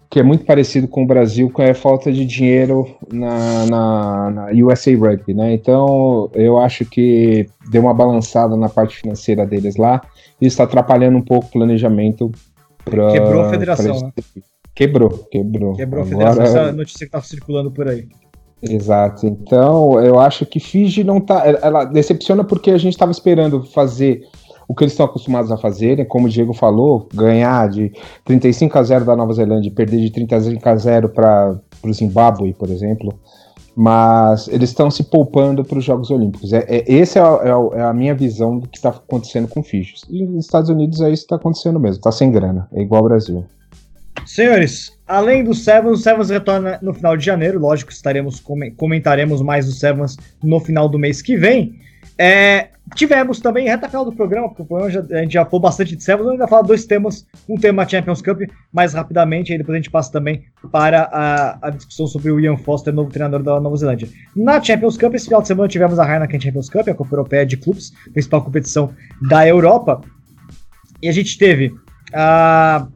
que 0.10 0.20
é 0.20 0.24
muito 0.24 0.46
parecido 0.46 0.88
com 0.88 1.04
o 1.04 1.08
Brasil, 1.08 1.50
que 1.50 1.62
é 1.62 1.72
a 1.72 1.76
falta 1.76 2.12
de 2.12 2.26
dinheiro 2.26 2.88
na, 3.12 3.66
na, 3.66 4.30
na, 4.30 4.66
USA 4.66 4.96
Rugby, 4.96 5.34
né? 5.34 5.54
Então 5.54 6.30
eu 6.34 6.58
acho 6.58 6.86
que 6.86 7.48
deu 7.70 7.82
uma 7.82 7.94
balançada 7.94 8.56
na 8.56 8.70
parte 8.70 8.96
financeira 8.96 9.46
deles 9.46 9.76
lá 9.76 10.02
e 10.40 10.46
está 10.46 10.64
atrapalhando 10.64 11.18
um 11.18 11.22
pouco 11.22 11.48
o 11.48 11.52
planejamento. 11.52 12.32
Pra, 12.86 13.12
quebrou 13.12 13.42
a 13.42 13.50
federação, 13.50 14.00
né? 14.00 14.12
Quebrou, 14.76 15.10
quebrou. 15.32 15.74
Quebrou 15.74 16.04
a 16.04 16.06
federação, 16.06 16.44
Agora, 16.44 16.62
essa 16.62 16.72
notícia 16.72 17.00
que 17.00 17.06
estava 17.06 17.26
circulando 17.26 17.72
por 17.72 17.88
aí. 17.88 18.08
Exato. 18.62 19.28
Então, 19.28 20.00
eu 20.02 20.20
acho 20.20 20.46
que 20.46 20.60
Fiji 20.60 21.04
não 21.04 21.20
tá. 21.20 21.44
Ela 21.46 21.86
decepciona 21.86 22.44
porque 22.44 22.72
a 22.72 22.78
gente 22.78 22.94
estava 22.94 23.12
esperando 23.12 23.64
fazer 23.64 24.22
o 24.68 24.74
que 24.74 24.84
eles 24.84 24.94
estão 24.94 25.06
acostumados 25.06 25.52
a 25.52 25.58
fazer, 25.58 25.98
né? 25.98 26.06
como 26.06 26.28
o 26.28 26.30
Diego 26.30 26.54
falou, 26.54 27.08
ganhar 27.14 27.70
de 27.70 27.92
35 28.24 28.78
a 28.78 28.84
0 28.84 29.06
da 29.06 29.16
Nova 29.16 29.34
Zelândia 29.34 29.70
e 29.70 29.72
perder 29.72 30.00
de 30.00 30.10
35 30.10 30.70
a 30.70 30.76
0 30.76 31.10
para 31.10 31.60
o 31.84 31.94
Zimbábue, 31.94 32.54
por 32.54 32.70
exemplo. 32.70 33.14
Mas 33.76 34.48
eles 34.48 34.70
estão 34.70 34.90
se 34.90 35.04
poupando 35.04 35.64
para 35.64 35.78
os 35.78 35.84
Jogos 35.84 36.10
Olímpicos. 36.10 36.54
É, 36.54 36.66
é, 36.68 36.94
essa 36.96 37.20
é, 37.20 37.24
é, 37.24 37.80
é, 37.80 37.84
a 37.84 37.94
minha 37.94 38.16
visão 38.16 38.58
do 38.58 38.70
que 38.70 38.78
está 38.78 38.90
acontecendo 38.90 39.50
com 39.50 39.62
Fiji. 39.62 39.96
E 40.10 40.26
nos 40.26 40.46
Estados 40.46 40.70
Unidos 40.70 41.02
é 41.02 41.12
isso 41.12 41.24
que 41.24 41.26
está 41.26 41.36
acontecendo 41.36 41.80
mesmo. 41.80 41.98
Está 41.98 42.12
sem 42.12 42.32
grana. 42.32 42.70
É 42.74 42.82
igual 42.82 43.02
ao 43.02 43.10
Brasil. 43.10 43.44
Senhores, 44.26 44.95
além 45.08 45.44
do 45.44 45.54
Sevens, 45.54 46.00
o 46.00 46.02
Sevens 46.02 46.30
retorna 46.30 46.80
no 46.82 46.94
final 46.94 47.16
de 47.16 47.26
janeiro. 47.26 47.60
Lógico, 47.60 47.92
estaremos 47.92 48.44
comentaremos 48.78 49.42
mais 49.42 49.66
do 49.66 49.72
Sevens 49.72 50.18
no 50.44 50.60
final 50.60 50.90
do 50.90 51.00
mês 51.00 51.22
que 51.22 51.38
vem. 51.38 51.80
É, 52.18 52.70
tivemos 52.96 53.40
também, 53.40 53.68
reta 53.68 53.88
final 53.90 54.06
do 54.06 54.14
programa, 54.14 54.48
porque 54.48 54.62
o 54.62 54.66
programa 54.66 54.92
já, 54.92 55.02
a 55.02 55.22
gente 55.22 55.34
já 55.34 55.44
falou 55.44 55.60
bastante 55.60 55.96
de 55.96 56.04
Sevens, 56.04 56.30
ainda 56.30 56.48
fala 56.48 56.64
dois 56.64 56.86
temas, 56.86 57.26
um 57.50 57.58
tema 57.58 57.88
Champions 57.88 58.22
Cup, 58.22 58.42
mais 58.72 58.94
rapidamente, 58.94 59.52
aí 59.52 59.58
depois 59.58 59.76
a 59.76 59.80
gente 59.80 59.90
passa 59.90 60.12
também 60.12 60.46
para 60.72 61.10
a, 61.12 61.68
a 61.68 61.70
discussão 61.72 62.08
sobre 62.08 62.32
o 62.32 62.40
Ian 62.40 62.58
Foster, 62.58 62.94
novo 62.94 63.10
treinador 63.10 63.44
da 63.44 63.60
Nova 63.60 63.76
Zelândia. 63.76 64.08
Na 64.36 64.62
Champions 64.62 64.98
Cup, 64.98 65.14
esse 65.14 65.26
final 65.26 65.42
de 65.42 65.48
semana 65.48 65.68
tivemos 65.68 66.00
a 66.00 66.06
Heineken 66.06 66.40
Champions 66.40 66.70
Cup, 66.70 66.88
a 66.88 66.94
Copa 66.94 67.14
Europeia 67.14 67.46
de 67.46 67.58
Clubes, 67.58 67.92
principal 68.14 68.44
competição 68.44 68.94
da 69.28 69.46
Europa, 69.48 70.02
e 71.02 71.10
a 71.10 71.12
gente 71.12 71.38
teve 71.38 71.74
a 72.14 72.88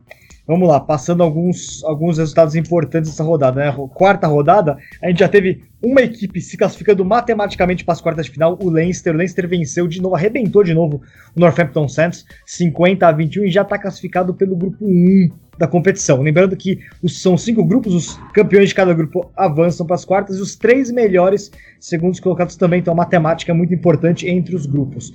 Vamos 0.50 0.68
lá, 0.68 0.80
passando 0.80 1.22
alguns, 1.22 1.84
alguns 1.84 2.18
resultados 2.18 2.56
importantes 2.56 3.12
dessa 3.12 3.24
rodada. 3.24 3.64
Né? 3.64 3.72
Quarta 3.94 4.26
rodada, 4.26 4.80
a 5.00 5.08
gente 5.08 5.20
já 5.20 5.30
teve 5.30 5.69
uma 5.82 6.02
equipe 6.02 6.42
se 6.42 6.58
classificando 6.58 7.06
matematicamente 7.06 7.86
para 7.86 7.94
as 7.94 8.02
quartas 8.02 8.26
de 8.26 8.32
final, 8.32 8.58
o 8.62 8.70
Leinster. 8.70 9.14
O 9.14 9.18
Leinster 9.18 9.48
venceu 9.48 9.88
de 9.88 10.02
novo, 10.02 10.16
arrebentou 10.16 10.64
de 10.64 10.74
novo 10.74 11.02
o 11.36 11.40
Northampton 11.40 11.88
Saints, 11.88 12.26
50 12.46 13.08
a 13.08 13.12
21, 13.12 13.46
e 13.46 13.52
já 13.52 13.62
está 13.62 13.78
classificado 13.78 14.34
pelo 14.34 14.56
grupo 14.56 14.86
1 14.86 15.30
da 15.60 15.68
competição. 15.68 16.22
Lembrando 16.22 16.56
que 16.56 16.80
os, 17.04 17.22
são 17.22 17.38
cinco 17.38 17.66
grupos, 17.66 17.94
os 17.94 18.18
campeões 18.34 18.70
de 18.70 18.76
cada 18.76 18.94
grupo 18.94 19.30
avançam 19.36 19.86
para 19.86 19.96
as 19.96 20.06
quartas 20.06 20.38
e 20.38 20.42
os 20.42 20.56
três 20.56 20.90
melhores, 20.90 21.52
segundo 21.80 22.14
os 22.14 22.20
colocados 22.20 22.56
também. 22.56 22.80
Então, 22.80 22.94
a 22.94 22.96
matemática 22.98 23.52
é 23.52 23.56
muito 23.56 23.74
importante 23.74 24.28
entre 24.28 24.56
os 24.56 24.66
grupos. 24.66 25.14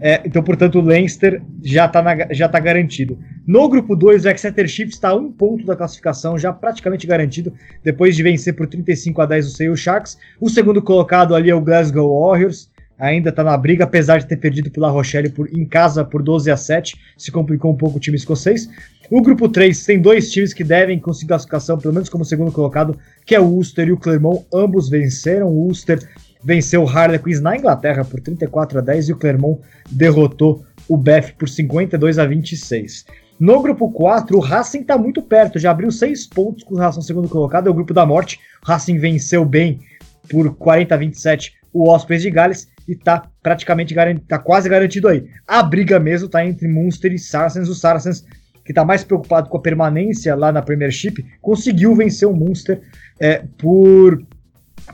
É, 0.00 0.22
então, 0.24 0.42
portanto, 0.42 0.78
o 0.78 0.82
Leinster 0.82 1.42
já 1.62 1.84
está 1.84 2.02
já 2.30 2.48
tá 2.48 2.58
garantido. 2.58 3.18
No 3.46 3.68
grupo 3.68 3.94
2, 3.94 4.24
o 4.24 4.28
Exeter 4.28 4.66
Chiefs 4.66 4.94
está 4.94 5.10
a 5.10 5.14
um 5.14 5.30
ponto 5.30 5.66
da 5.66 5.76
classificação, 5.76 6.38
já 6.38 6.52
praticamente 6.52 7.06
garantido, 7.06 7.52
depois 7.84 8.16
de 8.16 8.22
vencer 8.22 8.54
por 8.54 8.66
35 8.66 9.20
a 9.20 9.26
10 9.26 9.46
o 9.46 9.50
Sale 9.50 9.76
Sharks. 9.86 10.18
O 10.40 10.50
segundo 10.50 10.82
colocado 10.82 11.34
ali 11.34 11.50
é 11.50 11.54
o 11.54 11.60
Glasgow 11.60 12.28
Warriors, 12.28 12.68
ainda 12.98 13.30
está 13.30 13.44
na 13.44 13.56
briga, 13.56 13.84
apesar 13.84 14.18
de 14.18 14.26
ter 14.26 14.36
perdido 14.36 14.70
pela 14.70 14.90
Rochelle 14.90 15.30
por, 15.30 15.48
em 15.48 15.64
casa 15.64 16.04
por 16.04 16.22
12 16.22 16.50
a 16.50 16.56
7, 16.56 16.96
se 17.16 17.30
complicou 17.30 17.72
um 17.72 17.76
pouco 17.76 17.98
o 17.98 18.00
time 18.00 18.16
escocês. 18.16 18.68
O 19.10 19.22
grupo 19.22 19.48
3 19.48 19.84
tem 19.84 20.00
dois 20.00 20.32
times 20.32 20.52
que 20.52 20.64
devem 20.64 20.98
conseguir 20.98 21.28
classificação, 21.28 21.78
pelo 21.78 21.94
menos 21.94 22.08
como 22.08 22.24
segundo 22.24 22.50
colocado, 22.50 22.98
que 23.24 23.34
é 23.34 23.40
o 23.40 23.44
Ulster 23.44 23.86
e 23.86 23.92
o 23.92 23.96
Clermont. 23.96 24.44
Ambos 24.52 24.88
venceram. 24.88 25.48
O 25.48 25.66
Ulster 25.66 26.00
venceu 26.42 26.82
o 26.82 26.88
Harlequins 26.88 27.40
na 27.40 27.56
Inglaterra 27.56 28.04
por 28.04 28.20
34 28.20 28.78
a 28.78 28.82
10 28.82 29.08
e 29.08 29.12
o 29.12 29.16
Clermont 29.16 29.60
derrotou 29.88 30.64
o 30.88 30.96
Beth 30.96 31.34
por 31.38 31.48
52 31.48 32.18
a 32.18 32.26
26. 32.26 33.04
No 33.38 33.62
grupo 33.62 33.90
4, 33.90 34.36
o 34.36 34.40
Racing 34.40 34.80
está 34.80 34.96
muito 34.96 35.20
perto, 35.20 35.58
já 35.58 35.70
abriu 35.70 35.90
6 35.90 36.26
pontos 36.28 36.64
com 36.64 36.74
relação 36.74 37.00
ao 37.00 37.06
segundo 37.06 37.28
colocado, 37.28 37.66
é 37.66 37.70
o 37.70 37.74
grupo 37.74 37.92
da 37.92 38.06
morte. 38.06 38.40
O 38.64 38.66
Racing 38.66 38.98
venceu 38.98 39.44
bem 39.44 39.80
por 40.28 40.54
40 40.56 40.94
a 40.94 40.98
27 40.98 41.52
o 41.76 41.90
Ospreys 41.90 42.22
de 42.22 42.30
Gales 42.30 42.68
e 42.88 42.96
tá 42.96 43.28
praticamente 43.42 43.92
garantido, 43.92 44.26
tá 44.26 44.38
quase 44.38 44.68
garantido 44.68 45.08
aí. 45.08 45.28
A 45.46 45.62
briga 45.62 46.00
mesmo 46.00 46.28
tá 46.28 46.44
entre 46.44 46.66
Munster 46.66 47.12
e 47.12 47.18
Saracens. 47.18 47.68
O 47.68 47.74
Saracens, 47.74 48.24
que 48.64 48.72
tá 48.72 48.82
mais 48.82 49.04
preocupado 49.04 49.50
com 49.50 49.58
a 49.58 49.60
permanência 49.62 50.34
lá 50.34 50.50
na 50.50 50.62
Premiership, 50.62 51.22
conseguiu 51.42 51.94
vencer 51.94 52.26
o 52.26 52.34
Munster 52.34 52.80
é, 53.20 53.42
por 53.58 54.24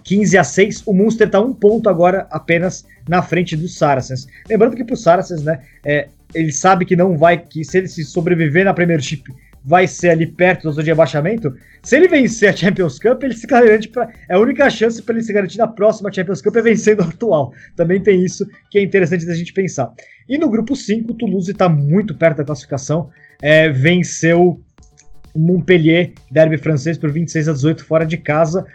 15 0.02 0.38
a 0.38 0.42
6. 0.42 0.82
O 0.86 0.92
Munster 0.92 1.30
tá 1.30 1.40
um 1.40 1.54
ponto 1.54 1.88
agora 1.88 2.26
apenas 2.30 2.84
na 3.08 3.22
frente 3.22 3.56
do 3.56 3.68
Saracens. 3.68 4.26
Lembrando 4.48 4.74
que 4.74 4.84
pro 4.84 4.96
Saracens, 4.96 5.42
né, 5.44 5.60
é, 5.84 6.08
ele 6.34 6.52
sabe 6.52 6.84
que 6.84 6.96
não 6.96 7.16
vai, 7.16 7.38
que 7.38 7.64
se 7.64 7.78
ele 7.78 7.88
se 7.88 8.04
sobreviver 8.04 8.64
na 8.64 8.74
Premiership 8.74 9.22
vai 9.64 9.86
ser 9.86 10.10
ali 10.10 10.26
perto 10.26 10.64
da 10.64 10.70
zona 10.70 10.82
de 10.82 10.90
abaixamento. 10.90 11.54
Se 11.82 11.96
ele 11.96 12.08
vencer 12.08 12.48
a 12.48 12.56
Champions 12.56 12.98
Cup, 12.98 13.22
ele 13.22 13.34
se 13.34 13.46
garante 13.46 13.88
para 13.88 14.08
é 14.28 14.34
a 14.34 14.38
única 14.38 14.68
chance 14.68 15.00
para 15.00 15.14
ele 15.14 15.24
se 15.24 15.32
garantir 15.32 15.58
na 15.58 15.68
próxima 15.68 16.12
Champions 16.12 16.42
Cup 16.42 16.56
é 16.56 16.62
vencendo 16.62 17.00
o 17.00 17.04
atual. 17.04 17.52
Também 17.76 18.00
tem 18.02 18.24
isso 18.24 18.46
que 18.70 18.78
é 18.78 18.82
interessante 18.82 19.24
da 19.24 19.34
gente 19.34 19.52
pensar. 19.52 19.92
E 20.28 20.36
no 20.36 20.50
grupo 20.50 20.74
5, 20.74 21.12
o 21.12 21.14
Toulouse 21.14 21.50
está 21.50 21.68
muito 21.68 22.14
perto 22.14 22.38
da 22.38 22.44
classificação. 22.44 23.10
É, 23.40 23.68
venceu 23.68 24.60
Montpellier, 25.34 26.12
derby 26.30 26.58
francês, 26.58 26.98
por 26.98 27.10
26 27.10 27.48
a 27.48 27.52
18 27.52 27.84
fora 27.84 28.04
de 28.04 28.16
casa. 28.16 28.66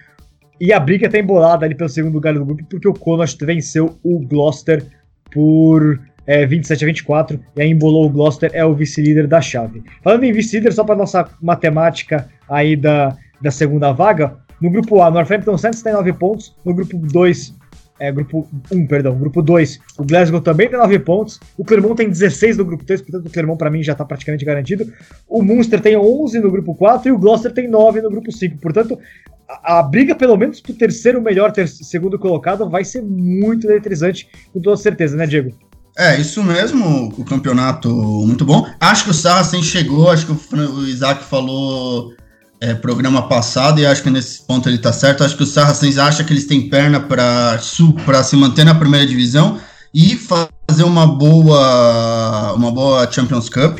E 0.59 0.73
a 0.73 0.79
briga 0.79 1.05
está 1.05 1.19
embolada 1.19 1.65
ali 1.65 1.75
pelo 1.75 1.89
segundo 1.89 2.13
lugar 2.13 2.33
do 2.33 2.43
grupo, 2.43 2.65
porque 2.65 2.87
o 2.87 2.93
Connacht 2.93 3.43
venceu 3.45 3.97
o 4.03 4.19
Gloucester 4.19 4.83
por 5.31 5.99
é, 6.27 6.45
27 6.45 6.83
a 6.83 6.87
24, 6.87 7.39
e 7.55 7.61
aí 7.61 7.71
embolou 7.71 8.05
o 8.05 8.09
Gloucester, 8.09 8.51
é 8.53 8.63
o 8.65 8.75
vice-líder 8.75 9.25
da 9.25 9.41
chave. 9.41 9.81
Falando 10.03 10.25
em 10.25 10.33
vice-líder, 10.33 10.73
só 10.73 10.83
para 10.83 10.95
nossa 10.95 11.27
matemática 11.41 12.29
aí 12.49 12.75
da, 12.75 13.15
da 13.41 13.49
segunda 13.49 13.93
vaga, 13.93 14.35
no 14.61 14.69
grupo 14.69 15.01
A, 15.01 15.09
Northampton 15.09 15.57
Saints 15.57 15.81
tem 15.81 15.93
9 15.93 16.13
pontos, 16.13 16.55
no 16.65 16.73
grupo 16.73 16.97
2, 16.97 17.55
é, 17.99 18.11
grupo 18.11 18.47
1, 18.71 18.87
perdão, 18.87 19.17
grupo 19.17 19.41
2, 19.41 19.79
o 19.97 20.03
Glasgow 20.03 20.41
também 20.41 20.67
tem 20.67 20.77
9 20.77 20.99
pontos, 20.99 21.39
o 21.57 21.63
Clermont 21.63 21.95
tem 21.95 22.09
16 22.09 22.57
no 22.57 22.65
grupo 22.65 22.83
3, 22.83 23.01
portanto 23.01 23.27
o 23.27 23.29
Clermont 23.29 23.57
para 23.57 23.69
mim 23.69 23.81
já 23.81 23.93
está 23.93 24.03
praticamente 24.03 24.43
garantido, 24.43 24.91
o 25.27 25.41
Munster 25.41 25.79
tem 25.79 25.95
11 25.95 26.39
no 26.39 26.51
grupo 26.51 26.75
4 26.75 27.07
e 27.07 27.11
o 27.11 27.17
Gloucester 27.17 27.53
tem 27.53 27.67
9 27.67 28.01
no 28.01 28.09
grupo 28.09 28.31
5, 28.31 28.57
portanto 28.57 28.99
a, 29.47 29.79
a 29.79 29.83
briga 29.83 30.15
pelo 30.15 30.35
menos 30.35 30.59
pro 30.59 30.73
terceiro 30.73 31.21
melhor, 31.21 31.51
ter, 31.51 31.67
segundo 31.67 32.19
colocado, 32.19 32.69
vai 32.69 32.83
ser 32.83 33.01
muito 33.01 33.69
eletrizante, 33.69 34.27
com 34.51 34.59
toda 34.59 34.75
certeza, 34.77 35.15
né 35.15 35.25
Diego? 35.25 35.66
É, 35.97 36.21
isso 36.21 36.43
mesmo, 36.43 37.11
o 37.17 37.25
campeonato 37.25 37.89
muito 37.89 38.45
bom. 38.45 38.69
Acho 38.79 39.05
que 39.05 39.09
o 39.09 39.13
Saracen 39.13 39.63
chegou, 39.63 40.11
acho 40.11 40.27
que 40.27 40.55
o 40.55 40.87
Isaac 40.87 41.23
falou 41.23 42.13
é, 42.61 42.75
programa 42.75 43.27
passado, 43.27 43.79
e 43.79 43.85
acho 43.85 44.03
que 44.03 44.09
nesse 44.11 44.43
ponto 44.45 44.69
ele 44.69 44.77
tá 44.77 44.93
certo. 44.93 45.23
Acho 45.23 45.35
que 45.35 45.41
o 45.41 45.47
Saracens 45.47 45.97
acha 45.97 46.23
que 46.23 46.31
eles 46.31 46.45
têm 46.45 46.69
perna 46.69 46.99
para 46.99 47.57
se 47.59 48.35
manter 48.35 48.63
na 48.63 48.75
primeira 48.75 49.07
divisão 49.07 49.59
e 49.91 50.15
fazer 50.15 50.83
uma 50.83 51.07
boa, 51.07 52.53
uma 52.53 52.71
boa 52.71 53.11
Champions 53.11 53.49
Cup. 53.49 53.79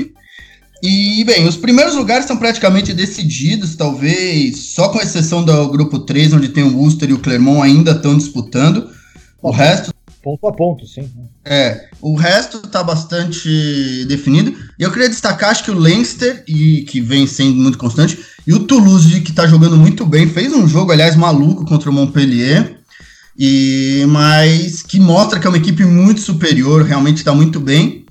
E, 0.82 1.24
bem, 1.24 1.48
os 1.48 1.56
primeiros 1.56 1.94
lugares 1.94 2.24
estão 2.24 2.38
praticamente 2.38 2.94
decididos, 2.94 3.76
talvez, 3.76 4.58
só 4.58 4.90
com 4.90 5.00
exceção 5.00 5.44
do 5.44 5.70
grupo 5.70 6.00
3, 6.00 6.34
onde 6.34 6.50
tem 6.50 6.64
o 6.64 6.78
Worcester 6.78 7.12
e 7.12 7.14
o 7.14 7.20
Clermont 7.20 7.62
ainda 7.62 7.92
estão 7.92 8.18
disputando. 8.18 8.90
O 9.42 9.52
resto 9.52 9.92
ponto 10.28 10.48
a 10.48 10.52
ponto, 10.52 10.86
sim. 10.86 11.10
É, 11.46 11.88
o 12.02 12.16
resto 12.16 12.60
tá 12.60 12.84
bastante 12.84 14.04
definido. 14.06 14.54
E 14.78 14.84
eu 14.84 14.92
queria 14.92 15.08
destacar, 15.08 15.52
acho 15.52 15.64
que 15.64 15.72
o 15.72 15.80
Leinster, 15.80 16.44
e, 16.46 16.82
que 16.82 17.00
vem 17.00 17.26
sendo 17.26 17.56
muito 17.56 17.78
constante, 17.78 18.20
e 18.46 18.54
o 18.54 18.60
Toulouse, 18.60 19.22
que 19.22 19.32
tá 19.32 19.48
jogando 19.48 19.78
muito 19.78 20.06
bem, 20.06 20.28
fez 20.28 20.52
um 20.52 20.68
jogo, 20.68 20.92
aliás, 20.92 21.16
maluco 21.16 21.66
contra 21.66 21.90
o 21.90 21.94
Montpellier, 21.94 22.78
e 23.40 24.04
mas 24.10 24.82
que 24.84 25.00
mostra 25.00 25.40
que 25.40 25.48
é 25.48 25.50
uma 25.50 25.58
equipe 25.58 25.86
muito 25.86 26.20
superior, 26.20 26.84
realmente 26.84 27.24
tá 27.24 27.34
muito 27.34 27.60
bem. 27.60 28.06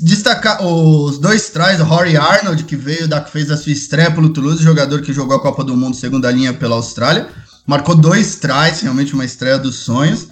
Destacar 0.00 0.62
os 0.62 1.18
dois 1.18 1.48
trás, 1.48 1.80
o 1.80 1.84
Rory 1.84 2.16
Arnold, 2.16 2.64
que 2.64 2.76
veio 2.76 3.08
da 3.08 3.20
que 3.20 3.30
fez 3.30 3.50
a 3.50 3.56
sua 3.56 3.72
estreia 3.72 4.10
pelo 4.10 4.30
Toulouse, 4.30 4.62
jogador 4.62 5.00
que 5.00 5.12
jogou 5.12 5.36
a 5.36 5.40
Copa 5.40 5.64
do 5.64 5.76
Mundo 5.76 5.96
segunda 5.96 6.30
linha 6.30 6.52
pela 6.52 6.76
Austrália, 6.76 7.28
marcou 7.66 7.94
dois 7.94 8.36
trás, 8.36 8.80
realmente 8.80 9.14
uma 9.14 9.24
estreia 9.24 9.58
dos 9.58 9.76
sonhos 9.76 10.28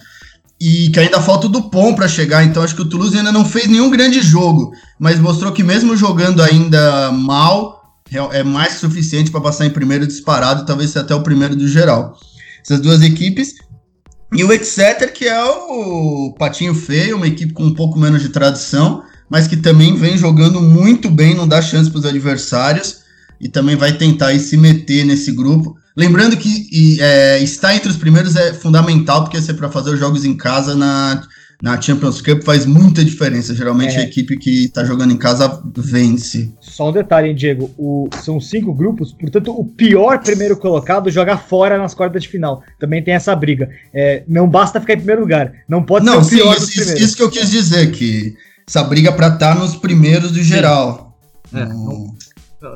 e 0.65 0.89
que 0.91 0.99
ainda 1.01 1.19
falta 1.19 1.47
o 1.47 1.49
Dupont 1.49 1.93
para 1.93 2.07
chegar, 2.07 2.41
então 2.45 2.63
acho 2.63 2.73
que 2.73 2.81
o 2.81 2.87
Toulouse 2.87 3.17
ainda 3.17 3.33
não 3.33 3.43
fez 3.43 3.67
nenhum 3.67 3.89
grande 3.89 4.21
jogo, 4.21 4.71
mas 4.97 5.19
mostrou 5.19 5.51
que 5.51 5.61
mesmo 5.61 5.97
jogando 5.97 6.41
ainda 6.41 7.11
mal, 7.11 7.83
é 8.31 8.43
mais 8.43 8.75
que 8.75 8.79
suficiente 8.79 9.29
para 9.29 9.41
passar 9.41 9.65
em 9.65 9.71
primeiro 9.71 10.07
disparado, 10.07 10.65
talvez 10.65 10.95
até 10.95 11.13
o 11.13 11.21
primeiro 11.21 11.53
do 11.53 11.67
geral. 11.67 12.17
Essas 12.63 12.79
duas 12.79 13.01
equipes. 13.01 13.55
E 14.33 14.41
o 14.41 14.53
Exeter, 14.53 15.11
que 15.11 15.25
é 15.27 15.43
o 15.43 16.33
patinho 16.39 16.73
feio, 16.73 17.17
uma 17.17 17.27
equipe 17.27 17.51
com 17.51 17.65
um 17.65 17.73
pouco 17.73 17.99
menos 17.99 18.21
de 18.21 18.29
tradição, 18.29 19.03
mas 19.29 19.47
que 19.47 19.57
também 19.57 19.97
vem 19.97 20.17
jogando 20.17 20.61
muito 20.61 21.11
bem, 21.11 21.35
não 21.35 21.45
dá 21.45 21.61
chance 21.61 21.89
para 21.89 21.99
os 21.99 22.05
adversários, 22.05 22.99
e 23.37 23.49
também 23.49 23.75
vai 23.75 23.97
tentar 23.97 24.39
se 24.39 24.55
meter 24.55 25.03
nesse 25.03 25.33
grupo. 25.33 25.75
Lembrando 25.95 26.35
que 26.35 26.67
e, 26.71 26.99
é, 26.99 27.39
estar 27.39 27.75
entre 27.75 27.89
os 27.89 27.97
primeiros 27.97 28.35
é 28.35 28.53
fundamental, 28.53 29.23
porque 29.23 29.39
você 29.39 29.53
para 29.53 29.69
fazer 29.69 29.91
os 29.91 29.99
jogos 29.99 30.25
em 30.25 30.35
casa 30.35 30.75
na, 30.75 31.21
na 31.61 31.79
Champions 31.79 32.19
Cup 32.19 32.43
faz 32.43 32.65
muita 32.65 33.05
diferença. 33.05 33.53
Geralmente 33.53 33.95
é. 33.95 33.99
a 33.99 34.03
equipe 34.03 34.35
que 34.37 34.65
está 34.65 34.83
jogando 34.83 35.13
em 35.13 35.17
casa 35.17 35.61
vence. 35.77 36.51
Só 36.59 36.89
um 36.89 36.91
detalhe, 36.91 37.29
hein, 37.29 37.35
Diego? 37.35 37.69
O, 37.77 38.09
são 38.23 38.41
cinco 38.41 38.73
grupos, 38.73 39.13
portanto, 39.13 39.51
o 39.51 39.63
pior 39.63 40.19
primeiro 40.19 40.57
colocado 40.57 41.11
joga 41.11 41.37
fora 41.37 41.77
nas 41.77 41.93
quartas 41.93 42.23
de 42.23 42.29
final. 42.29 42.63
Também 42.79 43.03
tem 43.03 43.13
essa 43.13 43.35
briga. 43.35 43.69
É, 43.93 44.23
não 44.27 44.49
basta 44.49 44.81
ficar 44.81 44.93
em 44.93 44.97
primeiro 44.97 45.21
lugar. 45.21 45.53
Não 45.69 45.83
pode 45.83 46.05
não, 46.05 46.23
ser 46.23 46.35
o 46.35 46.37
pior 46.39 46.59
sim, 46.59 46.63
isso, 46.63 46.81
isso, 46.81 47.03
isso, 47.03 47.15
que 47.15 47.23
eu 47.23 47.29
quis 47.29 47.51
dizer, 47.51 47.91
que 47.91 48.35
essa 48.67 48.83
briga 48.83 49.11
para 49.11 49.27
estar 49.27 49.53
tá 49.53 49.55
nos 49.55 49.75
primeiros 49.75 50.31
do 50.31 50.41
geral. 50.41 51.17
É, 51.53 51.65
não, 51.65 52.15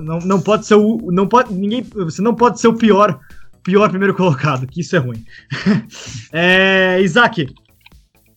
não, 0.02 0.20
não 0.20 0.42
pode 0.42 0.66
ser 0.66 0.76
o. 0.76 0.98
Não 1.12 1.28
pode, 1.28 1.54
ninguém, 1.54 1.82
você 1.82 2.22
não 2.22 2.36
pode 2.36 2.60
ser 2.60 2.68
o 2.68 2.74
pior, 2.74 3.20
pior 3.64 3.90
primeiro 3.90 4.14
colocado, 4.14 4.68
que 4.68 4.82
isso 4.82 4.96
é 4.96 5.00
ruim. 5.00 5.24
é, 6.32 7.02
Isaac, 7.02 7.48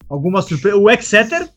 alguma 0.09 0.42
surpresa? 0.42 0.76
O 0.76 0.90
Exeter, 0.90 1.48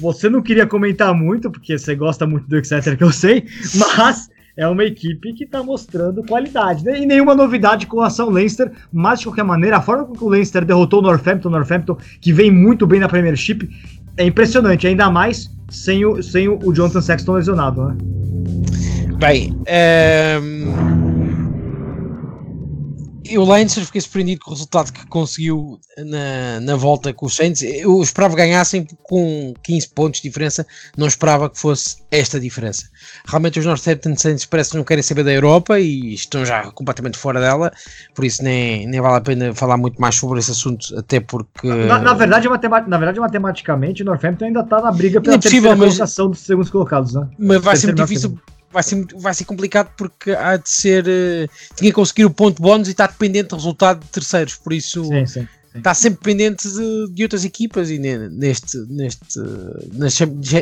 você 0.00 0.28
não 0.28 0.42
queria 0.42 0.66
comentar 0.66 1.12
muito, 1.14 1.50
porque 1.50 1.78
você 1.78 1.94
gosta 1.94 2.26
muito 2.26 2.48
do 2.48 2.56
Exeter, 2.56 2.96
que 2.96 3.04
eu 3.04 3.12
sei, 3.12 3.46
mas 3.96 4.28
é 4.56 4.66
uma 4.66 4.84
equipe 4.84 5.32
que 5.34 5.44
está 5.44 5.62
mostrando 5.62 6.24
qualidade. 6.24 6.84
Né? 6.84 7.00
E 7.00 7.06
nenhuma 7.06 7.34
novidade 7.34 7.86
com 7.86 7.98
relação 7.98 8.26
ao 8.26 8.32
Leinster, 8.32 8.72
mas 8.92 9.20
de 9.20 9.26
qualquer 9.26 9.44
maneira, 9.44 9.76
a 9.76 9.82
forma 9.82 10.04
como 10.04 10.24
o 10.24 10.28
Leinster 10.28 10.64
derrotou 10.64 11.00
o 11.00 11.02
Northampton, 11.02 11.50
Northampton, 11.50 11.96
que 12.20 12.32
vem 12.32 12.50
muito 12.50 12.86
bem 12.86 12.98
na 13.00 13.08
Premiership, 13.08 13.68
é 14.16 14.24
impressionante, 14.24 14.86
ainda 14.86 15.08
mais 15.10 15.48
sem 15.70 16.04
o, 16.04 16.20
sem 16.22 16.48
o 16.48 16.72
Jonathan 16.72 17.00
Sexton 17.00 17.34
lesionado, 17.34 17.84
né? 17.86 17.96
Bem, 19.18 19.52
um, 19.52 19.64
ehm, 19.66 21.08
eu 23.28 23.44
Leinster 23.44 23.84
fiquei 23.84 24.00
surpreendido 24.00 24.40
com 24.40 24.52
o 24.52 24.54
resultado 24.54 24.92
que 24.92 25.04
conseguiu 25.08 25.80
na, 25.98 26.60
na 26.60 26.76
volta 26.76 27.12
com 27.12 27.26
os 27.26 27.34
Saints. 27.34 27.62
Eu 27.62 28.00
esperava 28.00 28.36
ganhassem 28.36 28.86
com 29.02 29.52
15 29.64 29.88
pontos 29.88 30.20
de 30.20 30.28
diferença, 30.28 30.64
não 30.96 31.08
esperava 31.08 31.50
que 31.50 31.58
fosse 31.58 31.96
esta 32.12 32.38
diferença. 32.38 32.84
Realmente 33.26 33.58
os 33.58 33.66
Northampton 33.66 34.16
Saints 34.16 34.44
parece 34.46 34.70
que 34.70 34.76
não 34.76 34.84
querem 34.84 35.02
saber 35.02 35.24
da 35.24 35.32
Europa 35.32 35.80
e 35.80 36.14
estão 36.14 36.44
já 36.44 36.70
completamente 36.70 37.18
fora 37.18 37.40
dela, 37.40 37.72
por 38.14 38.24
isso 38.24 38.42
nem, 38.44 38.86
nem 38.86 39.00
vale 39.00 39.16
a 39.16 39.20
pena 39.20 39.52
falar 39.52 39.76
muito 39.76 40.00
mais 40.00 40.14
sobre 40.14 40.38
esse 40.38 40.52
assunto, 40.52 40.96
até 40.96 41.18
porque... 41.18 41.66
Na, 41.66 41.98
na 41.98 42.14
verdade, 42.14 42.48
na 42.48 42.98
verdade, 42.98 43.18
matematicamente, 43.18 44.02
o 44.02 44.06
Northampton 44.06 44.44
ainda 44.44 44.60
está 44.60 44.80
na 44.80 44.92
briga 44.92 45.20
pela 45.20 45.34
é 45.34 45.38
possível, 45.38 45.70
terceira 45.70 45.76
mas, 45.76 45.94
colocação 45.94 46.30
dos 46.30 46.38
segundos 46.38 46.70
colocados, 46.70 47.14
né? 47.14 47.28
Mas 47.36 47.60
vai 47.60 47.76
ser 47.76 47.88
muito 47.88 48.02
difícil 48.02 48.38
vai 48.70 48.82
ser, 48.82 49.06
vai 49.16 49.34
ser 49.34 49.44
complicado 49.44 49.90
porque 49.96 50.32
há 50.32 50.56
de 50.56 50.68
ser. 50.68 51.04
Uh, 51.04 51.48
tinha 51.74 51.90
que 51.90 51.92
conseguir 51.92 52.24
o 52.24 52.30
ponto 52.30 52.60
bónus 52.60 52.88
e 52.88 52.92
está 52.92 53.06
dependente 53.06 53.48
do 53.48 53.56
resultado 53.56 54.00
de 54.00 54.08
terceiros, 54.08 54.56
por 54.56 54.72
isso 54.72 55.04
sim, 55.04 55.26
sim, 55.26 55.40
sim. 55.40 55.48
está 55.78 55.94
sempre 55.94 56.18
dependente 56.18 56.68
de, 56.68 57.12
de, 57.12 57.22
outras 57.22 57.44
equipas 57.44 57.90
e 57.90 57.98
neste, 57.98 58.78
neste 58.88 59.38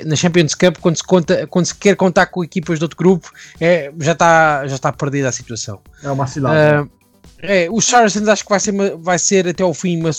na 0.04 0.16
Champions 0.16 0.54
Cup, 0.54 0.78
quando 0.80 0.96
se, 0.96 1.04
conta, 1.04 1.46
quando 1.46 1.66
se 1.66 1.74
quer 1.74 1.96
contar 1.96 2.26
com 2.26 2.44
equipas 2.44 2.78
de 2.78 2.84
outro 2.84 2.96
grupo, 2.96 3.30
é, 3.60 3.92
já, 4.00 4.12
está, 4.12 4.66
já 4.66 4.74
está 4.76 4.92
perdida 4.92 5.28
a 5.28 5.32
situação. 5.32 5.80
É 6.02 6.10
uma 6.10 6.26
cilada. 6.26 6.82
Uh, 6.82 6.95
é, 7.42 7.68
os 7.70 7.84
Saracens 7.84 8.26
acho 8.28 8.44
que 8.44 8.50
vai 8.50 8.60
ser, 8.60 8.72
vai 8.96 9.18
ser 9.18 9.48
até 9.48 9.62
ao 9.62 9.74
fim 9.74 10.00
uma, 10.00 10.10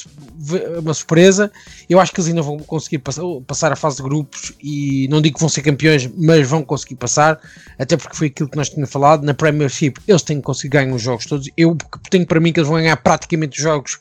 uma 0.79 0.93
surpresa. 0.93 1.51
Eu 1.89 1.99
acho 1.99 2.11
que 2.11 2.19
eles 2.19 2.29
ainda 2.29 2.41
vão 2.41 2.59
conseguir 2.59 2.99
passar, 2.99 3.71
a 3.71 3.75
fase 3.75 3.97
de 3.97 4.03
grupos 4.03 4.53
e 4.61 5.07
não 5.09 5.21
digo 5.21 5.35
que 5.35 5.39
vão 5.39 5.49
ser 5.49 5.61
campeões, 5.61 6.07
mas 6.15 6.47
vão 6.47 6.63
conseguir 6.63 6.95
passar, 6.95 7.39
até 7.77 7.97
porque 7.97 8.15
foi 8.15 8.27
aquilo 8.27 8.49
que 8.49 8.57
nós 8.57 8.69
tínhamos 8.69 8.91
falado. 8.91 9.23
Na 9.23 9.33
Premiership 9.33 9.95
eles 10.07 10.21
têm 10.21 10.37
que 10.37 10.43
conseguir 10.43 10.69
ganhar 10.69 10.93
os 10.93 11.01
jogos 11.01 11.25
todos. 11.25 11.49
Eu 11.57 11.75
tenho 12.09 12.25
para 12.25 12.39
mim 12.39 12.53
que 12.53 12.59
eles 12.59 12.69
vão 12.69 12.77
ganhar 12.77 12.97
praticamente 12.97 13.57
os 13.57 13.63
jogos, 13.63 13.99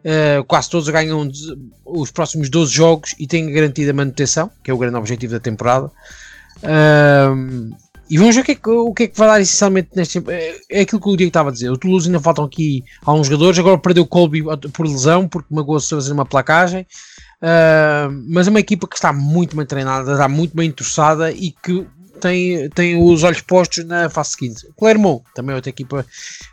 uh, 0.00 0.44
quase 0.46 0.68
todos 0.68 0.88
ganham 0.90 1.30
os 1.86 2.10
próximos 2.10 2.50
12 2.50 2.72
jogos 2.72 3.14
e 3.18 3.26
têm 3.26 3.50
garantida 3.50 3.92
a 3.92 3.94
manutenção, 3.94 4.50
que 4.62 4.70
é 4.70 4.74
o 4.74 4.78
grande 4.78 4.96
objetivo 4.96 5.32
da 5.32 5.40
temporada. 5.40 5.90
Uh, 6.58 7.74
e 8.10 8.16
vamos 8.16 8.34
ver 8.34 8.40
o 8.40 8.44
que, 8.44 8.52
é 8.52 8.54
que, 8.54 8.70
o 8.70 8.94
que 8.94 9.02
é 9.04 9.06
que 9.08 9.18
vai 9.18 9.28
dar 9.28 9.40
essencialmente 9.40 9.90
neste 9.94 10.14
tempo. 10.14 10.30
É, 10.30 10.56
é 10.70 10.80
aquilo 10.80 11.00
que 11.00 11.08
o 11.08 11.16
Diego 11.16 11.28
estava 11.28 11.50
a 11.50 11.52
dizer. 11.52 11.70
O 11.70 11.76
Toulouse 11.76 12.08
ainda 12.08 12.20
faltam 12.20 12.44
aqui 12.44 12.82
alguns 13.04 13.26
jogadores. 13.26 13.58
Agora 13.58 13.78
perdeu 13.78 14.04
o 14.04 14.06
Colby 14.06 14.42
por 14.72 14.86
lesão, 14.86 15.28
porque 15.28 15.54
magoou-se 15.54 15.90
fazer 15.90 16.12
uma 16.12 16.24
placagem. 16.24 16.86
Uh, 17.40 18.10
mas 18.28 18.46
é 18.46 18.50
uma 18.50 18.60
equipa 18.60 18.88
que 18.88 18.96
está 18.96 19.12
muito 19.12 19.56
bem 19.56 19.64
treinada, 19.64 20.12
está 20.12 20.28
muito 20.28 20.56
bem 20.56 20.68
entroçada 20.68 21.30
e 21.30 21.52
que 21.52 21.86
tem, 22.18 22.68
tem 22.70 23.02
os 23.02 23.22
olhos 23.22 23.40
postos 23.40 23.84
na 23.84 24.08
fase 24.08 24.30
seguinte. 24.30 24.66
Clermont 24.76 25.24
também 25.34 25.54
outra 25.54 25.70
equipa 25.70 26.04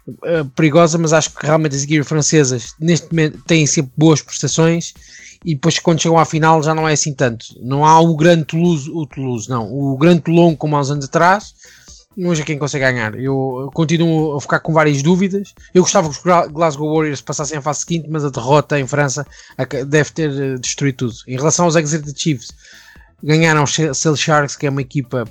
uh, 0.08 0.46
perigosa, 0.56 0.98
mas 0.98 1.14
acho 1.14 1.32
que 1.32 1.46
realmente 1.46 1.76
as 1.76 1.84
equipas 1.84 2.08
francesas 2.08 2.74
neste 2.80 3.08
momento 3.12 3.42
têm 3.46 3.66
sempre 3.66 3.92
boas 3.98 4.22
prestações 4.22 4.94
e 5.44 5.54
depois 5.54 5.78
quando 5.78 6.02
chegam 6.02 6.18
à 6.18 6.26
final 6.26 6.64
já 6.64 6.74
não 6.74 6.88
é 6.88 6.94
assim 6.94 7.14
tanto. 7.14 7.46
Não 7.62 7.86
há 7.86 8.00
o 8.00 8.16
grande 8.16 8.46
Toulouse, 8.46 8.90
o 8.90 9.06
Toulouse 9.06 9.50
não, 9.50 9.72
o 9.72 9.98
grande 9.98 10.22
Toulon 10.22 10.56
como 10.56 10.76
há 10.76 10.82
uns 10.82 10.92
anos 10.92 11.06
atrás. 11.06 11.54
Hoje 12.18 12.44
é 12.44 12.46
quem 12.46 12.58
consegue 12.58 12.86
ganhar. 12.86 13.14
Eu 13.20 13.70
continuo 13.74 14.38
a 14.38 14.42
ficar 14.42 14.62
com 14.62 14.72
várias 14.72 15.04
dúvidas. 15.04 15.54
Eu 15.74 15.84
gostava 15.84 16.10
que 16.10 16.16
os 16.16 16.24
Glasgow 16.52 16.96
Warriors 16.96 17.20
passassem 17.20 17.58
a 17.58 17.62
fase 17.62 17.82
seguinte, 17.82 18.08
mas 18.10 18.24
a 18.24 18.30
derrota 18.30 18.80
em 18.80 18.88
França 18.88 19.28
deve 19.86 20.12
ter 20.12 20.32
eh, 20.32 20.56
destruído 20.58 20.96
tudo. 20.96 21.16
Em 21.28 21.36
relação 21.36 21.66
aos 21.66 21.76
Exeter 21.76 22.14
Chiefs, 22.16 22.52
ganharam 23.22 23.64
os 23.64 23.76
Sale 23.94 24.16
Sharks, 24.16 24.56
que 24.56 24.66
é 24.66 24.70
uma 24.70 24.82
equipa 24.82 25.26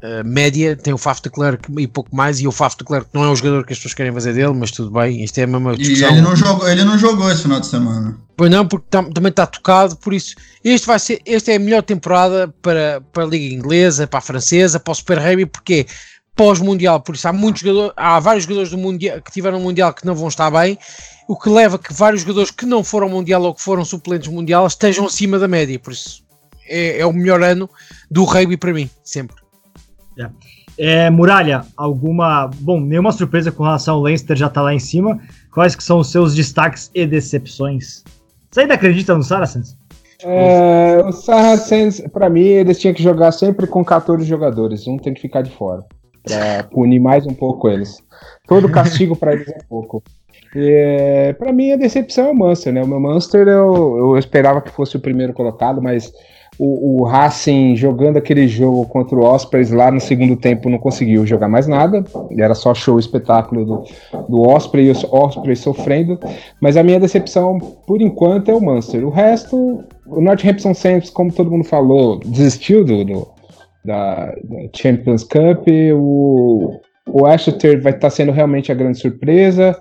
Uh, 0.00 0.24
média, 0.24 0.76
tem 0.76 0.94
o 0.94 0.98
Faf 0.98 1.20
de 1.20 1.28
Klerk 1.28 1.68
e 1.76 1.88
pouco 1.88 2.14
mais, 2.14 2.38
e 2.38 2.46
o 2.46 2.52
Faf 2.52 2.78
de 2.78 2.84
Klerk 2.84 3.08
não 3.12 3.24
é 3.24 3.30
o 3.30 3.34
jogador 3.34 3.66
que 3.66 3.72
as 3.72 3.78
pessoas 3.80 3.94
querem 3.94 4.12
fazer 4.12 4.32
dele, 4.32 4.52
mas 4.54 4.70
tudo 4.70 4.92
bem, 4.92 5.24
isto 5.24 5.36
é 5.38 5.42
a 5.42 5.46
mesma 5.48 5.76
discussão. 5.76 6.10
E 6.10 6.12
ele 6.12 6.20
não 6.20 6.36
jogou, 6.36 6.68
ele 6.68 6.84
não 6.84 6.96
jogou 6.96 7.28
esse 7.32 7.42
final 7.42 7.58
de 7.58 7.66
semana. 7.66 8.16
Pois 8.36 8.48
não, 8.48 8.64
porque 8.64 8.86
tam, 8.88 9.10
também 9.10 9.30
está 9.30 9.44
tocado, 9.44 9.96
por 9.96 10.14
isso 10.14 10.36
este 10.62 10.86
vai 10.86 11.00
ser, 11.00 11.20
esta 11.26 11.50
é 11.50 11.56
a 11.56 11.58
melhor 11.58 11.82
temporada 11.82 12.46
para, 12.62 13.02
para 13.12 13.24
a 13.24 13.26
Liga 13.26 13.52
Inglesa, 13.52 14.06
para 14.06 14.20
a 14.20 14.22
Francesa, 14.22 14.78
para 14.78 14.92
o 14.92 14.94
Super 14.94 15.18
Rugby, 15.18 15.46
porque 15.46 15.84
pós-mundial, 16.36 17.00
por 17.00 17.16
isso 17.16 17.26
há 17.26 17.32
muitos 17.32 17.62
jogadores, 17.62 17.92
há 17.96 18.20
vários 18.20 18.44
jogadores 18.44 18.70
do 18.70 18.78
mundial 18.78 19.20
que 19.20 19.32
tiveram 19.32 19.58
o 19.58 19.60
mundial 19.60 19.92
que 19.92 20.06
não 20.06 20.14
vão 20.14 20.28
estar 20.28 20.48
bem, 20.52 20.78
o 21.26 21.36
que 21.36 21.50
leva 21.50 21.74
a 21.74 21.78
que 21.80 21.92
vários 21.92 22.22
jogadores 22.22 22.52
que 22.52 22.64
não 22.64 22.84
foram 22.84 23.08
mundial 23.08 23.42
ou 23.42 23.52
que 23.52 23.60
foram 23.60 23.84
suplentes 23.84 24.28
mundial 24.28 24.64
estejam 24.64 25.06
acima 25.06 25.40
da 25.40 25.48
média, 25.48 25.76
por 25.80 25.92
isso 25.92 26.22
é, 26.68 27.00
é 27.00 27.06
o 27.06 27.12
melhor 27.12 27.42
ano 27.42 27.68
do 28.08 28.22
rugby 28.22 28.56
para 28.56 28.72
mim, 28.72 28.88
sempre. 29.02 29.47
Yeah. 30.18 30.34
É, 30.76 31.10
Muralha, 31.10 31.62
alguma. 31.76 32.50
Bom, 32.60 32.80
nenhuma 32.80 33.12
surpresa 33.12 33.52
com 33.52 33.62
relação 33.62 33.96
ao 33.96 34.02
Leinster 34.02 34.36
já 34.36 34.48
tá 34.48 34.60
lá 34.62 34.74
em 34.74 34.78
cima. 34.78 35.20
Quais 35.52 35.74
que 35.74 35.82
são 35.82 35.98
os 35.98 36.10
seus 36.10 36.34
destaques 36.34 36.90
e 36.94 37.06
decepções? 37.06 38.04
Você 38.50 38.60
ainda 38.60 38.74
acredita 38.74 39.14
no 39.14 39.22
Saracens? 39.22 39.76
É, 40.24 41.02
o 41.04 41.12
Saracens, 41.12 42.00
para 42.12 42.28
mim, 42.28 42.42
eles 42.42 42.78
tinham 42.78 42.94
que 42.94 43.02
jogar 43.02 43.32
sempre 43.32 43.66
com 43.66 43.84
14 43.84 44.24
jogadores. 44.24 44.86
Um 44.86 44.96
tem 44.96 45.14
que 45.14 45.20
ficar 45.20 45.42
de 45.42 45.50
fora. 45.50 45.84
Pra 46.22 46.64
punir 46.70 46.98
mais 46.98 47.26
um 47.26 47.34
pouco 47.34 47.68
eles. 47.68 47.98
Todo 48.46 48.68
castigo 48.68 49.16
para 49.16 49.34
eles 49.34 49.48
é 49.48 49.58
pouco. 49.68 50.02
É, 50.54 51.32
para 51.34 51.52
mim, 51.52 51.72
a 51.72 51.76
decepção 51.76 52.26
é 52.26 52.30
o 52.30 52.34
Munster, 52.34 52.72
né? 52.72 52.82
O 52.82 52.86
meu 52.86 53.00
Munster 53.00 53.46
eu, 53.46 53.96
eu 53.98 54.18
esperava 54.18 54.60
que 54.60 54.70
fosse 54.70 54.96
o 54.96 55.00
primeiro 55.00 55.32
colocado, 55.32 55.82
mas 55.82 56.12
o, 56.58 57.02
o, 57.02 57.04
Racing 57.04 57.76
jogando 57.76 58.16
aquele 58.16 58.48
jogo 58.48 58.84
contra 58.86 59.16
o 59.16 59.24
Ospreys 59.24 59.70
lá 59.70 59.90
no 59.90 60.00
segundo 60.00 60.36
tempo 60.36 60.68
não 60.68 60.78
conseguiu 60.78 61.24
jogar 61.24 61.48
mais 61.48 61.68
nada, 61.68 62.04
era 62.36 62.54
só 62.54 62.74
show 62.74 62.98
espetáculo 62.98 63.64
do, 63.64 63.84
do 64.28 64.42
Osprey 64.42 64.86
e 64.86 64.90
os 64.90 65.04
Ospreys 65.04 65.60
sofrendo, 65.60 66.18
mas 66.60 66.76
a 66.76 66.82
minha 66.82 66.98
decepção 66.98 67.58
por 67.86 68.02
enquanto 68.02 68.50
é 68.50 68.54
o 68.54 68.60
Munster. 68.60 69.06
O 69.06 69.10
resto, 69.10 69.84
o 70.06 70.20
Northampton 70.20 70.74
Saints, 70.74 71.10
como 71.10 71.32
todo 71.32 71.50
mundo 71.50 71.64
falou, 71.64 72.18
desistiu 72.18 72.84
do, 72.84 73.04
do 73.04 73.28
da, 73.84 74.26
da, 74.26 74.68
Champions 74.74 75.22
Cup, 75.22 75.66
o, 75.94 76.80
o 77.06 77.28
Exeter 77.28 77.80
vai 77.80 77.92
estar 77.92 78.08
tá 78.08 78.10
sendo 78.10 78.32
realmente 78.32 78.72
a 78.72 78.74
grande 78.74 78.98
surpresa. 78.98 79.80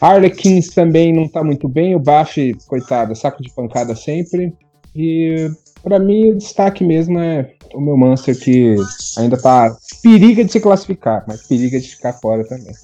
Harlequins 0.00 0.68
também 0.74 1.12
não 1.12 1.24
está 1.24 1.42
muito 1.42 1.66
bem, 1.66 1.94
o 1.94 1.98
Baf, 1.98 2.36
coitado, 2.68 3.16
saco 3.16 3.42
de 3.42 3.50
pancada 3.54 3.96
sempre. 3.96 4.52
E 4.94 5.48
para 5.82 5.98
mim, 5.98 6.30
o 6.30 6.38
destaque 6.38 6.84
mesmo 6.84 7.18
é 7.18 7.54
o 7.74 7.80
meu 7.80 7.96
Manchester 7.96 8.38
que 8.38 8.76
ainda 9.18 9.36
tá 9.36 9.76
periga 10.02 10.44
de 10.44 10.52
se 10.52 10.60
classificar, 10.60 11.24
mas 11.26 11.46
periga 11.46 11.78
de 11.80 11.88
ficar 11.88 12.12
fora 12.14 12.44
também. 12.44 12.74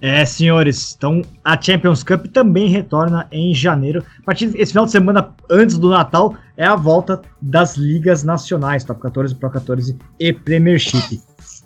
É, 0.00 0.24
senhores, 0.26 0.94
então 0.96 1.22
a 1.42 1.58
Champions 1.60 2.02
Cup 2.02 2.26
também 2.26 2.68
retorna 2.68 3.26
em 3.32 3.54
janeiro. 3.54 4.04
A 4.20 4.22
partir 4.22 4.48
desse 4.48 4.72
final 4.72 4.84
de 4.84 4.92
semana 4.92 5.34
antes 5.48 5.78
do 5.78 5.88
Natal 5.88 6.34
é 6.58 6.66
a 6.66 6.76
volta 6.76 7.22
das 7.40 7.76
ligas 7.76 8.22
nacionais, 8.22 8.84
Top 8.84 9.00
14, 9.00 9.34
Pro 9.34 9.50
14 9.50 9.96
e 10.20 10.32
Premiership. 10.32 11.22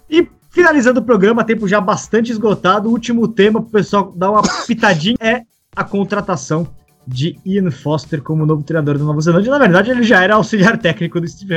E 0.09 0.29
finalizando 0.51 1.01
o 1.01 1.03
programa, 1.03 1.43
tempo 1.43 1.67
já 1.67 1.81
bastante 1.81 2.31
esgotado, 2.31 2.89
o 2.89 2.93
último 2.93 3.27
tema 3.27 3.61
para 3.61 3.69
o 3.69 3.73
pessoal 3.73 4.13
dar 4.15 4.31
uma 4.31 4.43
pitadinha 4.67 5.17
é 5.21 5.43
a 5.75 5.83
contratação 5.83 6.69
de 7.09 7.39
Ian 7.45 7.71
Foster 7.71 8.21
como 8.21 8.45
novo 8.45 8.63
treinador 8.63 8.99
da 8.99 9.05
Nova 9.05 9.21
Zelândia. 9.21 9.51
Na 9.51 9.59
verdade, 9.59 9.91
ele 9.91 10.03
já 10.03 10.23
era 10.23 10.35
auxiliar 10.35 10.77
técnico 10.79 11.21
do 11.21 11.27
Steve 11.27 11.55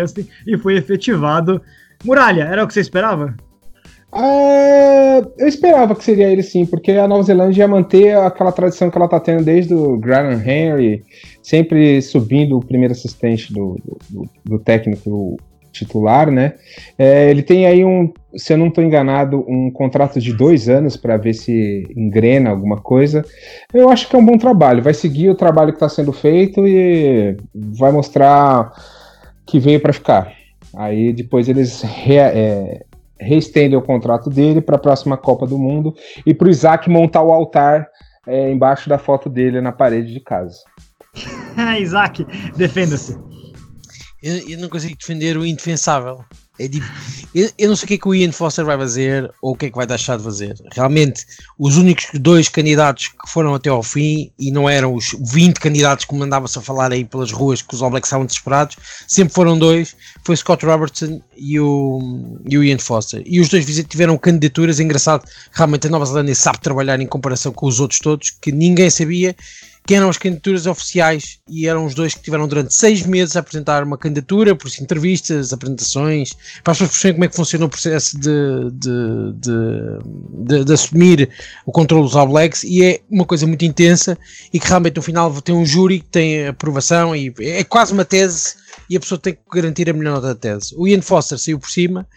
e 0.48 0.58
foi 0.58 0.78
efetivado. 0.78 1.62
Muralha, 2.06 2.44
era 2.44 2.64
o 2.64 2.68
que 2.68 2.74
você 2.74 2.80
esperava? 2.80 3.36
Uh, 4.14 5.32
eu 5.38 5.48
esperava 5.48 5.96
que 5.96 6.04
seria 6.04 6.30
ele 6.30 6.44
sim, 6.44 6.66
porque 6.66 6.92
a 6.92 7.08
Nova 7.08 7.24
Zelândia 7.24 7.64
ia 7.64 7.68
manter 7.68 8.16
aquela 8.18 8.52
tradição 8.52 8.90
que 8.90 8.98
ela 8.98 9.06
está 9.06 9.20
tendo 9.20 9.44
desde 9.44 9.74
o 9.74 9.98
Graham 9.98 10.42
Henry, 10.42 11.04
sempre 11.44 12.02
subindo 12.02 12.58
o 12.58 12.66
primeiro 12.66 12.94
assistente 12.94 13.54
do, 13.54 13.78
do, 14.10 14.30
do 14.44 14.60
técnico 14.60 15.38
titular, 15.72 16.30
né? 16.30 16.54
É, 16.98 17.30
ele 17.30 17.42
tem 17.42 17.66
aí 17.66 17.86
um, 17.86 18.12
se 18.36 18.54
eu 18.54 18.58
não 18.58 18.68
estou 18.68 18.84
enganado, 18.84 19.46
um 19.48 19.72
contrato 19.72 20.20
de 20.20 20.34
dois 20.34 20.70
anos 20.70 20.96
para 20.98 21.18
ver 21.18 21.34
se 21.34 21.88
engrena 21.96 22.50
alguma 22.50 22.78
coisa. 22.78 23.26
Eu 23.74 23.90
acho 23.90 24.08
que 24.08 24.16
é 24.16 24.20
um 24.20 24.26
bom 24.26 24.38
trabalho. 24.38 24.84
Vai 24.84 24.94
seguir 24.94 25.30
o 25.30 25.36
trabalho 25.36 25.72
que 25.72 25.78
está 25.78 25.90
sendo 25.90 26.12
feito 26.12 26.68
e 26.68 27.38
vai 27.54 27.92
mostrar 27.92 28.72
que 29.46 29.60
veio 29.60 29.80
para 29.80 29.94
ficar. 29.94 30.34
Aí 30.76 31.12
depois 31.14 31.50
eles 31.50 31.82
re, 31.82 32.18
é, 32.18 32.86
reestendem 33.20 33.78
o 33.78 33.82
contrato 33.82 34.30
dele 34.30 34.62
para 34.62 34.76
a 34.76 34.80
próxima 34.80 35.18
Copa 35.18 35.46
do 35.46 35.58
Mundo 35.58 35.94
e 36.26 36.34
para 36.34 36.48
o 36.48 36.52
Isaac 36.52 36.90
montar 36.90 37.24
o 37.24 37.32
altar 37.32 37.88
é, 38.28 38.52
embaixo 38.52 38.88
da 38.88 38.98
foto 38.98 39.30
dele 39.30 39.60
na 39.60 39.72
parede 39.72 40.14
de 40.14 40.20
casa. 40.20 40.58
Isaac, 41.80 42.26
defenda-se 42.56 43.32
eu, 44.22 44.50
eu 44.50 44.60
não 44.60 44.70
consigo 44.70 44.96
defender 44.98 45.38
o 45.38 45.46
indefensável. 45.46 46.24
É 46.60 46.70
eu, 47.34 47.50
eu, 47.58 47.70
não 47.70 47.76
sei 47.78 47.86
o 47.86 47.88
que 47.88 47.94
é 47.94 47.98
que 47.98 48.08
o 48.08 48.14
Ian 48.14 48.32
Foster 48.34 48.66
vai 48.66 48.78
fazer 48.78 49.32
ou 49.42 49.54
o 49.54 49.56
que 49.56 49.68
é 49.68 49.70
que 49.70 49.76
vai 49.76 49.88
deixar 49.88 50.18
de 50.18 50.24
fazer. 50.24 50.54
Realmente, 50.74 51.26
os 51.58 51.78
únicos 51.78 52.08
dois 52.14 52.50
candidatos 52.50 53.08
que 53.08 53.30
foram 53.30 53.56
até 53.56 53.70
ao 53.70 53.82
fim 53.82 54.30
e 54.38 54.52
não 54.52 54.70
eram 54.70 54.94
os 54.94 55.16
20 55.18 55.60
candidatos 55.60 56.04
que 56.04 56.14
mandava-se 56.14 56.60
a 56.60 56.62
falar 56.62 56.92
aí 56.92 57.06
pelas 57.06 57.32
ruas 57.32 57.62
que 57.62 57.74
os 57.74 57.82
All 57.82 57.90
Blacks 57.90 58.10
estavam 58.10 58.26
desesperados, 58.26 58.76
sempre 59.08 59.34
foram 59.34 59.58
dois: 59.58 59.96
foi 60.26 60.36
Scott 60.36 60.66
Robertson 60.66 61.22
e 61.38 61.58
o, 61.58 62.38
e 62.46 62.58
o 62.58 62.64
Ian 62.64 62.80
Foster. 62.80 63.24
E 63.26 63.40
os 63.40 63.48
dois 63.48 63.66
tiveram 63.88 64.18
candidaturas. 64.18 64.82
Engraçado, 64.82 65.26
realmente 65.54 65.88
a 65.88 65.90
Nova 65.90 66.06
Zelândia 66.06 66.36
sabe 66.36 66.60
trabalhar 66.60 67.00
em 67.00 67.08
comparação 67.08 67.54
com 67.54 67.66
os 67.66 67.80
outros 67.80 68.00
todos, 68.00 68.30
que 68.30 68.52
ninguém 68.52 68.90
sabia 68.90 69.36
que 69.86 69.96
eram 69.96 70.10
as 70.10 70.18
candidaturas 70.18 70.68
oficiais 70.68 71.40
e 71.50 71.68
eram 71.68 71.86
os 71.86 71.96
dois 71.96 72.14
que 72.14 72.22
tiveram 72.22 72.48
durante 72.48 72.74
seis 72.74 73.06
meses 73.06 73.36
a 73.36 73.40
apresentar 73.40 73.84
uma 73.84 73.98
candidatura, 73.98 74.56
por 74.56 74.68
isso 74.68 74.82
entrevistas, 74.82 75.52
apresentações, 75.52 76.34
para 76.64 76.72
as 76.72 76.78
pessoas 76.78 76.92
perceberem 76.92 77.16
como 77.16 77.26
é 77.26 77.28
que 77.28 77.36
funciona 77.36 77.66
o 77.66 77.70
processo 77.70 78.20
de, 78.20 78.72
de, 78.74 79.34
de, 79.36 80.58
de, 80.60 80.66
de 80.66 80.74
assumir 80.74 81.30
o 81.66 81.72
controle 81.72 82.04
dos 82.04 82.16
All 82.16 82.32
e 82.64 82.84
é 82.84 83.02
uma 83.10 83.26
coisa 83.26 83.48
muito 83.48 83.66
intensa 83.66 84.18
e 84.54 84.60
que 84.60 84.68
realmente 84.68 84.96
no 84.96 85.02
final 85.02 85.42
tem 85.42 85.56
um 85.56 85.66
júri 85.66 86.00
que 86.00 86.10
tem 86.10 86.48
aprovação 86.48 87.16
e 87.16 87.34
é 87.40 87.64
quase 87.64 87.92
uma 87.92 88.06
tese 88.06 88.56
e 88.90 88.96
a 88.96 89.00
pessoa 89.00 89.20
tem 89.20 89.34
que 89.34 89.42
garantir 89.52 89.90
a 89.90 89.94
melhor 89.94 90.16
nota 90.16 90.28
da 90.28 90.36
tese. 90.36 90.76
O 90.78 90.88
Ian 90.88 91.02
Foster 91.02 91.38
saiu 91.38 91.60
por 91.60 91.70
cima 91.70 92.08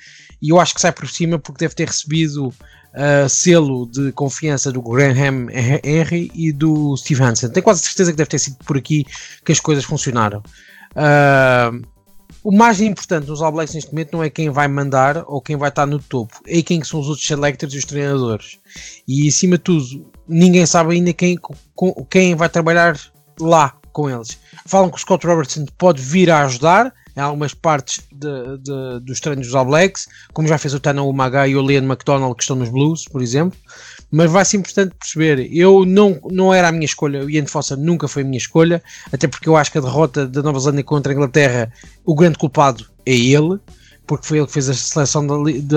e 0.41 0.51
eu 0.51 0.61
acho 0.61 0.75
que 0.75 0.81
sai 0.81 0.93
por 0.93 1.09
cima 1.09 1.39
porque 1.39 1.65
deve 1.65 1.75
ter 1.75 1.87
recebido 1.87 2.53
uh, 2.95 3.29
selo 3.29 3.87
de 3.87 4.13
confiança 4.13 4.73
do 4.73 4.81
Graham 4.83 5.49
Henry 5.83 6.31
e 6.35 6.53
do 6.53 6.97
Steve 6.97 7.23
Hansen. 7.23 7.51
Tenho 7.51 7.65
quase 7.65 7.81
certeza 7.81 8.13
que 8.13 8.17
deve 8.17 8.31
ter 8.31 8.39
sido 8.39 8.57
por 8.65 8.77
aqui 8.77 9.05
que 9.45 9.53
as 9.53 9.61
coisas 9.61 9.85
funcionaram. 9.85 10.43
Uh, 10.93 11.85
o 12.43 12.53
mais 12.53 12.81
importante 12.81 13.27
nos 13.27 13.41
All 13.41 13.51
Blacks 13.51 13.75
neste 13.75 13.91
momento 13.91 14.13
não 14.13 14.23
é 14.23 14.29
quem 14.29 14.51
vai 14.51 14.69
mandar 14.69 15.25
ou 15.27 15.41
quem 15.41 15.57
vai 15.57 15.71
estar 15.71 15.87
no 15.87 15.99
topo, 15.99 16.41
é 16.47 16.61
quem 16.63 16.85
são 16.85 17.01
os 17.01 17.09
outros 17.09 17.27
selectors 17.27 17.73
e 17.73 17.79
os 17.79 17.85
treinadores. 17.85 18.59
E 19.09 19.27
acima 19.27 19.57
de 19.57 19.65
tudo, 19.65 20.13
ninguém 20.29 20.67
sabe 20.67 20.95
ainda 20.95 21.13
quem, 21.13 21.39
quem 22.11 22.35
vai 22.35 22.49
trabalhar 22.51 23.01
lá 23.41 23.75
com 23.93 24.11
eles. 24.11 24.39
Falam 24.67 24.91
que 24.91 24.97
o 24.97 25.01
Scott 25.01 25.27
Robertson 25.27 25.65
pode 25.79 26.03
vir 26.03 26.31
a 26.31 26.45
ajudar, 26.45 26.93
em 27.17 27.21
algumas 27.21 27.55
partes 27.55 28.03
de, 28.13 28.59
de, 28.59 29.01
dos 29.01 29.21
treinos 29.21 29.47
dos 29.47 29.55
All 29.55 29.65
Blacks, 29.65 30.09
como 30.33 30.49
já 30.49 30.59
fez 30.59 30.75
o 30.75 30.81
Tana 30.81 31.03
Umaga 31.03 31.47
e 31.47 31.55
o 31.55 31.67
Liam 31.67 31.85
McDonald 31.85 32.35
que 32.35 32.43
estão 32.43 32.57
nos 32.57 32.69
Blues, 32.69 33.05
por 33.05 33.23
exemplo. 33.23 33.59
Mas 34.11 34.31
vai 34.31 34.45
ser 34.45 34.59
importante 34.59 34.95
perceber, 34.99 35.49
eu 35.53 35.85
não, 35.85 36.21
não 36.31 36.53
era 36.53 36.69
a 36.69 36.73
minha 36.73 36.85
escolha, 36.85 37.25
o 37.25 37.31
Ian 37.31 37.47
Fossa 37.47 37.77
nunca 37.77 38.07
foi 38.07 38.23
a 38.23 38.25
minha 38.25 38.39
escolha, 38.39 38.83
até 39.13 39.27
porque 39.27 39.49
eu 39.49 39.57
acho 39.57 39.73
que 39.73 39.79
a 39.79 39.81
derrota 39.81 40.27
da 40.27 40.43
Nova 40.43 40.59
Zelândia 40.59 40.85
contra 40.85 41.13
a 41.13 41.15
Inglaterra, 41.15 41.73
o 42.05 42.15
grande 42.15 42.39
culpado 42.39 42.87
é 43.05 43.15
ele, 43.15 43.59
porque 44.07 44.27
foi 44.27 44.39
ele 44.39 44.47
que 44.47 44.53
fez 44.53 44.69
a 44.69 44.75
seleção 44.75 45.27
de, 45.45 45.61
de, 45.61 45.77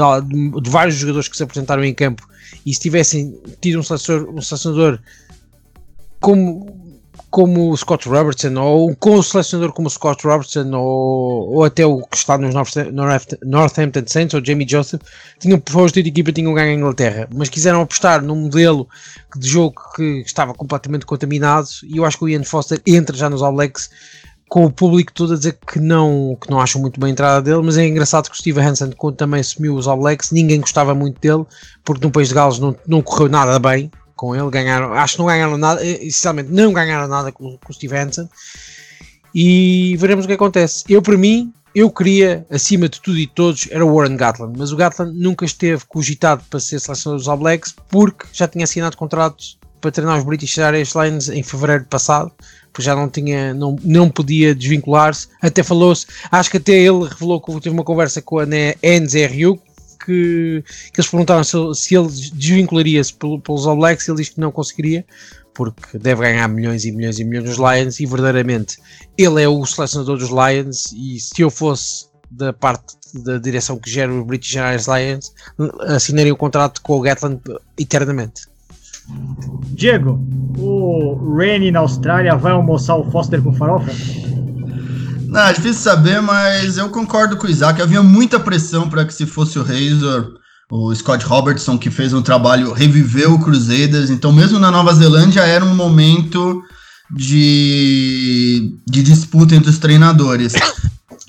de 0.61 0.69
vários 0.69 0.95
jogadores 0.95 1.27
que 1.27 1.37
se 1.37 1.43
apresentaram 1.43 1.83
em 1.83 1.93
campo. 1.93 2.27
E 2.65 2.73
se 2.73 2.79
tivessem 2.79 3.39
tido 3.61 3.79
um 3.79 3.83
selecionador, 3.83 4.35
um 4.35 4.41
selecionador 4.41 4.99
como 6.19 6.76
como 7.29 7.71
o 7.71 7.77
Scott 7.77 8.07
Robertson, 8.07 8.55
ou 8.55 8.95
com 8.95 9.15
o 9.15 9.23
selecionador 9.23 9.73
como 9.73 9.87
o 9.87 9.91
Scott 9.91 10.25
Robertson, 10.25 10.71
ou, 10.73 11.55
ou 11.55 11.63
até 11.63 11.85
o 11.85 12.01
que 12.01 12.17
está 12.17 12.37
nos 12.37 12.53
Northampton 13.43 14.03
Saints, 14.07 14.33
ou 14.33 14.43
Jamie 14.43 14.67
Joseph, 14.67 15.01
tinham 15.39 15.59
posto 15.59 16.01
de 16.01 16.09
equipa 16.09 16.31
tinham 16.31 16.53
ganho 16.53 16.71
a 16.71 16.73
Inglaterra, 16.73 17.27
mas 17.33 17.49
quiseram 17.49 17.81
apostar 17.81 18.21
num 18.21 18.35
modelo 18.35 18.87
de 19.35 19.47
jogo 19.47 19.75
que 19.95 20.23
estava 20.25 20.53
completamente 20.53 21.05
contaminado, 21.05 21.67
e 21.83 21.97
eu 21.97 22.05
acho 22.05 22.17
que 22.17 22.25
o 22.25 22.29
Ian 22.29 22.43
Foster 22.43 22.81
entra 22.85 23.15
já 23.15 23.29
nos 23.29 23.41
Blacks 23.41 23.89
com 24.49 24.65
o 24.65 24.71
público 24.71 25.11
todo 25.11 25.33
a 25.33 25.37
dizer 25.37 25.57
que 25.67 25.79
não, 25.79 26.37
que 26.39 26.49
não 26.49 26.59
acham 26.59 26.79
muito 26.79 26.99
bem 26.99 27.09
a 27.09 27.11
entrada 27.11 27.41
dele, 27.41 27.61
mas 27.63 27.77
é 27.77 27.85
engraçado 27.85 28.29
que 28.29 28.35
o 28.35 28.37
Steve 28.37 28.61
Hansen, 28.61 28.91
quando 28.91 29.17
também 29.17 29.41
assumiu 29.41 29.75
os 29.75 29.87
All 29.87 29.99
Blacks, 29.99 30.31
ninguém 30.31 30.61
gostava 30.61 30.95
muito 30.95 31.19
dele, 31.19 31.45
porque 31.83 32.05
no 32.05 32.11
País 32.11 32.29
de 32.29 32.35
Gales 32.35 32.59
não, 32.59 32.75
não 32.87 33.01
correu 33.01 33.27
nada 33.27 33.59
bem, 33.59 33.91
com 34.17 34.35
ele, 34.35 34.49
ganharam, 34.49 34.93
acho 34.93 35.13
que 35.13 35.19
não 35.19 35.27
ganharam 35.27 35.57
nada, 35.57 35.81
eh, 35.81 36.05
essencialmente 36.05 36.51
não 36.51 36.73
ganharam 36.73 37.07
nada 37.07 37.31
com, 37.31 37.57
com 37.57 37.71
o 37.71 37.73
Steve 37.73 37.95
Hansen 37.95 38.27
e 39.33 39.95
veremos 39.97 40.25
o 40.25 40.27
que 40.27 40.33
acontece. 40.33 40.83
Eu, 40.89 41.01
para 41.01 41.17
mim, 41.17 41.53
eu 41.73 41.89
queria, 41.91 42.45
acima 42.49 42.89
de 42.89 42.99
tudo 42.99 43.19
e 43.19 43.27
todos, 43.27 43.67
era 43.69 43.85
o 43.85 43.95
Warren 43.95 44.17
Gatland, 44.17 44.57
mas 44.57 44.71
o 44.71 44.75
Gatland 44.75 45.17
nunca 45.17 45.45
esteve 45.45 45.85
cogitado 45.85 46.43
para 46.49 46.59
ser 46.59 46.79
selecionador 46.79 47.19
dos 47.19 47.27
All 47.29 47.37
Blacks 47.37 47.75
porque 47.87 48.25
já 48.33 48.47
tinha 48.47 48.63
assinado 48.63 48.97
contratos 48.97 49.57
para 49.79 49.91
treinar 49.91 50.17
os 50.17 50.23
British 50.23 50.57
Airlines 50.57 51.29
em 51.29 51.43
fevereiro 51.43 51.85
passado, 51.85 52.31
porque 52.73 52.81
já 52.81 52.95
não 52.95 53.07
tinha, 53.07 53.53
não, 53.53 53.75
não 53.83 54.09
podia 54.09 54.55
desvincular-se. 54.55 55.27
Até 55.41 55.61
falou-se, 55.61 56.07
acho 56.31 56.49
que 56.49 56.57
até 56.57 56.73
ele 56.73 57.07
revelou 57.07 57.39
que 57.39 57.51
teve 57.61 57.75
uma 57.75 57.83
conversa 57.83 58.21
com 58.21 58.39
a 58.39 58.45
NZRU, 58.45 59.59
que, 60.07 60.63
que 60.93 60.99
eles 60.99 61.11
perguntaram 61.11 61.43
se, 61.43 61.57
se 61.75 61.95
ele 61.95 62.07
desvincularia-se 62.07 63.13
pelos 63.13 63.67
All 63.67 63.77
Blacks 63.77 64.07
e 64.07 64.11
ele 64.11 64.17
disse 64.17 64.31
que 64.31 64.39
não 64.39 64.51
conseguiria, 64.51 65.05
porque 65.53 65.97
deve 65.97 66.21
ganhar 66.21 66.47
milhões 66.47 66.85
e 66.85 66.91
milhões 66.91 67.19
e 67.19 67.23
milhões 67.23 67.49
nos 67.49 67.57
Lions 67.57 67.99
e 67.99 68.05
verdadeiramente 68.05 68.77
ele 69.17 69.43
é 69.43 69.47
o 69.47 69.65
selecionador 69.65 70.17
dos 70.17 70.29
Lions 70.29 70.93
e 70.93 71.19
se 71.19 71.41
eu 71.41 71.49
fosse 71.49 72.07
da 72.29 72.53
parte 72.53 72.95
da 73.23 73.37
direção 73.37 73.77
que 73.77 73.89
gera 73.89 74.13
os 74.13 74.25
British 74.25 74.55
Airways 74.55 74.87
Lions 74.87 75.33
assinaria 75.87 76.33
o 76.33 76.37
contrato 76.37 76.81
com 76.81 76.97
o 76.97 77.01
Gatland 77.01 77.41
eternamente. 77.77 78.41
Diego, 79.73 80.19
o 80.57 81.35
Rainy 81.37 81.71
na 81.71 81.79
Austrália 81.79 82.35
vai 82.35 82.51
almoçar 82.51 82.97
o 82.97 83.09
Foster 83.09 83.41
com 83.41 83.53
farofa? 83.53 83.91
Não, 85.27 85.41
é 85.41 85.53
difícil 85.53 85.81
saber, 85.81 86.21
mas 86.21 86.77
eu 86.77 86.89
concordo 86.89 87.37
com 87.37 87.47
o 87.47 87.49
Isaac. 87.49 87.81
Havia 87.81 88.01
muita 88.01 88.39
pressão 88.39 88.89
para 88.89 89.05
que 89.05 89.13
se 89.13 89.25
fosse 89.25 89.59
o 89.59 89.63
Razor, 89.63 90.33
o 90.71 90.93
Scott 90.95 91.25
Robertson, 91.25 91.77
que 91.77 91.89
fez 91.89 92.13
um 92.13 92.21
trabalho, 92.21 92.73
reviveu 92.73 93.33
o 93.33 93.39
Crusaders. 93.39 94.09
Então, 94.09 94.31
mesmo 94.31 94.57
na 94.59 94.71
Nova 94.71 94.93
Zelândia, 94.93 95.41
era 95.41 95.63
um 95.63 95.75
momento 95.75 96.63
de, 97.11 98.73
de 98.87 99.03
disputa 99.03 99.55
entre 99.55 99.69
os 99.69 99.77
treinadores. 99.77 100.53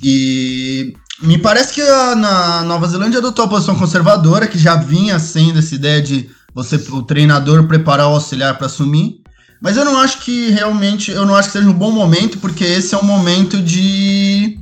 E 0.02 0.94
me 1.22 1.38
parece 1.38 1.74
que 1.74 1.82
a, 1.82 2.14
na 2.14 2.62
Nova 2.62 2.86
Zelândia 2.86 3.18
adotou 3.18 3.44
a 3.44 3.48
posição 3.48 3.74
conservadora, 3.74 4.46
que 4.46 4.58
já 4.58 4.76
vinha 4.76 5.18
sendo 5.18 5.58
essa 5.58 5.74
ideia 5.74 6.00
de 6.00 6.30
você, 6.54 6.76
o 6.90 7.02
treinador 7.02 7.64
preparar 7.64 8.06
o 8.06 8.14
auxiliar 8.14 8.56
para 8.56 8.66
assumir. 8.66 9.20
Mas 9.60 9.76
eu 9.76 9.84
não 9.84 9.98
acho 9.98 10.20
que 10.20 10.50
realmente, 10.50 11.10
eu 11.10 11.26
não 11.26 11.34
acho 11.34 11.48
que 11.48 11.58
seja 11.58 11.68
um 11.68 11.74
bom 11.74 11.90
momento, 11.90 12.38
porque 12.38 12.64
esse 12.64 12.94
é 12.94 12.98
um 12.98 13.04
momento 13.04 13.60
de. 13.60 14.58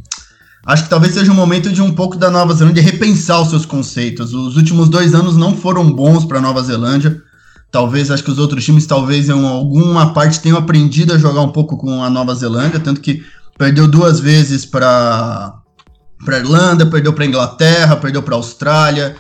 Acho 0.65 0.85
que 0.85 0.91
talvez 0.91 1.15
seja 1.15 1.31
um 1.31 1.35
momento 1.35 1.71
de 1.71 1.81
um 1.81 1.93
pouco 1.93 2.17
da 2.17 2.31
Nova 2.31 2.53
Zelândia 2.53 2.83
repensar 2.83 3.41
os 3.41 3.51
seus 3.51 3.65
conceitos. 3.65 4.35
Os 4.35 4.57
últimos 4.57 4.89
dois 4.89 5.15
anos 5.15 5.37
não 5.37 5.57
foram 5.57 5.93
bons 5.93 6.25
para 6.25 6.39
a 6.39 6.41
Nova 6.41 6.63
Zelândia. 6.63 7.23
Talvez, 7.71 8.11
acho 8.11 8.25
que 8.25 8.31
os 8.31 8.39
outros 8.39 8.65
times, 8.65 8.87
talvez 8.87 9.29
em 9.29 9.33
alguma 9.33 10.13
parte, 10.13 10.41
tenham 10.41 10.59
aprendido 10.59 11.13
a 11.13 11.19
jogar 11.19 11.43
um 11.43 11.51
pouco 11.51 11.77
com 11.77 12.03
a 12.03 12.11
Nova 12.11 12.35
Zelândia, 12.35 12.81
tanto 12.81 13.01
que 13.01 13.23
perdeu 13.59 13.87
duas 13.87 14.19
vezes 14.19 14.65
para 14.65 15.55
para 16.25 16.39
Irlanda, 16.39 16.87
perdeu 16.87 17.13
para 17.13 17.27
Inglaterra, 17.27 17.95
perdeu 17.95 18.23
para 18.23 18.35
Austrália, 18.35 19.17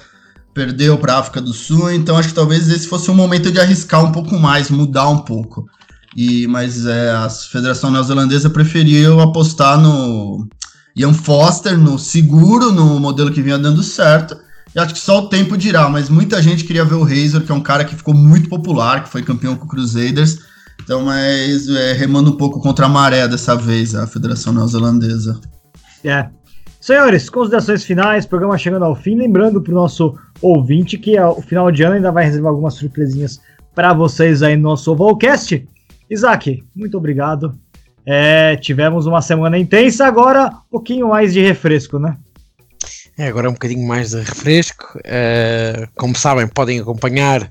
perdeu 0.56 0.96
para 0.96 1.12
a 1.12 1.18
África 1.18 1.38
do 1.38 1.52
Sul, 1.52 1.92
então 1.92 2.16
acho 2.16 2.30
que 2.30 2.34
talvez 2.34 2.66
esse 2.70 2.88
fosse 2.88 3.10
um 3.10 3.14
momento 3.14 3.52
de 3.52 3.60
arriscar 3.60 4.02
um 4.02 4.10
pouco 4.10 4.38
mais, 4.38 4.70
mudar 4.70 5.06
um 5.10 5.18
pouco. 5.18 5.66
E 6.16 6.46
mas 6.46 6.86
é, 6.86 7.10
a 7.10 7.28
Federação 7.28 7.90
Neozelandesa 7.90 8.48
preferiu 8.48 9.20
apostar 9.20 9.78
no 9.78 10.48
Ian 10.96 11.12
Foster, 11.12 11.76
no 11.76 11.98
seguro, 11.98 12.72
no 12.72 12.98
modelo 12.98 13.30
que 13.30 13.42
vinha 13.42 13.58
dando 13.58 13.82
certo. 13.82 14.34
E 14.74 14.78
acho 14.78 14.94
que 14.94 15.00
só 15.00 15.18
o 15.18 15.28
tempo 15.28 15.58
dirá, 15.58 15.90
mas 15.90 16.08
muita 16.08 16.42
gente 16.42 16.64
queria 16.64 16.86
ver 16.86 16.94
o 16.94 17.04
Razor, 17.04 17.42
que 17.42 17.52
é 17.52 17.54
um 17.54 17.60
cara 17.60 17.84
que 17.84 17.94
ficou 17.94 18.14
muito 18.14 18.48
popular, 18.48 19.04
que 19.04 19.10
foi 19.10 19.22
campeão 19.22 19.56
com 19.56 19.66
o 19.66 19.68
Crusaders. 19.68 20.38
Então, 20.82 21.02
mas 21.02 21.68
é, 21.68 21.92
remando 21.92 22.30
um 22.30 22.36
pouco 22.38 22.62
contra 22.62 22.86
a 22.86 22.88
maré 22.88 23.28
dessa 23.28 23.54
vez, 23.54 23.94
a 23.94 24.06
Federação 24.06 24.54
Neozelandesa. 24.54 25.38
É, 26.02 26.30
Senhores, 26.86 27.28
considerações 27.28 27.82
finais, 27.82 28.24
programa 28.24 28.56
chegando 28.56 28.84
ao 28.84 28.94
fim. 28.94 29.16
Lembrando 29.16 29.60
para 29.60 29.72
o 29.72 29.74
nosso 29.74 30.16
ouvinte 30.40 30.96
que 30.96 31.18
o 31.18 31.42
final 31.42 31.72
de 31.72 31.82
ano 31.82 31.96
ainda 31.96 32.12
vai 32.12 32.24
reservar 32.24 32.52
algumas 32.52 32.74
surpresinhas 32.74 33.40
para 33.74 33.92
vocês 33.92 34.40
aí 34.40 34.54
no 34.54 34.62
nosso 34.62 34.92
Ovalcast. 34.92 35.66
Isaac, 36.08 36.62
muito 36.76 36.96
obrigado. 36.96 37.58
É, 38.06 38.54
tivemos 38.54 39.04
uma 39.04 39.20
semana 39.20 39.58
intensa, 39.58 40.06
agora 40.06 40.46
um 40.46 40.70
pouquinho 40.70 41.08
mais 41.08 41.32
de 41.32 41.40
refresco, 41.40 41.98
né? 41.98 42.16
É, 43.18 43.26
agora 43.26 43.50
um 43.50 43.54
bocadinho 43.54 43.84
mais 43.84 44.10
de 44.10 44.20
refresco. 44.20 44.96
Uh, 44.98 45.88
como 45.96 46.14
sabem, 46.14 46.46
podem 46.46 46.78
acompanhar 46.78 47.50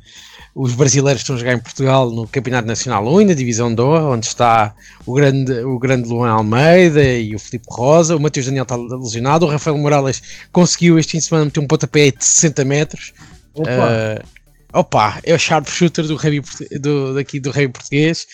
os 0.56 0.74
brasileiros 0.74 1.22
estão 1.22 1.36
a 1.36 1.40
jogar 1.40 1.54
em 1.54 1.60
Portugal 1.60 2.10
no 2.10 2.26
Campeonato 2.26 2.66
Nacional 2.66 3.06
1, 3.06 3.26
na 3.26 3.34
Divisão 3.34 3.76
2, 3.76 4.04
onde 4.04 4.26
está 4.26 4.74
o 5.06 5.14
grande, 5.14 5.52
o 5.66 5.78
grande 5.78 6.08
Luan 6.08 6.32
Almeida 6.32 7.04
e 7.04 7.36
o 7.36 7.40
Filipe 7.40 7.66
Rosa, 7.70 8.16
o 8.16 8.20
Matheus 8.22 8.46
Daniel 8.46 8.64
está 8.64 8.78
lesionado, 8.78 9.46
o 9.46 9.50
Rafael 9.50 9.78
Morales 9.78 10.24
conseguiu 10.54 10.98
este 10.98 11.12
fim 11.12 11.18
de 11.18 11.26
semana 11.26 11.46
meter 11.46 11.60
um 11.60 11.68
pontapé 11.68 12.10
de 12.10 12.24
60 12.24 12.64
metros. 12.64 13.14
Opa, 13.54 13.70
uh, 13.70 14.80
opa 14.80 15.20
é 15.26 15.34
o 15.34 15.38
sharpshooter 15.38 16.06
do 16.06 16.16
rugby, 16.16 16.42
do, 16.80 17.14
daqui 17.14 17.38
do 17.38 17.52
rei 17.52 17.68
português. 17.68 18.26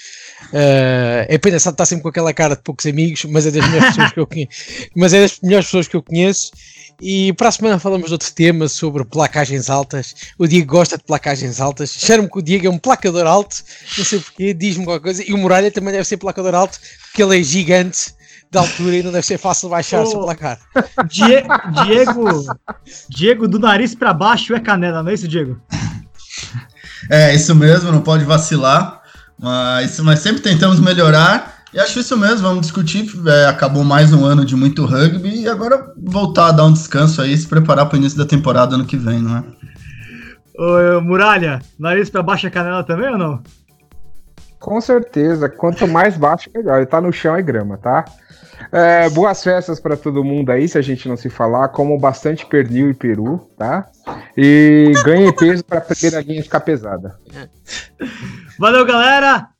Uh, 0.53 1.25
é 1.27 1.39
pena, 1.39 1.57
está 1.57 1.85
sempre 1.85 2.03
com 2.03 2.09
aquela 2.09 2.31
cara 2.35 2.55
de 2.55 2.61
poucos 2.61 2.85
amigos, 2.85 3.25
mas 3.25 3.47
é 3.47 3.51
das 3.51 3.67
melhores 3.67 3.95
pessoas 3.95 4.11
que 4.11 4.19
eu 4.19 4.27
conheço. 4.27 4.51
Mas 4.95 5.13
é 5.13 5.21
das 5.21 5.39
melhores 5.41 5.65
pessoas 5.65 5.87
que 5.87 5.95
eu 5.95 6.03
conheço 6.03 6.51
e 7.01 7.33
para 7.33 7.49
a 7.49 7.51
semana 7.51 7.79
falamos 7.79 8.07
de 8.07 8.13
outro 8.13 8.31
tema 8.31 8.67
sobre 8.67 9.03
placagens 9.03 9.71
altas. 9.71 10.13
O 10.37 10.47
Diego 10.47 10.67
gosta 10.67 10.99
de 10.99 11.03
placagens 11.03 11.59
altas. 11.59 11.89
Cheiro-me 11.89 12.29
que 12.29 12.37
o 12.37 12.41
Diego 12.43 12.67
é 12.67 12.69
um 12.69 12.77
placador 12.77 13.25
alto, 13.25 13.55
não 13.97 14.05
sei 14.05 14.19
porquê, 14.19 14.53
diz-me 14.53 14.85
qualquer 14.85 15.01
coisa. 15.01 15.23
E 15.27 15.33
o 15.33 15.37
Muralha 15.37 15.71
também 15.71 15.91
deve 15.91 16.05
ser 16.05 16.17
placador 16.17 16.53
alto, 16.53 16.79
porque 17.05 17.23
ele 17.23 17.39
é 17.39 17.43
gigante 17.43 18.13
de 18.51 18.57
altura 18.57 18.97
e 18.97 19.03
não 19.03 19.11
deve 19.11 19.25
ser 19.25 19.39
fácil 19.39 19.69
baixar 19.69 20.03
o 20.03 20.05
seu 20.05 20.19
placar. 20.19 20.59
Die 21.09 21.43
Diego, 21.85 22.55
Diego, 23.09 23.47
do 23.47 23.57
nariz 23.57 23.95
para 23.95 24.13
baixo 24.13 24.53
é 24.53 24.59
canela, 24.59 25.01
não 25.01 25.09
é 25.09 25.15
isso, 25.15 25.27
Diego? 25.27 25.59
É, 27.09 27.33
isso 27.33 27.55
mesmo, 27.55 27.91
não 27.91 28.01
pode 28.01 28.25
vacilar. 28.25 29.01
Mas, 29.39 29.99
mas 30.01 30.19
sempre 30.19 30.41
tentamos 30.41 30.79
melhorar. 30.79 31.50
E 31.73 31.79
acho 31.79 31.99
isso 31.99 32.17
mesmo, 32.17 32.47
vamos 32.47 32.61
discutir. 32.61 33.09
É, 33.27 33.45
acabou 33.45 33.83
mais 33.83 34.11
um 34.11 34.25
ano 34.25 34.45
de 34.45 34.55
muito 34.55 34.85
rugby 34.85 35.43
e 35.43 35.47
agora 35.47 35.93
voltar 35.97 36.47
a 36.47 36.51
dar 36.51 36.65
um 36.65 36.73
descanso 36.73 37.21
aí, 37.21 37.35
se 37.37 37.47
preparar 37.47 37.85
para 37.87 37.95
o 37.95 37.99
início 37.99 38.17
da 38.17 38.25
temporada 38.25 38.75
ano 38.75 38.85
que 38.85 38.97
vem, 38.97 39.21
não 39.21 39.37
é? 39.37 39.43
Ô, 40.57 41.01
Muralha, 41.01 41.61
nariz 41.79 42.09
para 42.09 42.21
baixa 42.21 42.49
canela 42.49 42.83
também 42.83 43.09
ou 43.09 43.17
não? 43.17 43.41
Com 44.59 44.79
certeza, 44.81 45.49
quanto 45.49 45.87
mais 45.87 46.17
baixo, 46.17 46.49
melhor. 46.53 46.77
Ele 46.77 46.85
tá 46.85 46.99
no 47.01 47.11
chão 47.11 47.35
é 47.35 47.41
grama, 47.41 47.77
tá? 47.77 48.05
É, 48.71 49.09
boas 49.09 49.43
festas 49.43 49.79
para 49.79 49.97
todo 49.97 50.23
mundo 50.23 50.51
aí, 50.51 50.67
se 50.67 50.77
a 50.77 50.81
gente 50.81 51.07
não 51.07 51.17
se 51.17 51.29
falar. 51.29 51.69
Como 51.69 51.97
bastante 51.97 52.45
pernil 52.45 52.91
e 52.91 52.93
peru, 52.93 53.49
tá? 53.57 53.87
E 54.37 54.91
ganhe 55.03 55.33
peso 55.33 55.63
para 55.63 55.81
perder 55.81 56.15
a 56.15 56.21
linha 56.21 56.43
ficar 56.43 56.59
pesada. 56.59 57.17
Valeu, 58.59 58.85
galera! 58.85 59.50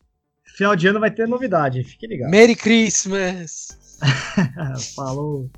Final 0.62 0.76
de 0.76 0.88
ano 0.90 1.00
vai 1.00 1.10
ter 1.10 1.28
novidade, 1.28 1.84
fique 1.84 2.06
ligado. 2.06 2.30
Merry 2.30 2.56
Christmas! 2.56 3.98
Falou! 4.96 5.50